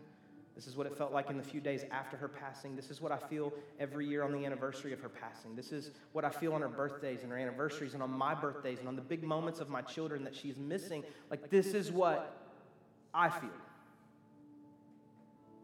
This 0.55 0.67
is 0.67 0.75
what 0.75 0.87
it 0.87 0.97
felt 0.97 1.13
like 1.13 1.29
in 1.29 1.37
the 1.37 1.43
few 1.43 1.61
days 1.61 1.85
after 1.89 2.17
her 2.17 2.27
passing. 2.27 2.75
This 2.75 2.89
is 2.89 2.99
what 2.99 3.11
I 3.11 3.17
feel 3.17 3.53
every 3.79 4.05
year 4.05 4.23
on 4.23 4.33
the 4.33 4.45
anniversary 4.45 4.91
of 4.91 4.99
her 4.99 5.07
passing. 5.07 5.55
This 5.55 5.71
is 5.71 5.91
what 6.11 6.25
I 6.25 6.29
feel 6.29 6.53
on 6.53 6.61
her 6.61 6.67
birthdays 6.67 7.23
and 7.23 7.31
her 7.31 7.37
anniversaries 7.37 7.93
and 7.93 8.03
on 8.03 8.11
my 8.11 8.35
birthdays 8.35 8.79
and 8.79 8.87
on 8.87 8.95
the 8.95 9.01
big 9.01 9.23
moments 9.23 9.61
of 9.61 9.69
my 9.69 9.81
children 9.81 10.23
that 10.25 10.35
she's 10.35 10.57
missing. 10.57 11.03
Like, 11.29 11.49
this 11.49 11.67
is 11.67 11.91
what 11.91 12.35
I 13.13 13.29
feel. 13.29 13.49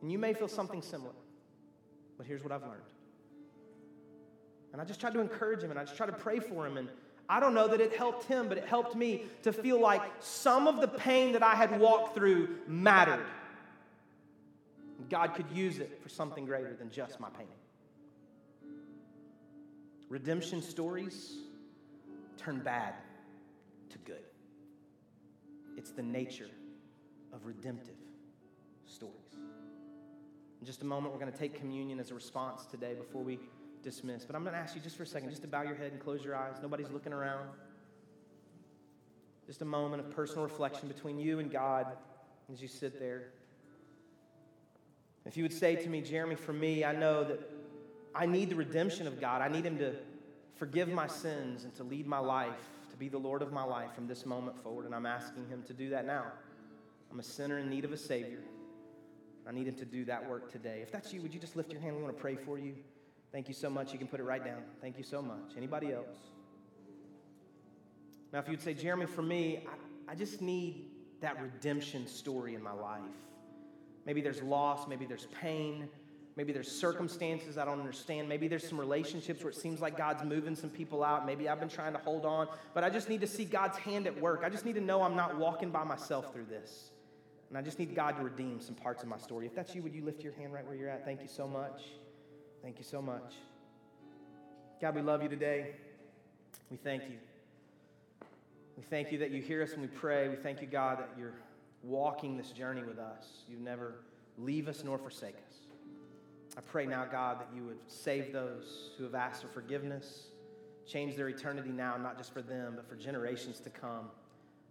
And 0.01 0.11
you 0.11 0.17
may 0.17 0.33
feel 0.33 0.47
something 0.47 0.81
similar, 0.81 1.13
but 2.17 2.25
here's 2.25 2.43
what 2.43 2.51
I've 2.51 2.61
learned. 2.61 2.83
And 4.71 4.81
I 4.81 4.86
just 4.86 4.99
tried 4.99 5.13
to 5.13 5.19
encourage 5.19 5.63
him 5.63 5.71
and 5.71 5.79
I 5.79 5.83
just 5.83 5.97
tried 5.97 6.07
to 6.07 6.13
pray 6.13 6.39
for 6.39 6.65
him. 6.67 6.77
And 6.77 6.89
I 7.27 7.39
don't 7.39 7.53
know 7.53 7.67
that 7.67 7.81
it 7.81 7.95
helped 7.95 8.25
him, 8.25 8.47
but 8.47 8.57
it 8.57 8.65
helped 8.65 8.95
me 8.95 9.23
to 9.43 9.51
feel 9.51 9.79
like 9.79 10.01
some 10.19 10.67
of 10.67 10.79
the 10.79 10.88
pain 10.88 11.31
that 11.31 11.43
I 11.43 11.55
had 11.55 11.79
walked 11.79 12.13
through 12.13 12.57
mattered. 12.67 13.25
God 15.10 15.36
could 15.36 15.49
use 15.51 15.80
it 15.80 15.99
for 16.01 16.10
something 16.10 16.45
greater 16.45 16.74
than 16.74 16.89
just 16.89 17.20
my 17.20 17.30
painting. 17.30 17.56
Redemption 20.10 20.62
stories 20.62 21.34
turn 22.38 22.60
bad 22.60 22.93
to 23.89 23.97
good. 23.99 24.24
It's 25.78 25.91
the 25.91 26.03
nature 26.03 26.49
of 27.34 27.45
redemptive 27.45 27.95
stories. 28.86 29.16
In 30.62 30.66
just 30.66 30.82
a 30.82 30.86
moment, 30.86 31.14
we're 31.14 31.20
going 31.20 31.32
to 31.32 31.38
take 31.38 31.60
communion 31.60 31.99
as 31.99 32.12
a 32.12 32.16
response 32.16 32.66
today 32.66 32.93
before 32.93 33.22
we 33.24 33.39
dismiss. 33.84 34.26
But 34.26 34.36
I'm 34.36 34.43
going 34.43 34.56
to 34.56 34.60
ask 34.60 34.76
you 34.76 34.82
just 34.82 34.95
for 34.95 35.03
a 35.03 35.08
second, 35.08 35.30
just 35.30 35.41
to 35.41 35.47
bow 35.47 35.64
your 35.64 35.76
head 35.76 35.91
and 35.91 36.01
close 36.01 36.24
your 36.24 36.36
eyes. 36.36 36.56
Nobody's 36.62 36.89
looking 36.89 37.14
around. 37.14 37.49
Just 39.45 39.62
a 39.62 39.66
moment 39.66 40.01
of 40.01 40.10
personal 40.10 40.43
reflection 40.43 40.88
between 40.88 41.20
you 41.20 41.39
and 41.39 41.51
God 41.51 41.88
as 42.51 42.62
you 42.62 42.68
sit 42.68 42.99
there. 42.99 43.32
If 45.26 45.36
you 45.36 45.43
would 45.43 45.53
say 45.53 45.76
to 45.76 45.89
me, 45.89 46.01
Jeremy, 46.01 46.36
for 46.36 46.53
me, 46.53 46.86
I 46.86 46.93
know 46.93 47.23
that 47.23 47.39
I 48.13 48.26
need 48.26 48.49
the 48.49 48.55
redemption 48.55 49.07
of 49.07 49.19
God. 49.19 49.41
I 49.41 49.47
need 49.47 49.65
Him 49.65 49.78
to 49.80 49.95
forgive 50.55 50.88
my 50.88 51.07
sins 51.07 51.63
and 51.63 51.76
to 51.76 51.84
lead 51.84 52.07
my 52.07 52.19
life, 52.19 52.69
to 52.91 52.97
be 52.97 53.09
the 53.09 53.17
Lord 53.17 53.41
of 53.41 53.51
my 53.51 53.63
life 53.63 53.93
from 53.93 54.07
this 54.07 54.26
moment 54.26 54.61
forward. 54.61 54.86
And 54.86 54.93
I'm 54.93 55.05
asking 55.05 55.47
Him 55.47 55.63
to 55.67 55.73
do 55.73 55.89
that 55.89 56.05
now. 56.05 56.26
I'm 57.11 57.19
a 57.19 57.23
sinner 57.23 57.57
in 57.57 57.69
need 57.69 57.86
of 57.86 57.91
a 57.91 57.97
Savior. 57.97 58.39
I 59.47 59.51
need 59.51 59.67
Him 59.67 59.76
to 59.76 59.86
do 59.86 60.05
that 60.05 60.28
work 60.30 60.51
today. 60.51 60.80
If 60.82 60.91
that's 60.91 61.11
you, 61.11 61.21
would 61.21 61.34
you 61.34 61.39
just 61.39 61.55
lift 61.55 61.71
your 61.71 61.82
hand? 61.82 61.95
We 61.95 62.03
want 62.03 62.15
to 62.15 62.21
pray 62.21 62.36
for 62.36 62.57
you. 62.57 62.76
Thank 63.32 63.47
you 63.47 63.53
so 63.53 63.69
much. 63.69 63.91
You 63.91 63.99
can 63.99 64.07
put 64.07 64.19
it 64.19 64.23
right 64.23 64.43
down. 64.43 64.61
Thank 64.80 64.97
you 64.97 65.03
so 65.03 65.21
much. 65.21 65.57
Anybody 65.57 65.91
else? 65.91 66.17
Now, 68.32 68.39
if 68.39 68.47
you'd 68.47 68.61
say, 68.61 68.73
Jeremy, 68.73 69.05
for 69.05 69.21
me, 69.21 69.65
I, 70.07 70.11
I 70.11 70.15
just 70.15 70.41
need 70.41 70.86
that 71.21 71.41
redemption 71.41 72.07
story 72.07 72.55
in 72.55 72.61
my 72.63 72.73
life. 72.73 73.01
Maybe 74.06 74.22
there's 74.22 74.41
loss, 74.41 74.88
maybe 74.88 75.06
there's 75.06 75.28
pain, 75.41 75.89
maybe 76.36 76.53
there's 76.53 76.72
circumstances 76.72 77.58
I 77.58 77.66
don't 77.66 77.80
understand. 77.80 78.30
Maybe 78.30 78.47
there's 78.47 78.68
some 78.68 78.80
relationships 78.80 79.43
where 79.43 79.49
it 79.51 79.56
seems 79.56 79.82
like 79.82 79.97
God's 79.97 80.24
moving 80.24 80.56
some 80.56 80.70
people 80.70 81.03
out. 81.03 81.26
Maybe 81.26 81.49
I've 81.49 81.60
been 81.60 81.70
trying 81.70 81.93
to 81.93 81.99
hold 81.99 82.26
on, 82.26 82.47
but 82.74 82.84
I 82.84 82.89
just 82.89 83.10
need 83.10 83.22
to 83.22 83.28
see 83.28 83.45
God's 83.45 83.78
hand 83.78 84.06
at 84.06 84.20
work. 84.20 84.41
I 84.43 84.49
just 84.49 84.66
need 84.66 84.76
to 84.76 84.82
know 84.82 85.01
I'm 85.01 85.16
not 85.16 85.38
walking 85.38 85.72
by 85.72 85.84
myself 85.84 86.34
through 86.34 86.45
this. 86.45 86.91
And 87.49 87.58
I 87.58 87.62
just 87.62 87.80
need 87.80 87.95
God 87.95 88.18
to 88.18 88.24
redeem 88.24 88.60
some 88.60 88.76
parts 88.76 89.03
of 89.03 89.10
my 89.10 89.18
story. 89.18 89.45
If 89.45 89.56
that's 89.56 89.74
you, 89.76 89.84
would 89.84 89.93
you 89.93 90.03
lift 90.03 90.24
your 90.24 90.34
hand 90.34 90.53
right 90.53 90.66
where 90.66 90.76
you're 90.76 90.89
at? 90.89 91.06
Thank 91.06 91.22
you 91.22 91.28
so 91.28 91.47
much. 91.47 91.84
Thank 92.62 92.78
you 92.80 92.84
so 92.84 93.01
much. 93.01 93.34
God, 94.82 94.95
we 94.95 95.01
love 95.01 95.24
you 95.24 95.30
today. 95.30 95.76
We 96.70 96.78
thank 96.78 97.03
you. 97.03 97.18
We 98.76 98.84
thank 98.84 99.12
you 99.12 99.20
that 99.20 99.32
you 99.32 99.41
hear 99.41 99.64
us 99.64 99.72
when 99.72 99.82
we 99.82 99.88
pray. 99.88 100.28
We 100.28 100.36
thank 100.36 100.62
you, 100.62 100.68
God, 100.68 100.99
that 100.99 101.10
you're 101.18 101.34
walking 101.86 102.38
this 102.38 102.51
journey 102.51 102.83
with 102.83 102.99
us. 102.99 103.43
You 103.47 103.57
never 103.57 103.95
leave 104.38 104.67
us 104.67 104.83
nor 104.83 104.97
forsake 104.97 105.36
us. 105.36 105.55
I 106.57 106.61
pray 106.61 106.86
now, 106.86 107.05
God, 107.05 107.39
that 107.39 107.49
you 107.55 107.63
would 107.63 107.79
save 107.88 108.31
those 108.31 108.91
who 108.97 109.03
have 109.03 109.15
asked 109.15 109.41
for 109.41 109.49
forgiveness, 109.49 110.27
change 110.88 111.15
their 111.15 111.29
eternity 111.29 111.69
now, 111.69 111.97
not 111.97 112.17
just 112.17 112.33
for 112.33 112.41
them, 112.41 112.73
but 112.75 112.88
for 112.88 112.95
generations 112.95 113.59
to 113.61 113.69
come 113.69 114.09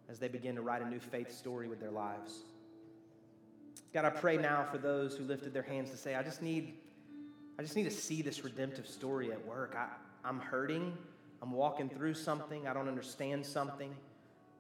as 0.09 0.19
they 0.19 0.29
begin 0.29 0.55
to 0.55 0.63
write 0.63 0.83
a 0.83 0.89
new 0.89 0.99
faith 0.99 1.33
story 1.33 1.69
with 1.69 1.81
their 1.81 1.91
lives. 1.91 2.41
God, 3.93 4.05
I 4.05 4.11
pray 4.11 4.37
now 4.37 4.67
for 4.71 4.79
those 4.79 5.17
who 5.17 5.25
lifted 5.25 5.53
their 5.53 5.63
hands 5.63 5.91
to 5.91 5.97
say, 5.97 6.15
I 6.15 6.23
just 6.23 6.43
need, 6.43 6.75
I 7.59 7.63
just 7.63 7.77
need 7.77 7.85
to 7.85 7.91
see 7.91 8.23
this 8.23 8.45
redemptive 8.45 8.87
story 8.87 9.31
at 9.31 9.45
work. 9.47 9.77
I, 9.79 9.89
I'm 10.27 10.41
hurting. 10.41 10.97
I'm 11.43 11.53
walking 11.53 11.89
through 11.89 12.15
something. 12.15 12.67
I 12.67 12.73
don't 12.73 12.89
understand 12.89 13.45
something. 13.45 13.95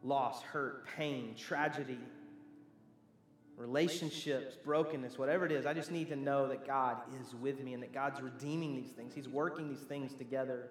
Loss, 0.02 0.42
hurt, 0.42 0.86
pain, 0.96 1.34
tragedy, 1.36 1.98
relationships, 3.56 4.56
brokenness, 4.64 5.18
whatever 5.18 5.46
it 5.46 5.52
is, 5.52 5.66
I 5.66 5.74
just 5.74 5.90
need 5.90 6.08
to 6.08 6.16
know 6.16 6.48
that 6.48 6.66
God 6.66 6.98
is 7.20 7.34
with 7.34 7.62
me 7.62 7.74
and 7.74 7.82
that 7.82 7.92
God's 7.92 8.20
redeeming 8.20 8.74
these 8.74 8.90
things. 8.90 9.14
He's 9.14 9.28
working 9.28 9.68
these 9.68 9.82
things 9.82 10.14
together 10.14 10.68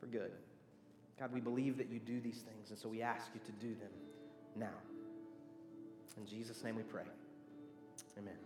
for 0.00 0.06
good. 0.06 0.32
God, 1.18 1.32
we 1.32 1.40
believe 1.40 1.78
that 1.78 1.88
you 1.88 1.98
do 1.98 2.20
these 2.20 2.40
things, 2.40 2.70
and 2.70 2.78
so 2.78 2.88
we 2.88 3.00
ask 3.00 3.28
you 3.32 3.40
to 3.46 3.52
do 3.52 3.74
them 3.74 3.90
now. 4.54 4.66
In 6.16 6.26
Jesus' 6.26 6.62
name 6.62 6.76
we 6.76 6.82
pray. 6.82 7.04
Amen. 8.18 8.45